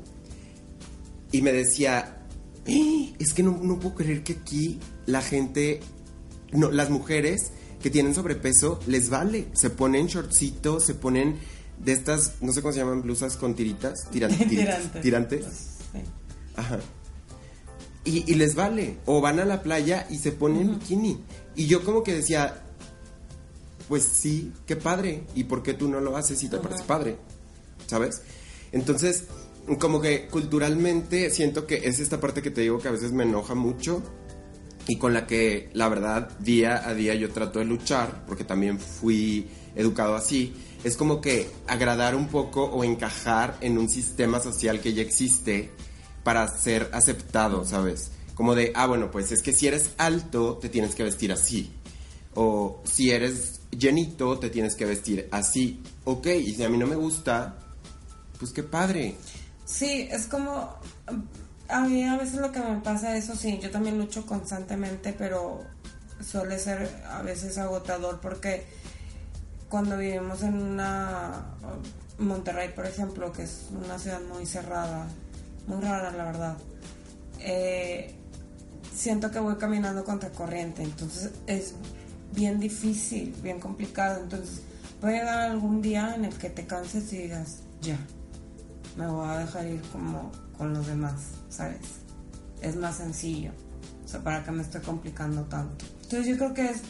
y 1.31 1.41
me 1.41 1.53
decía, 1.53 2.27
"Eh, 2.67 3.15
es 3.17 3.33
que 3.33 3.41
no, 3.41 3.57
no 3.63 3.79
puedo 3.79 3.95
creer 3.95 4.21
que 4.21 4.33
aquí 4.33 4.79
la 5.07 5.23
gente, 5.23 5.79
no, 6.51 6.69
las 6.69 6.91
mujeres 6.91 7.51
que 7.81 7.89
tienen 7.89 8.13
sobrepeso 8.13 8.79
les 8.85 9.09
vale. 9.09 9.47
Se 9.53 9.71
ponen 9.71 10.05
shortcitos, 10.05 10.85
se 10.85 10.93
ponen 10.93 11.39
de 11.79 11.91
estas, 11.93 12.33
no 12.41 12.51
sé 12.53 12.61
cómo 12.61 12.73
se 12.73 12.79
llaman, 12.79 13.01
blusas 13.01 13.37
con 13.37 13.55
tiritas. 13.55 14.07
Tiran- 14.11 14.35
tiritas, 14.37 14.79
Tirantes. 15.01 15.01
Tirantes. 15.01 15.41
Pues, 15.41 15.55
sí. 16.03 16.09
Ajá. 16.55 16.79
Y, 18.05 18.29
y 18.31 18.35
les 18.35 18.55
vale. 18.55 18.97
O 19.05 19.21
van 19.21 19.39
a 19.39 19.45
la 19.45 19.61
playa 19.63 20.07
y 20.09 20.17
se 20.17 20.31
ponen 20.31 20.79
bikini. 20.79 21.21
Y 21.55 21.67
yo 21.67 21.83
como 21.83 22.03
que 22.03 22.13
decía, 22.13 22.63
pues 23.87 24.03
sí, 24.03 24.51
qué 24.65 24.75
padre. 24.75 25.23
¿Y 25.35 25.45
por 25.45 25.63
qué 25.63 25.73
tú 25.73 25.87
no 25.87 25.99
lo 26.01 26.17
haces 26.17 26.39
si 26.39 26.49
te 26.49 26.57
parece 26.57 26.83
padre? 26.83 27.17
¿Sabes? 27.87 28.21
Entonces, 28.71 29.25
como 29.79 30.01
que 30.01 30.27
culturalmente 30.27 31.29
siento 31.29 31.65
que 31.67 31.75
es 31.87 31.99
esta 31.99 32.19
parte 32.19 32.41
que 32.41 32.51
te 32.51 32.61
digo 32.61 32.79
que 32.79 32.87
a 32.89 32.91
veces 32.91 33.11
me 33.13 33.23
enoja 33.23 33.55
mucho 33.55 34.01
y 34.87 34.97
con 34.97 35.13
la 35.13 35.25
que 35.25 35.69
la 35.73 35.89
verdad 35.89 36.29
día 36.39 36.87
a 36.87 36.93
día 36.93 37.15
yo 37.15 37.31
trato 37.31 37.59
de 37.59 37.65
luchar, 37.65 38.25
porque 38.25 38.43
también 38.43 38.79
fui 38.79 39.47
educado 39.75 40.15
así, 40.15 40.53
es 40.83 40.97
como 40.97 41.21
que 41.21 41.49
agradar 41.67 42.15
un 42.15 42.27
poco 42.27 42.65
o 42.65 42.83
encajar 42.83 43.57
en 43.61 43.77
un 43.77 43.89
sistema 43.89 44.39
social 44.39 44.81
que 44.81 44.93
ya 44.93 45.01
existe 45.01 45.71
para 46.23 46.47
ser 46.47 46.89
aceptado, 46.91 47.65
¿sabes? 47.65 48.11
Como 48.35 48.55
de, 48.55 48.71
ah, 48.75 48.87
bueno, 48.87 49.11
pues 49.11 49.31
es 49.31 49.41
que 49.41 49.53
si 49.53 49.67
eres 49.67 49.91
alto 49.97 50.57
te 50.57 50.69
tienes 50.69 50.95
que 50.95 51.03
vestir 51.03 51.31
así. 51.31 51.71
O 52.35 52.81
si 52.83 53.11
eres 53.11 53.61
llenito 53.71 54.39
te 54.39 54.49
tienes 54.49 54.75
que 54.75 54.85
vestir 54.85 55.27
así. 55.31 55.81
Ok, 56.03 56.27
y 56.27 56.53
si 56.53 56.63
a 56.63 56.69
mí 56.69 56.77
no 56.77 56.87
me 56.87 56.95
gusta, 56.95 57.57
pues 58.39 58.51
qué 58.51 58.63
padre. 58.63 59.15
Sí, 59.65 60.07
es 60.11 60.25
como... 60.25 60.77
A 61.69 61.81
mí 61.81 62.03
a 62.03 62.17
veces 62.17 62.35
lo 62.35 62.51
que 62.51 62.59
me 62.59 62.81
pasa, 62.81 63.15
eso 63.15 63.35
sí, 63.35 63.59
yo 63.59 63.71
también 63.71 63.97
lucho 63.97 64.25
constantemente, 64.25 65.13
pero 65.17 65.61
suele 66.21 66.59
ser 66.59 66.89
a 67.09 67.21
veces 67.21 67.57
agotador 67.57 68.19
porque 68.21 68.65
cuando 69.69 69.97
vivimos 69.97 70.43
en 70.43 70.61
una... 70.61 71.45
Monterrey, 72.19 72.69
por 72.69 72.85
ejemplo, 72.85 73.31
que 73.31 73.43
es 73.43 73.67
una 73.71 73.97
ciudad 73.97 74.21
muy 74.21 74.45
cerrada, 74.45 75.07
muy 75.67 75.81
rara, 75.81 76.11
la 76.11 76.25
verdad, 76.25 76.57
eh, 77.39 78.13
siento 78.95 79.31
que 79.31 79.39
voy 79.39 79.55
caminando 79.55 80.03
contra 80.03 80.29
corriente, 80.29 80.83
entonces 80.83 81.31
es 81.47 81.73
bien 82.33 82.59
difícil, 82.59 83.35
bien 83.41 83.59
complicado, 83.59 84.21
entonces 84.21 84.61
puede 85.01 85.19
llegar 85.19 85.41
algún 85.41 85.81
día 85.81 86.13
en 86.15 86.25
el 86.25 86.33
que 86.35 86.49
te 86.49 86.65
canses 86.65 87.11
y 87.13 87.17
digas, 87.17 87.57
ya, 87.81 87.97
me 88.95 89.07
voy 89.07 89.27
a 89.27 89.39
dejar 89.39 89.65
ir 89.65 89.81
como 89.91 90.31
con 90.57 90.73
los 90.73 90.85
demás, 90.87 91.13
¿sabes? 91.49 91.79
Es 92.61 92.75
más 92.75 92.97
sencillo. 92.97 93.51
O 94.05 94.07
sea, 94.07 94.21
¿para 94.21 94.43
qué 94.43 94.51
me 94.51 94.61
estoy 94.61 94.81
complicando 94.81 95.43
tanto? 95.43 95.85
Entonces 96.03 96.27
yo 96.27 96.37
creo 96.37 96.53
que 96.53 96.69
es, 96.69 96.81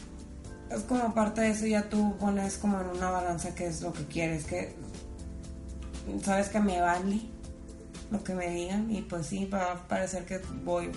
como 0.88 1.14
parte 1.14 1.40
de 1.40 1.50
eso, 1.50 1.66
ya 1.66 1.88
tú 1.88 2.16
pones 2.18 2.58
como 2.58 2.80
en 2.80 2.88
una 2.88 3.10
balanza 3.10 3.54
qué 3.54 3.66
es 3.66 3.80
lo 3.80 3.92
que 3.92 4.04
quieres, 4.06 4.44
que 4.44 4.74
sabes 6.22 6.48
que 6.48 6.60
me 6.60 6.80
vale 6.80 7.20
lo 8.10 8.22
que 8.22 8.34
me 8.34 8.50
digan 8.50 8.90
y 8.90 9.02
pues 9.02 9.26
sí, 9.26 9.46
va 9.46 9.72
a 9.72 9.88
parecer 9.88 10.26
que 10.26 10.40
voy 10.64 10.90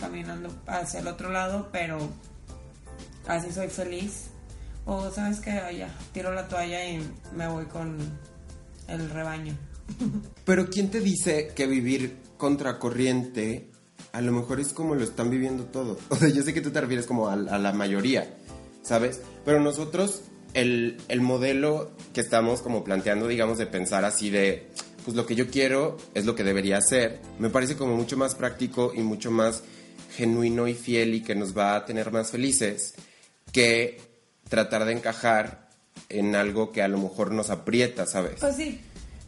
caminando 0.00 0.50
hacia 0.66 1.00
el 1.00 1.08
otro 1.08 1.30
lado, 1.30 1.68
pero 1.70 1.98
así 3.28 3.52
soy 3.52 3.68
feliz. 3.68 4.30
O 4.86 5.10
sabes 5.10 5.40
que 5.40 5.50
ya, 5.76 5.88
tiro 6.12 6.32
la 6.32 6.48
toalla 6.48 6.84
y 6.88 7.06
me 7.36 7.46
voy 7.46 7.66
con 7.66 7.98
el 8.88 9.10
rebaño. 9.10 9.56
Pero 10.44 10.68
¿quién 10.70 10.90
te 10.90 11.00
dice 11.00 11.52
que 11.54 11.66
vivir 11.66 12.16
contracorriente 12.36 13.68
a 14.12 14.20
lo 14.20 14.32
mejor 14.32 14.60
es 14.60 14.72
como 14.72 14.94
lo 14.94 15.04
están 15.04 15.30
viviendo 15.30 15.64
todos? 15.64 15.98
O 16.08 16.16
sea, 16.16 16.28
yo 16.28 16.42
sé 16.42 16.54
que 16.54 16.60
tú 16.60 16.70
te 16.70 16.80
refieres 16.80 17.06
como 17.06 17.28
a, 17.28 17.34
a 17.34 17.58
la 17.58 17.72
mayoría, 17.72 18.36
¿sabes? 18.82 19.20
Pero 19.44 19.60
nosotros, 19.60 20.22
el, 20.54 20.96
el 21.08 21.20
modelo 21.20 21.90
que 22.12 22.20
estamos 22.20 22.62
como 22.62 22.84
planteando, 22.84 23.28
digamos, 23.28 23.58
de 23.58 23.66
pensar 23.66 24.04
así 24.04 24.30
de, 24.30 24.68
pues 25.04 25.16
lo 25.16 25.26
que 25.26 25.34
yo 25.34 25.48
quiero 25.48 25.96
es 26.14 26.24
lo 26.24 26.34
que 26.34 26.44
debería 26.44 26.78
hacer, 26.78 27.20
me 27.38 27.50
parece 27.50 27.76
como 27.76 27.96
mucho 27.96 28.16
más 28.16 28.34
práctico 28.34 28.92
y 28.94 29.00
mucho 29.00 29.30
más 29.30 29.62
genuino 30.16 30.66
y 30.66 30.74
fiel 30.74 31.14
y 31.14 31.22
que 31.22 31.34
nos 31.34 31.56
va 31.56 31.76
a 31.76 31.84
tener 31.84 32.10
más 32.10 32.30
felices 32.30 32.94
que 33.52 34.00
tratar 34.48 34.84
de 34.84 34.92
encajar 34.92 35.68
en 36.08 36.34
algo 36.34 36.72
que 36.72 36.82
a 36.82 36.88
lo 36.88 36.98
mejor 36.98 37.32
nos 37.32 37.50
aprieta, 37.50 38.06
¿sabes? 38.06 38.40
Pues 38.40 38.56
sí, 38.56 38.80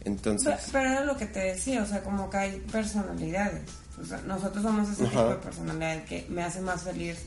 Entonces... 0.05 0.55
Pe- 0.55 0.71
Pero 0.73 0.91
era 0.91 1.05
lo 1.05 1.17
que 1.17 1.27
te 1.27 1.41
decía, 1.41 1.83
o 1.83 1.87
sea, 1.87 2.03
como 2.03 2.29
que 2.31 2.37
hay 2.37 2.61
personalidades. 2.73 3.63
O 4.01 4.05
sea, 4.05 4.19
nosotros 4.23 4.63
somos 4.63 4.89
ese 4.89 5.03
Ajá. 5.05 5.11
tipo 5.11 5.29
de 5.29 5.37
personalidad 5.37 6.05
que 6.05 6.27
me 6.29 6.43
hace 6.43 6.61
más 6.61 6.83
feliz 6.83 7.19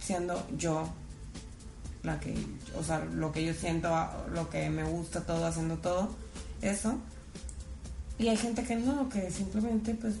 siendo 0.00 0.46
yo 0.56 0.88
la 2.02 2.18
que, 2.18 2.34
o 2.78 2.82
sea, 2.82 3.00
lo 3.14 3.30
que 3.30 3.44
yo 3.44 3.52
siento, 3.52 3.90
lo 4.32 4.48
que 4.48 4.70
me 4.70 4.82
gusta 4.84 5.20
todo, 5.20 5.44
haciendo 5.46 5.76
todo, 5.76 6.08
eso. 6.62 6.94
Y 8.18 8.28
hay 8.28 8.36
gente 8.36 8.62
que 8.64 8.76
no, 8.76 9.08
que 9.08 9.30
simplemente 9.30 9.94
pues 9.94 10.14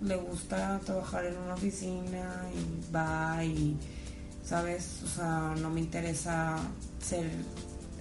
le 0.00 0.16
gusta 0.16 0.80
trabajar 0.84 1.24
en 1.26 1.36
una 1.36 1.54
oficina 1.54 2.44
y 2.54 2.92
va 2.94 3.44
y, 3.44 3.76
¿sabes? 4.44 5.00
O 5.04 5.08
sea, 5.08 5.54
no 5.60 5.70
me 5.70 5.80
interesa 5.80 6.56
ser 7.04 7.28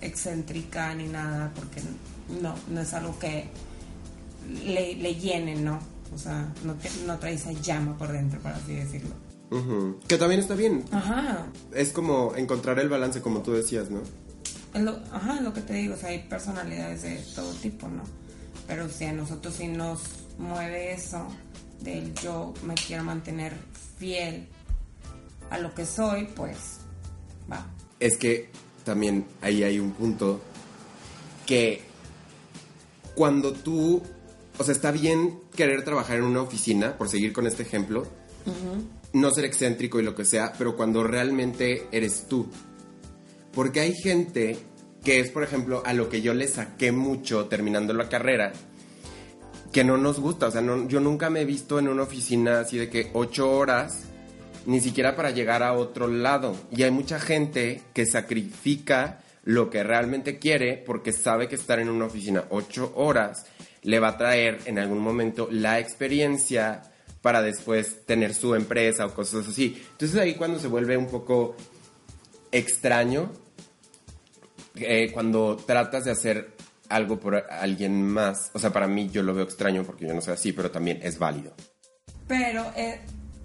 excéntrica 0.02 0.93
ni 0.95 1.08
nada 1.08 1.52
porque 1.56 1.82
no, 2.41 2.56
no 2.70 2.82
es 2.82 2.93
algo 2.93 3.18
que 3.20 3.45
le, 4.66 4.95
le 4.95 5.16
llene, 5.16 5.56
¿no? 5.56 5.80
O 6.14 6.18
sea, 6.18 6.52
no, 6.64 6.74
te- 6.76 6.89
no 7.06 7.18
trae 7.20 7.34
esa 7.36 7.52
llama 7.54 7.97
por 7.97 8.12
dentro, 8.12 8.39
por 8.41 8.52
así 8.52 8.74
decirlo. 8.76 9.12
Que 10.08 10.18
también 10.18 10.39
está 10.39 10.56
bien. 10.56 10.86
Ajá, 10.91 11.45
Es 11.74 11.89
como 11.91 12.34
encontrar 12.38 12.80
el 12.80 12.88
balance, 12.88 13.22
como 13.22 13.41
tú 13.41 13.52
decías, 13.54 13.89
¿no? 13.89 14.02
es 14.74 14.82
lo, 14.82 14.97
ajá, 15.12 15.36
es 15.36 15.41
lo 15.41 15.54
que 15.54 15.60
te 15.62 15.74
digo, 15.74 15.95
o 15.95 15.97
sea, 15.97 16.10
hay 16.10 16.20
personalidades 16.20 17.02
de 17.02 17.16
todo 17.36 17.52
tipo, 17.56 17.89
¿no? 17.89 18.04
Pero 18.68 18.88
si 18.88 19.04
a 19.04 19.12
nosotros 19.12 19.56
sí 19.56 19.68
nos 19.68 19.99
mueve 20.38 20.93
eso 20.93 21.28
del 21.82 22.14
yo 22.16 22.54
me 22.66 22.76
quiero 22.76 23.04
mantener 23.04 23.54
fiel 23.97 24.47
a 25.49 25.58
lo 25.58 25.74
que 25.76 25.86
soy, 25.86 26.26
pues 26.34 26.78
va. 27.52 27.66
Es 27.99 28.16
que 28.16 28.49
también 28.84 29.26
ahí 29.42 29.64
hay 29.64 29.80
un 29.80 29.92
punto 29.92 30.42
que 31.46 31.82
cuando 33.16 33.54
tú, 33.54 34.02
o 34.58 34.64
sea, 34.64 34.74
está 34.74 34.92
bien 34.92 35.40
querer 35.56 35.84
trabajar 35.84 36.18
en 36.18 36.24
una 36.24 36.42
oficina, 36.42 36.98
por 36.98 37.10
seguir 37.10 37.34
con 37.34 37.46
este 37.48 37.64
ejemplo, 37.64 38.08
no 39.14 39.32
ser 39.32 39.46
excéntrico 39.46 40.00
y 40.00 40.04
lo 40.04 40.16
que 40.16 40.26
sea, 40.26 40.54
pero 40.58 40.76
cuando 40.76 41.04
realmente 41.04 41.88
eres 41.92 42.28
tú. 42.28 42.48
Porque 43.54 43.82
hay 43.82 43.94
gente 43.94 44.58
que 45.04 45.20
es, 45.20 45.30
por 45.30 45.44
ejemplo, 45.44 45.84
a 45.86 45.94
lo 45.94 46.08
que 46.10 46.22
yo 46.22 46.34
le 46.34 46.48
saqué 46.48 46.92
mucho 46.92 47.46
terminando 47.48 47.94
la 47.94 48.08
carrera, 48.08 48.54
que 49.74 49.84
no 49.84 49.98
nos 49.98 50.20
gusta. 50.20 50.48
O 50.48 50.52
sea, 50.52 50.62
no- 50.62 50.88
yo 50.88 51.00
nunca 51.00 51.30
me 51.30 51.42
he 51.42 51.46
visto 51.46 51.80
en 51.80 51.88
una 51.90 52.04
oficina 52.04 52.62
así 52.62 52.78
de 52.78 52.90
que 52.90 53.10
ocho 53.14 53.52
horas, 53.52 54.04
ni 54.66 54.80
siquiera 54.80 55.16
para 55.16 55.32
llegar 55.32 55.64
a 55.64 55.74
otro 55.74 56.07
lado. 56.07 56.55
Y 56.72 56.84
hay 56.84 56.91
mucha 56.91 57.20
gente 57.20 57.82
que 57.93 58.05
sacrifica 58.05 59.20
lo 59.43 59.70
que 59.70 59.84
realmente 59.84 60.38
quiere 60.38 60.78
porque 60.78 61.12
sabe 61.12 61.47
que 61.47 61.55
estar 61.55 61.80
en 61.80 61.89
una 61.89 62.05
oficina 62.05 62.45
ocho 62.49 62.93
horas 62.95 63.45
le 63.84 63.99
va 63.99 64.09
a 64.09 64.18
traer 64.18 64.59
en 64.66 64.78
algún 64.78 64.99
momento 64.99 65.47
la 65.49 65.80
experiencia 65.80 66.84
para 67.22 67.41
después 67.41 68.05
tener 68.05 68.34
su 68.34 68.55
empresa 68.55 69.05
o 69.05 69.14
cosas 69.14 69.47
así. 69.47 69.82
Entonces 69.91 70.20
ahí 70.20 70.36
cuando 70.36 70.59
se 70.59 70.68
vuelve 70.68 70.97
un 70.97 71.07
poco 71.07 71.55
extraño, 72.51 73.32
eh, 74.76 75.12
cuando 75.12 75.57
tratas 75.57 76.05
de 76.05 76.12
hacer 76.12 76.55
algo 76.89 77.20
por 77.20 77.36
alguien 77.36 78.03
más, 78.03 78.51
o 78.53 78.59
sea, 78.59 78.72
para 78.72 78.88
mí 78.88 79.09
yo 79.09 79.24
lo 79.24 79.34
veo 79.34 79.45
extraño 79.45 79.84
porque 79.84 80.07
yo 80.07 80.14
no 80.14 80.22
soy 80.22 80.34
así, 80.34 80.51
pero 80.51 80.72
también 80.72 80.99
es 81.01 81.18
válido. 81.18 81.53
Pero 82.28 82.72
eh, 82.76 82.99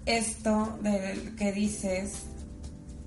esto 0.07 0.79
de, 0.81 1.33
que 1.37 1.51
dices 1.51 2.23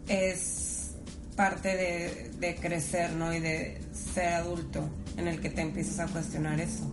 es 0.07 0.93
parte 1.35 1.75
de, 1.77 2.31
de 2.39 2.55
crecer, 2.57 3.13
¿no? 3.13 3.35
Y 3.35 3.41
de 3.41 3.81
ser 3.93 4.35
adulto, 4.35 4.89
en 5.17 5.27
el 5.27 5.41
que 5.41 5.49
te 5.49 5.63
empiezas 5.63 5.99
a 6.01 6.13
cuestionar 6.13 6.61
eso. 6.61 6.85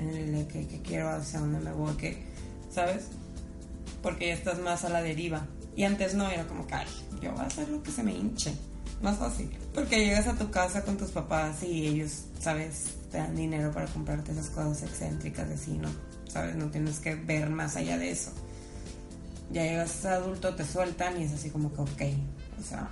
En 0.00 0.08
el 0.08 0.32
de 0.32 0.46
que, 0.46 0.66
que 0.66 0.80
quiero, 0.80 1.10
hacia 1.10 1.40
dónde 1.40 1.60
me 1.60 1.72
voy, 1.72 1.94
que, 1.96 2.22
¿sabes? 2.70 3.08
Porque 4.02 4.28
ya 4.28 4.34
estás 4.34 4.58
más 4.58 4.84
a 4.84 4.88
la 4.88 5.02
deriva. 5.02 5.46
Y 5.76 5.84
antes 5.84 6.14
no, 6.14 6.28
era 6.28 6.46
como 6.46 6.66
que, 6.66 6.74
ay, 6.74 6.86
yo 7.20 7.32
voy 7.32 7.40
a 7.40 7.46
hacer 7.46 7.68
lo 7.68 7.82
que 7.82 7.90
se 7.90 8.02
me 8.02 8.12
hinche. 8.12 8.54
Más 9.02 9.18
fácil. 9.18 9.50
Porque 9.74 10.04
llegas 10.04 10.26
a 10.26 10.34
tu 10.34 10.50
casa 10.50 10.82
con 10.82 10.96
tus 10.96 11.10
papás 11.10 11.62
y 11.62 11.86
ellos, 11.86 12.24
¿sabes? 12.38 12.94
Te 13.10 13.18
dan 13.18 13.36
dinero 13.36 13.72
para 13.72 13.86
comprarte 13.86 14.32
esas 14.32 14.48
cosas 14.48 14.82
excéntricas 14.82 15.48
de 15.48 15.54
así, 15.54 15.72
¿no? 15.72 15.88
¿Sabes? 16.28 16.56
No 16.56 16.70
tienes 16.70 16.98
que 17.00 17.14
ver 17.14 17.50
más 17.50 17.76
allá 17.76 17.98
de 17.98 18.10
eso. 18.10 18.30
Ya 19.50 19.64
llegas 19.64 20.04
adulto, 20.04 20.54
te 20.54 20.64
sueltan 20.64 21.20
y 21.20 21.24
es 21.24 21.32
así 21.32 21.50
como 21.50 21.72
que, 21.72 21.80
ok, 21.80 22.02
o 22.60 22.62
sea, 22.62 22.88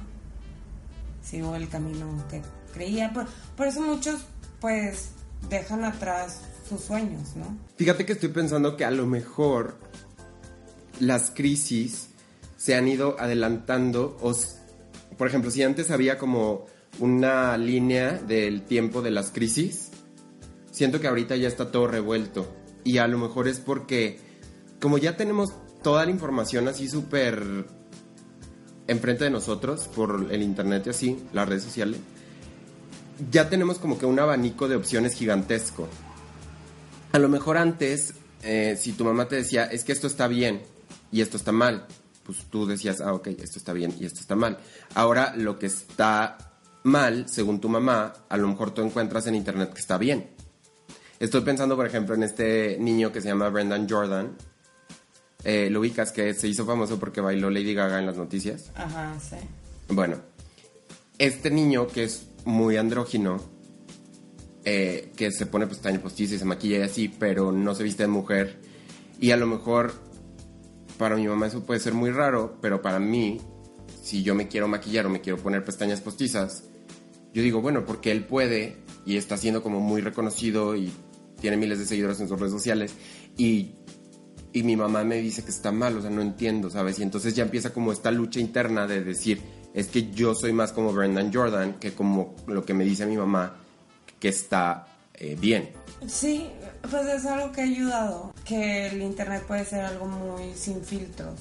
sigo 1.23 1.55
el 1.55 1.69
camino 1.69 2.07
que 2.29 2.43
creía. 2.73 3.13
Por, 3.13 3.27
por 3.57 3.67
eso 3.67 3.81
muchos, 3.81 4.23
pues, 4.61 5.11
dejan 5.49 5.85
atrás 5.85 6.41
sus 6.69 6.81
sueños, 6.81 7.37
¿no? 7.37 7.57
Fíjate 7.77 8.05
que 8.05 8.13
estoy 8.13 8.31
pensando 8.31 8.77
que 8.77 8.85
a 8.85 8.91
lo 8.91 9.07
mejor 9.07 9.79
las 11.01 11.31
crisis 11.31 12.09
se 12.57 12.75
han 12.75 12.89
ido 12.89 13.17
adelantando. 13.19 14.17
O, 14.21 14.35
por 15.17 15.29
ejemplo, 15.29 15.51
si 15.51 15.63
antes 15.63 15.91
había 15.91 16.19
como 16.19 16.67
una 16.99 17.57
línea 17.57 18.15
del 18.15 18.63
tiempo 18.63 19.03
de 19.03 19.11
las 19.11 19.31
crisis, 19.31 19.91
siento 20.71 21.01
que 21.01 21.09
ahorita 21.09 21.37
ya 21.37 21.49
está 21.49 21.71
todo 21.71 21.87
revuelto. 21.87 22.53
Y 22.85 22.99
a 22.99 23.07
lo 23.07 23.19
mejor 23.19 23.49
es 23.49 23.61
porque, 23.61 24.19
como 24.81 24.99
ya 24.99 25.17
tenemos 25.17 25.55
toda 25.89 26.05
la 26.05 26.11
información 26.11 26.68
así 26.68 26.86
súper 26.86 27.64
enfrente 28.86 29.24
de 29.24 29.30
nosotros 29.30 29.89
por 29.89 30.26
el 30.30 30.43
internet 30.43 30.82
y 30.86 30.91
así, 30.91 31.24
las 31.32 31.49
redes 31.49 31.62
sociales, 31.62 31.99
ya 33.30 33.49
tenemos 33.49 33.78
como 33.78 33.99
que 33.99 34.05
un 34.05 34.18
abanico 34.18 34.68
de 34.68 34.76
opciones 34.76 35.14
gigantesco. 35.14 35.89
A 37.12 37.18
lo 37.18 37.30
mejor 37.30 37.57
antes, 37.57 38.12
eh, 38.43 38.76
si 38.78 38.93
tu 38.93 39.07
mamá 39.07 39.28
te 39.28 39.36
decía, 39.36 39.64
es 39.64 39.82
que 39.82 39.93
esto 39.93 40.09
está 40.09 40.28
bien 40.28 40.61
y 41.11 41.22
esto 41.22 41.39
está 41.39 41.53
mal, 41.53 41.86
pues 42.22 42.45
tú 42.51 42.66
decías, 42.66 43.01
ah, 43.01 43.14
ok, 43.14 43.28
esto 43.28 43.59
está 43.59 43.72
bien 43.72 43.95
y 43.99 44.05
esto 44.05 44.20
está 44.20 44.36
mal. 44.36 44.59
Ahora 44.95 45.32
lo 45.36 45.59
que 45.59 45.68
está 45.68 46.36
mal, 46.82 47.30
según 47.30 47.62
tu 47.62 47.70
mamá, 47.70 48.12
a 48.28 48.36
lo 48.36 48.47
mejor 48.47 48.72
tú 48.72 48.82
encuentras 48.82 49.26
en 49.26 49.36
internet 49.36 49.72
que 49.72 49.80
está 49.80 49.97
bien. 49.97 50.28
Estoy 51.18 51.41
pensando, 51.41 51.76
por 51.76 51.86
ejemplo, 51.86 52.14
en 52.14 52.24
este 52.24 52.76
niño 52.78 53.11
que 53.11 53.22
se 53.22 53.28
llama 53.28 53.49
Brendan 53.49 53.89
Jordan. 53.89 54.36
Eh, 55.51 55.70
lo 55.70 55.80
ubicas 55.80 56.12
que 56.12 56.34
se 56.34 56.46
hizo 56.46 56.66
famoso 56.66 57.01
porque 57.01 57.22
bailó 57.22 57.49
Lady 57.49 57.72
Gaga 57.72 57.99
en 57.99 58.05
las 58.05 58.18
noticias. 58.18 58.70
Ajá, 58.74 59.18
sí. 59.18 59.36
Bueno, 59.88 60.18
este 61.16 61.51
niño 61.51 61.86
que 61.86 62.05
es 62.05 62.26
muy 62.44 62.76
andrógino, 62.76 63.40
eh, 64.66 65.11
que 65.16 65.32
se 65.32 65.46
pone 65.46 65.66
pestaña 65.66 66.03
postiza 66.03 66.34
y 66.34 66.38
se 66.38 66.44
maquilla 66.44 66.80
y 66.80 66.82
así, 66.82 67.09
pero 67.09 67.51
no 67.51 67.74
se 67.74 67.82
viste 67.82 68.03
de 68.03 68.09
mujer. 68.09 68.61
Y 69.22 69.30
a 69.30 69.38
lo 69.38 69.46
mejor 69.46 69.94
para 70.99 71.16
mi 71.16 71.26
mamá 71.26 71.46
eso 71.46 71.64
puede 71.64 71.80
ser 71.80 71.94
muy 71.94 72.11
raro, 72.11 72.59
pero 72.61 72.82
para 72.82 72.99
mí, 72.99 73.40
si 74.03 74.22
yo 74.22 74.34
me 74.34 74.49
quiero 74.49 74.68
maquillar 74.68 75.07
o 75.07 75.09
me 75.09 75.22
quiero 75.22 75.38
poner 75.38 75.64
pestañas 75.64 76.03
postizas, 76.03 76.64
yo 77.32 77.40
digo, 77.40 77.62
bueno, 77.62 77.86
porque 77.86 78.11
él 78.11 78.26
puede 78.26 78.76
y 79.07 79.16
está 79.16 79.38
siendo 79.38 79.62
como 79.62 79.80
muy 79.80 80.03
reconocido 80.03 80.76
y 80.76 80.92
tiene 81.40 81.57
miles 81.57 81.78
de 81.78 81.86
seguidores 81.86 82.20
en 82.20 82.28
sus 82.28 82.38
redes 82.38 82.53
sociales 82.53 82.92
y, 83.38 83.76
y 84.53 84.62
mi 84.62 84.76
mamá 84.76 85.05
me 85.05 85.16
dice 85.16 85.44
que 85.44 85.51
está 85.51 85.72
mal, 85.72 85.96
o 85.96 86.01
sea, 86.01 86.11
no 86.11 86.22
entiendo, 86.22 86.70
¿sabes? 86.70 86.99
Y 86.99 87.03
entonces 87.03 87.34
ya 87.34 87.42
empieza 87.42 87.72
como 87.72 87.92
esta 87.92 88.11
lucha 88.11 88.40
interna 88.40 88.86
de 88.86 89.03
decir, 89.03 89.42
es 89.74 89.88
que 89.88 90.11
yo 90.11 90.34
soy 90.34 90.53
más 90.53 90.72
como 90.72 90.92
Brendan 90.92 91.32
Jordan 91.32 91.74
que 91.74 91.92
como 91.92 92.34
lo 92.46 92.64
que 92.64 92.74
me 92.74 92.84
dice 92.84 93.07
mi 93.07 93.16
mamá 93.16 93.57
que 94.18 94.28
está 94.28 94.86
eh, 95.14 95.36
bien. 95.38 95.70
Sí, 96.07 96.51
pues 96.88 97.07
es 97.07 97.26
algo 97.26 97.53
que 97.53 97.61
ha 97.62 97.64
ayudado, 97.64 98.32
que 98.44 98.86
el 98.86 99.03
internet 99.03 99.44
puede 99.46 99.64
ser 99.64 99.84
algo 99.84 100.07
muy 100.07 100.55
sin 100.55 100.82
filtros. 100.82 101.40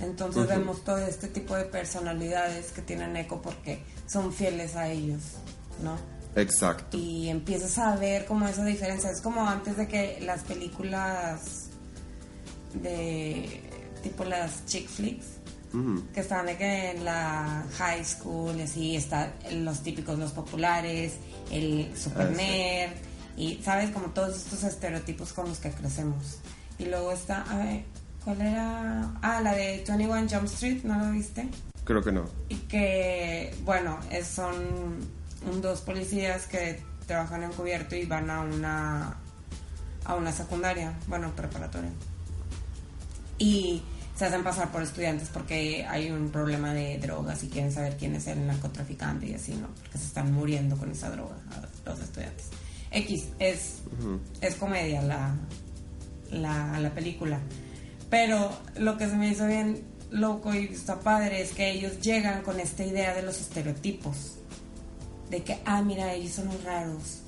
Entonces 0.00 0.46
vemos 0.46 0.84
todo 0.84 0.98
este 0.98 1.26
tipo 1.28 1.56
de 1.56 1.64
personalidades 1.64 2.70
que 2.70 2.82
tienen 2.82 3.16
eco 3.16 3.42
porque 3.42 3.82
son 4.06 4.32
fieles 4.32 4.76
a 4.76 4.88
ellos, 4.88 5.20
¿no? 5.82 5.96
Exacto. 6.36 6.96
Y 6.96 7.28
empiezas 7.28 7.78
a 7.78 7.96
ver 7.96 8.24
como 8.26 8.46
esa 8.46 8.64
diferencia. 8.64 9.10
Es 9.10 9.20
como 9.20 9.48
antes 9.48 9.76
de 9.76 9.88
que 9.88 10.20
las 10.20 10.44
películas 10.44 11.67
de 12.74 13.60
tipo 14.02 14.24
las 14.24 14.64
chick 14.66 14.88
flicks, 14.88 15.26
que 16.14 16.22
de 16.46 16.56
que 16.56 16.90
en 16.92 17.04
la 17.04 17.64
high 17.78 18.04
school 18.04 18.56
y 18.58 18.62
así, 18.62 18.96
está 18.96 19.32
los 19.52 19.82
típicos, 19.82 20.18
los 20.18 20.32
populares, 20.32 21.14
el 21.50 21.92
super 21.96 22.28
Ah, 22.28 22.34
sí. 22.34 22.34
y 23.36 23.62
sabes, 23.62 23.90
como 23.90 24.06
todos 24.08 24.36
estos 24.36 24.64
estereotipos 24.64 25.32
con 25.32 25.48
los 25.48 25.58
que 25.58 25.70
crecemos. 25.70 26.38
Y 26.78 26.86
luego 26.86 27.12
está, 27.12 27.42
a 27.42 27.56
ver, 27.58 27.84
¿cuál 28.24 28.40
era? 28.40 29.12
Ah, 29.20 29.40
la 29.42 29.52
de 29.54 29.84
21 29.86 30.26
Jump 30.30 30.44
Street, 30.46 30.82
¿no 30.84 30.98
lo 31.04 31.10
viste? 31.12 31.48
Creo 31.84 32.02
que 32.02 32.12
no. 32.12 32.24
Y 32.48 32.56
que, 32.56 33.54
bueno, 33.64 33.98
es- 34.10 34.26
son 34.28 34.54
un- 35.50 35.60
dos 35.62 35.80
policías 35.82 36.46
que 36.46 36.82
trabajan 37.06 37.42
encubierto 37.42 37.94
y 37.96 38.04
van 38.06 38.30
a 38.30 38.40
una, 38.42 39.16
a 40.04 40.14
una 40.14 40.32
secundaria, 40.32 40.94
bueno, 41.06 41.30
preparatoria. 41.34 41.90
Y 43.38 43.82
se 44.16 44.24
hacen 44.24 44.42
pasar 44.42 44.72
por 44.72 44.82
estudiantes 44.82 45.28
porque 45.32 45.86
hay 45.88 46.10
un 46.10 46.30
problema 46.30 46.74
de 46.74 46.98
drogas 46.98 47.44
y 47.44 47.48
quieren 47.48 47.72
saber 47.72 47.96
quién 47.96 48.16
es 48.16 48.26
el 48.26 48.44
narcotraficante 48.46 49.26
y 49.28 49.34
así, 49.34 49.54
¿no? 49.54 49.68
Porque 49.68 49.98
se 49.98 50.06
están 50.06 50.32
muriendo 50.32 50.76
con 50.76 50.90
esa 50.90 51.08
droga 51.10 51.36
a 51.52 51.88
los 51.88 52.00
estudiantes. 52.00 52.46
X, 52.90 53.28
es, 53.38 53.82
es 54.40 54.54
comedia 54.56 55.02
la, 55.02 55.36
la, 56.30 56.80
la 56.80 56.90
película. 56.90 57.38
Pero 58.10 58.50
lo 58.76 58.96
que 58.96 59.08
se 59.08 59.16
me 59.16 59.28
hizo 59.28 59.46
bien 59.46 59.84
loco 60.10 60.54
y 60.54 60.64
está 60.64 61.00
padre 61.00 61.42
es 61.42 61.52
que 61.52 61.70
ellos 61.70 62.00
llegan 62.00 62.42
con 62.42 62.58
esta 62.58 62.84
idea 62.84 63.14
de 63.14 63.22
los 63.22 63.40
estereotipos. 63.40 64.36
De 65.30 65.42
que, 65.42 65.58
ah, 65.64 65.82
mira, 65.82 66.12
ellos 66.14 66.32
son 66.32 66.46
los 66.46 66.64
raros. 66.64 67.20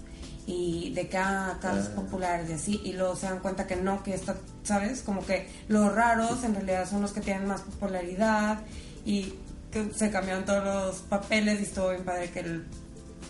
Y 0.46 0.92
de 0.94 1.08
que, 1.08 1.16
ah, 1.16 1.52
acá 1.52 1.72
los 1.72 1.86
populares 1.88 2.50
y 2.50 2.52
así. 2.54 2.80
Y 2.84 2.92
luego 2.94 3.14
se 3.16 3.26
dan 3.26 3.40
cuenta 3.40 3.66
que 3.66 3.76
no, 3.76 4.02
que 4.02 4.14
está, 4.14 4.36
¿sabes? 4.64 5.02
Como 5.02 5.24
que 5.24 5.48
los 5.68 5.92
raros 5.94 6.42
en 6.44 6.54
realidad 6.54 6.88
son 6.88 7.02
los 7.02 7.12
que 7.12 7.20
tienen 7.20 7.46
más 7.46 7.60
popularidad. 7.62 8.60
Y 9.04 9.34
que 9.70 9.92
se 9.94 10.10
cambiaron 10.10 10.44
todos 10.44 10.64
los 10.64 10.96
papeles 11.02 11.60
y 11.60 11.64
estuvo 11.64 11.90
bien 11.90 12.04
padre 12.04 12.30
que, 12.30 12.40
el, 12.40 12.66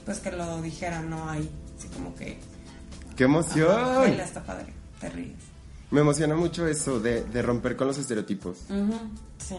pues, 0.05 0.21
que 0.21 0.33
lo 0.33 0.63
dijeran, 0.63 1.11
¿no? 1.11 1.29
Ahí. 1.29 1.51
Así 1.79 1.89
como 1.89 2.15
que... 2.15 2.39
¡Qué 3.17 3.25
ajá, 3.25 3.33
emoción! 3.33 3.97
baila, 3.97 4.25
está 4.25 4.43
padre. 4.43 4.73
Te 5.01 5.11
ríes. 5.11 5.37
Me 5.91 6.01
emociona 6.01 6.37
mucho 6.37 6.67
eso 6.67 7.01
de, 7.01 7.25
de 7.25 7.43
romper 7.43 7.77
con 7.77 7.89
los 7.89 7.99
estereotipos. 7.99 8.59
Sí. 9.39 9.57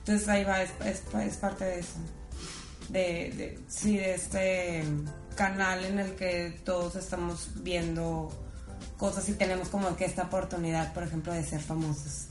Entonces 0.00 0.28
ahí 0.28 0.44
va, 0.44 0.62
es, 0.62 0.70
es, 0.84 1.02
es 1.14 1.36
parte 1.36 1.64
de 1.64 1.80
eso. 1.80 1.94
De, 2.90 3.32
de, 3.36 3.58
sí, 3.68 3.96
de 3.96 4.14
este 4.14 4.82
canal 5.36 5.84
en 5.84 5.98
el 5.98 6.14
que 6.16 6.60
todos 6.64 6.96
estamos 6.96 7.50
viendo 7.62 8.30
cosas 8.96 9.28
y 9.28 9.32
tenemos 9.32 9.68
como 9.68 9.96
que 9.96 10.04
esta 10.04 10.24
oportunidad, 10.24 10.92
por 10.92 11.02
ejemplo, 11.02 11.32
de 11.32 11.42
ser 11.42 11.60
famosos 11.60 12.26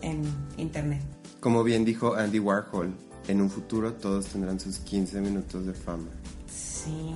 en 0.00 0.22
internet. 0.56 1.02
Como 1.40 1.62
bien 1.62 1.84
dijo 1.84 2.14
Andy 2.14 2.38
Warhol, 2.38 2.94
en 3.28 3.40
un 3.40 3.50
futuro 3.50 3.92
todos 3.94 4.26
tendrán 4.26 4.60
sus 4.60 4.78
15 4.78 5.20
minutos 5.20 5.66
de 5.66 5.74
fama. 5.74 6.08
Sí, 6.46 7.14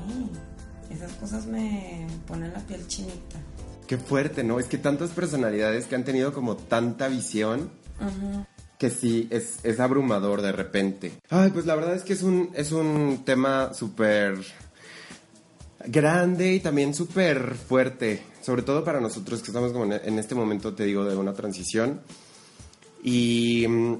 esas 0.91 1.13
cosas 1.13 1.47
me 1.47 2.07
ponen 2.27 2.53
la 2.53 2.61
piel 2.61 2.87
chinita. 2.87 3.39
Qué 3.87 3.97
fuerte, 3.97 4.45
¿no? 4.45 4.61
Es 4.61 4.67
que 4.67 4.77
tantas 4.77 5.11
personalidades 5.11 5.87
que 5.87 5.95
han 5.95 6.05
tenido 6.05 6.35
como 6.35 6.57
tanta 6.57 7.09
visión 7.09 7.71
que 8.79 8.91
sí, 8.91 9.27
es, 9.31 9.59
es 9.65 9.81
abrumador 9.81 10.41
de 10.41 10.53
repente. 10.53 11.13
Ay, 11.29 11.51
pues 11.51 11.67
la 11.67 11.75
verdad 11.75 11.95
es 11.97 12.05
que 12.05 12.13
es 12.13 12.23
un, 12.23 12.51
es 12.55 12.71
un 12.71 13.25
tema 13.25 13.75
súper 13.75 14.39
grande 15.85 16.55
y 16.55 16.61
también 16.61 16.95
súper 16.95 17.55
fuerte, 17.55 18.23
sobre 18.41 18.63
todo 18.63 18.85
para 18.85 19.01
nosotros 19.01 19.41
que 19.41 19.49
estamos 19.49 19.73
como 19.73 19.93
en, 19.93 20.19
este 20.19 20.35
momento, 20.35 20.75
te 20.75 20.85
digo, 20.85 21.05
de 21.05 21.17
una 21.17 21.35
transición. 21.35 22.01
Y... 23.03 23.67
mm, 23.69 23.95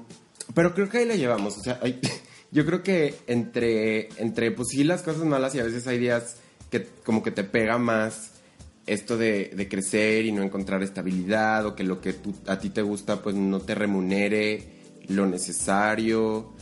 Pero 0.53 0.73
creo 0.73 0.89
que 0.89 0.99
ahí 0.99 1.05
la 1.05 1.15
llevamos, 1.15 1.57
o 1.57 1.61
sea, 1.61 1.79
yo 2.51 2.65
creo 2.65 2.81
que 2.81 3.15
entre, 3.27 4.09
entre, 4.17 4.51
pues 4.51 4.69
sí, 4.69 4.85
las 4.85 5.01
cosas 5.01 5.23
malas 5.25 5.55
y 5.55 5.59
a 5.59 5.63
veces 5.63 5.85
hay 5.87 5.99
días 5.99 6.37
que 6.71 6.87
como 7.03 7.21
que 7.21 7.31
te 7.31 7.43
pega 7.43 7.77
más 7.77 8.38
esto 8.85 9.17
de, 9.17 9.51
de 9.55 9.67
crecer 9.67 10.25
y 10.25 10.31
no 10.31 10.41
encontrar 10.41 10.81
estabilidad 10.83 11.65
o 11.65 11.75
que 11.75 11.83
lo 11.83 12.01
que 12.01 12.13
tú- 12.13 12.35
a 12.47 12.59
ti 12.59 12.69
te 12.69 12.81
gusta 12.81 13.21
pues 13.21 13.35
no 13.35 13.59
te 13.59 13.75
remunere 13.75 14.63
lo 15.07 15.25
necesario. 15.27 16.53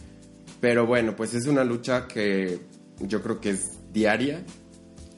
Pero 0.59 0.85
bueno, 0.87 1.15
pues 1.15 1.33
es 1.33 1.45
una 1.47 1.63
lucha 1.63 2.07
que 2.07 2.59
yo 2.99 3.21
creo 3.21 3.39
que 3.39 3.51
es 3.51 3.71
diaria 3.93 4.43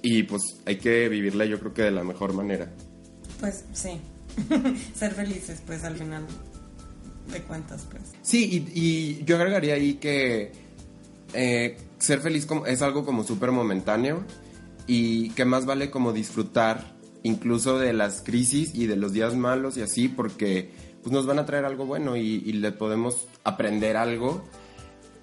y 0.01 0.23
pues 0.23 0.41
hay 0.65 0.77
que 0.77 1.09
vivirla 1.09 1.45
yo 1.45 1.59
creo 1.59 1.73
que 1.73 1.81
de 1.83 1.91
la 1.91 2.03
mejor 2.03 2.33
manera. 2.33 2.71
Pues 3.39 3.63
sí, 3.73 3.91
Ser 4.95 5.11
felices, 5.13 5.61
pues, 5.65 5.83
al 5.83 5.95
final 5.95 6.23
de 7.31 7.41
cuentas, 7.43 7.85
pues. 7.89 8.03
Sí, 8.21 8.65
y, 8.73 8.79
y 9.19 9.23
yo 9.25 9.35
agregaría 9.37 9.73
ahí 9.75 9.95
que 9.95 10.51
eh, 11.33 11.77
ser 11.97 12.19
feliz 12.21 12.45
como- 12.45 12.65
es 12.65 12.81
algo 12.81 13.05
como 13.05 13.23
súper 13.23 13.51
momentáneo 13.51 14.23
y 14.89 15.29
que 15.29 15.45
más 15.45 15.67
vale 15.67 15.91
como 15.91 16.13
disfrutar 16.13 16.95
incluso 17.21 17.77
de 17.77 17.93
las 17.93 18.23
crisis 18.23 18.73
y 18.73 18.87
de 18.87 18.95
los 18.95 19.13
días 19.13 19.35
malos 19.35 19.77
y 19.77 19.83
así 19.83 20.07
porque 20.07 20.71
pues 21.03 21.13
nos 21.13 21.27
van 21.27 21.37
a 21.37 21.45
traer 21.45 21.65
algo 21.65 21.85
bueno 21.85 22.17
y, 22.17 22.41
y 22.43 22.53
le 22.53 22.71
podemos 22.71 23.27
aprender 23.43 23.97
algo 23.97 24.43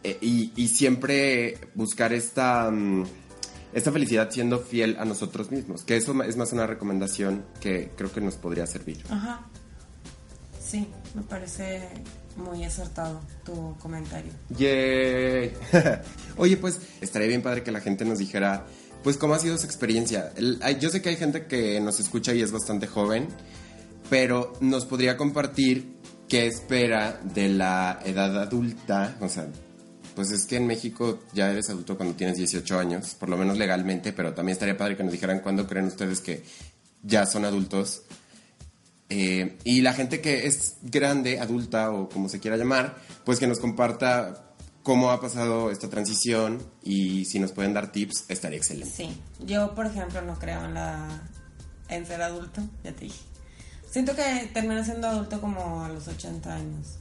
eh, 0.04 0.18
y, 0.20 0.52
y 0.54 0.68
siempre 0.68 1.58
buscar 1.74 2.12
esta, 2.12 2.70
mm, 2.70 3.06
esta 3.72 3.90
felicidad 3.90 4.30
siendo 4.30 4.60
fiel 4.60 4.96
a 5.00 5.04
nosotros 5.04 5.50
mismos, 5.50 5.82
que 5.82 5.96
eso 5.96 6.22
es 6.22 6.36
más 6.36 6.52
una 6.52 6.68
recomendación 6.68 7.44
que 7.60 7.90
creo 7.96 8.12
que 8.12 8.20
nos 8.20 8.36
podría 8.36 8.68
servir. 8.68 9.02
Ajá. 9.10 9.48
Sí, 10.60 10.86
me 11.14 11.22
parece 11.22 11.88
muy 12.36 12.64
acertado 12.64 13.20
tu 13.44 13.76
comentario. 13.78 14.32
Yay. 14.50 15.54
Oye, 16.36 16.56
pues 16.56 16.80
estaría 17.00 17.28
bien 17.28 17.42
padre 17.42 17.62
que 17.62 17.72
la 17.72 17.80
gente 17.80 18.04
nos 18.04 18.18
dijera, 18.18 18.66
pues, 19.06 19.18
cómo 19.18 19.34
ha 19.34 19.38
sido 19.38 19.56
su 19.56 19.66
experiencia. 19.66 20.32
Yo 20.80 20.90
sé 20.90 21.00
que 21.00 21.10
hay 21.10 21.16
gente 21.16 21.46
que 21.46 21.80
nos 21.80 22.00
escucha 22.00 22.34
y 22.34 22.42
es 22.42 22.50
bastante 22.50 22.88
joven, 22.88 23.28
pero 24.10 24.54
nos 24.60 24.84
podría 24.84 25.16
compartir 25.16 25.94
qué 26.28 26.48
espera 26.48 27.20
de 27.22 27.48
la 27.48 28.00
edad 28.04 28.36
adulta. 28.36 29.16
O 29.20 29.28
sea, 29.28 29.46
pues 30.16 30.32
es 30.32 30.44
que 30.44 30.56
en 30.56 30.66
México 30.66 31.20
ya 31.32 31.52
eres 31.52 31.70
adulto 31.70 31.96
cuando 31.96 32.16
tienes 32.16 32.36
18 32.36 32.80
años, 32.80 33.14
por 33.14 33.28
lo 33.28 33.36
menos 33.36 33.56
legalmente, 33.56 34.12
pero 34.12 34.34
también 34.34 34.54
estaría 34.54 34.76
padre 34.76 34.96
que 34.96 35.04
nos 35.04 35.12
dijeran 35.12 35.38
cuándo 35.38 35.68
creen 35.68 35.86
ustedes 35.86 36.20
que 36.20 36.42
ya 37.04 37.26
son 37.26 37.44
adultos. 37.44 38.02
Eh, 39.08 39.56
y 39.62 39.82
la 39.82 39.92
gente 39.92 40.20
que 40.20 40.48
es 40.48 40.78
grande, 40.82 41.38
adulta 41.38 41.92
o 41.92 42.08
como 42.08 42.28
se 42.28 42.40
quiera 42.40 42.56
llamar, 42.56 42.96
pues 43.24 43.38
que 43.38 43.46
nos 43.46 43.60
comparta 43.60 44.45
cómo 44.86 45.10
ha 45.10 45.20
pasado 45.20 45.72
esta 45.72 45.90
transición 45.90 46.62
y 46.84 47.24
si 47.24 47.40
nos 47.40 47.50
pueden 47.50 47.74
dar 47.74 47.90
tips, 47.90 48.26
estaría 48.28 48.56
excelente. 48.58 48.94
Sí, 48.94 49.20
yo 49.44 49.74
por 49.74 49.86
ejemplo 49.86 50.22
no 50.22 50.38
creo 50.38 50.64
en 50.64 50.74
la 50.74 51.08
en 51.88 52.06
ser 52.06 52.22
adulto, 52.22 52.60
ya 52.84 52.92
te 52.92 53.06
dije. 53.06 53.18
Siento 53.90 54.14
que 54.14 54.48
termino 54.54 54.84
siendo 54.84 55.08
adulto 55.08 55.40
como 55.40 55.82
a 55.84 55.88
los 55.88 56.06
80 56.06 56.54
años. 56.54 56.98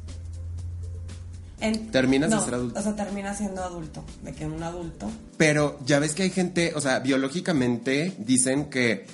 En- 1.60 1.92
¿Terminas 1.92 2.32
de 2.32 2.40
ser 2.40 2.56
adulto? 2.56 2.80
O 2.80 2.82
sea, 2.84 2.96
termina 2.96 3.36
siendo 3.36 3.64
adulto, 3.64 4.04
de 4.24 4.34
que 4.34 4.48
un 4.48 4.64
adulto. 4.64 5.08
Pero 5.38 5.78
ya 5.86 6.00
ves 6.00 6.14
que 6.16 6.24
hay 6.24 6.32
gente, 6.32 6.74
o 6.76 6.82
sea, 6.82 7.00
biológicamente 7.00 8.16
dicen 8.18 8.66
que 8.72 9.06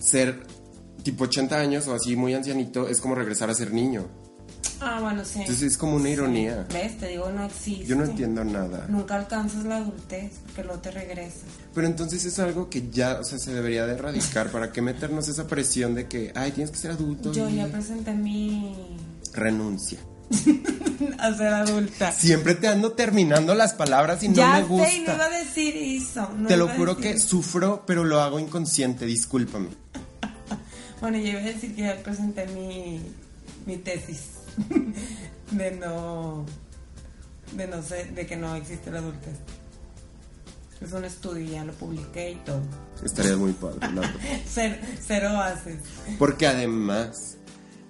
ser 0.00 0.44
tipo 1.04 1.24
80 1.24 1.58
años 1.60 1.86
o 1.86 1.94
así 1.94 2.16
muy 2.16 2.34
ancianito 2.34 2.88
es 2.88 3.00
como 3.00 3.14
regresar 3.14 3.50
a 3.50 3.54
ser 3.54 3.72
niño. 3.72 4.08
Ah, 4.80 4.98
bueno, 5.00 5.24
sí. 5.24 5.40
Entonces 5.40 5.62
es 5.72 5.76
como 5.78 5.96
una 5.96 6.08
ironía. 6.10 6.66
¿Ves? 6.72 6.98
Te 6.98 7.08
digo, 7.08 7.30
no 7.30 7.44
existe. 7.44 7.86
Yo 7.86 7.96
no 7.96 8.04
entiendo 8.04 8.44
nada. 8.44 8.86
Nunca 8.88 9.16
alcanzas 9.16 9.64
la 9.64 9.78
adultez, 9.78 10.32
porque 10.44 10.64
luego 10.64 10.80
te 10.80 10.90
regresas. 10.90 11.44
Pero 11.74 11.86
entonces 11.86 12.24
es 12.24 12.38
algo 12.38 12.68
que 12.68 12.90
ya, 12.90 13.18
o 13.20 13.24
sea, 13.24 13.38
se 13.38 13.52
debería 13.54 13.86
de 13.86 13.94
erradicar. 13.94 14.50
¿Para 14.50 14.72
qué 14.72 14.82
meternos 14.82 15.28
esa 15.28 15.46
presión 15.46 15.94
de 15.94 16.06
que, 16.08 16.32
ay, 16.34 16.52
tienes 16.52 16.70
que 16.70 16.78
ser 16.78 16.90
adulto? 16.92 17.32
Yo 17.32 17.48
y 17.48 17.56
ya 17.56 17.66
presenté 17.68 18.12
mi... 18.12 18.96
Renuncia. 19.32 19.98
a 21.18 21.32
ser 21.34 21.48
adulta. 21.48 22.12
Siempre 22.12 22.54
te 22.54 22.68
ando 22.68 22.92
terminando 22.92 23.54
las 23.54 23.74
palabras 23.74 24.22
y 24.22 24.28
no 24.28 24.34
me 24.46 24.52
sé, 24.52 24.58
y 24.58 24.62
no 24.62 24.68
gusta. 24.68 25.14
iba 25.14 25.24
a 25.24 25.30
decir 25.30 25.76
eso. 25.76 26.28
no 26.36 26.48
Te 26.48 26.56
lo 26.56 26.68
juro 26.68 26.96
que 26.96 27.12
eso. 27.12 27.28
sufro, 27.28 27.84
pero 27.86 28.04
lo 28.04 28.20
hago 28.20 28.38
inconsciente, 28.38 29.06
discúlpame. 29.06 29.68
Bueno, 30.98 31.18
yo 31.18 31.28
iba 31.28 31.40
a 31.40 31.44
decir 31.44 31.74
que 31.74 31.82
ya 31.82 32.02
presenté 32.02 32.46
mi, 32.46 33.02
mi 33.66 33.76
tesis 33.76 34.35
de 35.50 35.70
no 35.72 36.46
de 37.52 37.66
no 37.66 37.82
sé, 37.82 38.04
de 38.06 38.26
que 38.26 38.36
no 38.36 38.54
existe 38.54 38.90
la 38.90 38.98
adultez. 38.98 39.34
Es 40.80 40.92
un 40.92 41.04
estudio, 41.04 41.52
ya 41.52 41.64
lo 41.64 41.72
publiqué 41.72 42.32
y 42.32 42.34
todo. 42.36 42.60
Estaría 43.02 43.36
muy 43.36 43.52
padre. 43.52 43.78
Cero, 44.46 44.76
cero 45.00 45.30
bases. 45.32 45.78
Porque 46.18 46.46
además... 46.46 47.38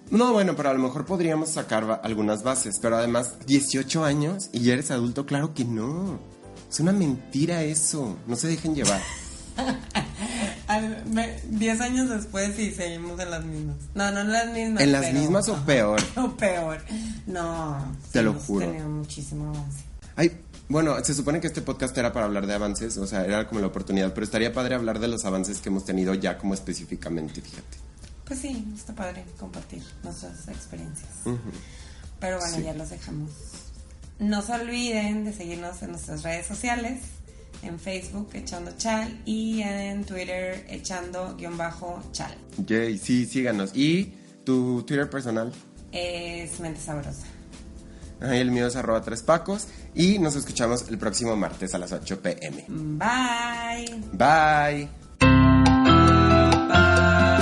No, 0.08 0.32
bueno, 0.32 0.54
pero 0.54 0.70
a 0.70 0.72
lo 0.72 0.78
mejor 0.78 1.04
podríamos 1.04 1.48
sacar 1.50 2.00
algunas 2.04 2.44
bases, 2.44 2.78
pero 2.80 2.96
además, 2.96 3.34
18 3.46 4.04
años 4.04 4.50
y 4.52 4.60
ya 4.60 4.74
eres 4.74 4.92
adulto, 4.92 5.26
claro 5.26 5.52
que 5.52 5.64
no. 5.64 6.20
Es 6.70 6.78
una 6.78 6.92
mentira 6.92 7.64
eso, 7.64 8.16
no 8.28 8.36
se 8.36 8.46
dejen 8.46 8.76
llevar. 8.76 9.00
Al- 10.76 11.04
me- 11.06 11.40
Diez 11.50 11.80
años 11.80 12.08
después 12.08 12.58
y 12.58 12.70
seguimos 12.72 13.18
en 13.20 13.30
las 13.30 13.44
mismas. 13.44 13.76
No, 13.94 14.10
no 14.12 14.20
en 14.20 14.32
las 14.32 14.52
mismas. 14.52 14.82
¿En 14.82 14.92
las 14.92 15.12
mismas 15.12 15.48
o 15.48 15.56
peor? 15.64 16.00
O 16.16 16.36
peor. 16.36 16.80
No. 17.26 17.94
Te 18.12 18.18
sí 18.20 18.24
lo 18.24 18.30
hemos 18.32 18.44
juro. 18.44 18.66
tenido 18.66 18.88
muchísimo 18.88 19.48
avance. 19.50 19.84
Ay, 20.16 20.32
bueno, 20.68 20.96
se 21.04 21.14
supone 21.14 21.40
que 21.40 21.46
este 21.46 21.62
podcast 21.62 21.96
era 21.96 22.12
para 22.12 22.26
hablar 22.26 22.46
de 22.46 22.54
avances, 22.54 22.96
o 22.96 23.06
sea, 23.06 23.24
era 23.24 23.46
como 23.46 23.60
la 23.60 23.68
oportunidad, 23.68 24.12
pero 24.14 24.24
estaría 24.24 24.52
padre 24.52 24.74
hablar 24.74 24.98
de 24.98 25.08
los 25.08 25.24
avances 25.24 25.58
que 25.60 25.68
hemos 25.68 25.84
tenido 25.84 26.14
ya 26.14 26.38
como 26.38 26.54
específicamente, 26.54 27.40
fíjate. 27.40 27.78
Pues 28.24 28.40
sí, 28.40 28.66
está 28.74 28.92
padre 28.94 29.24
compartir 29.38 29.82
nuestras 30.02 30.48
experiencias. 30.48 31.08
Pero 32.18 32.38
bueno, 32.38 32.56
Sí. 32.56 32.62
ya 32.64 32.74
los 32.74 32.90
dejamos. 32.90 33.30
No 34.18 34.42
se 34.42 34.52
olviden 34.54 35.24
de 35.26 35.32
seguirnos 35.32 35.80
en 35.82 35.90
nuestras 35.92 36.22
redes 36.22 36.46
sociales, 36.46 37.00
en 37.66 37.78
Facebook 37.78 38.30
Echando 38.34 38.72
Chal 38.76 39.20
y 39.24 39.62
en 39.62 40.04
Twitter 40.04 40.64
Echando 40.68 41.36
guion 41.36 41.56
bajo 41.56 42.02
Chal. 42.12 42.34
Yay, 42.66 42.98
sí, 42.98 43.26
síganos. 43.26 43.70
¿Y 43.74 44.12
tu 44.44 44.82
Twitter 44.82 45.08
personal? 45.10 45.52
Es 45.92 46.60
Mente 46.60 46.80
Sabrosa. 46.80 47.26
Ay, 48.20 48.40
el 48.40 48.50
mío 48.50 48.66
es 48.66 48.76
arroba 48.76 49.02
tres 49.02 49.22
pacos 49.22 49.66
y 49.94 50.18
nos 50.18 50.36
escuchamos 50.36 50.88
el 50.88 50.98
próximo 50.98 51.36
martes 51.36 51.74
a 51.74 51.78
las 51.78 51.92
8 51.92 52.20
pm. 52.22 52.64
Bye. 52.68 54.00
Bye. 54.12 54.88
Bye. 55.18 57.36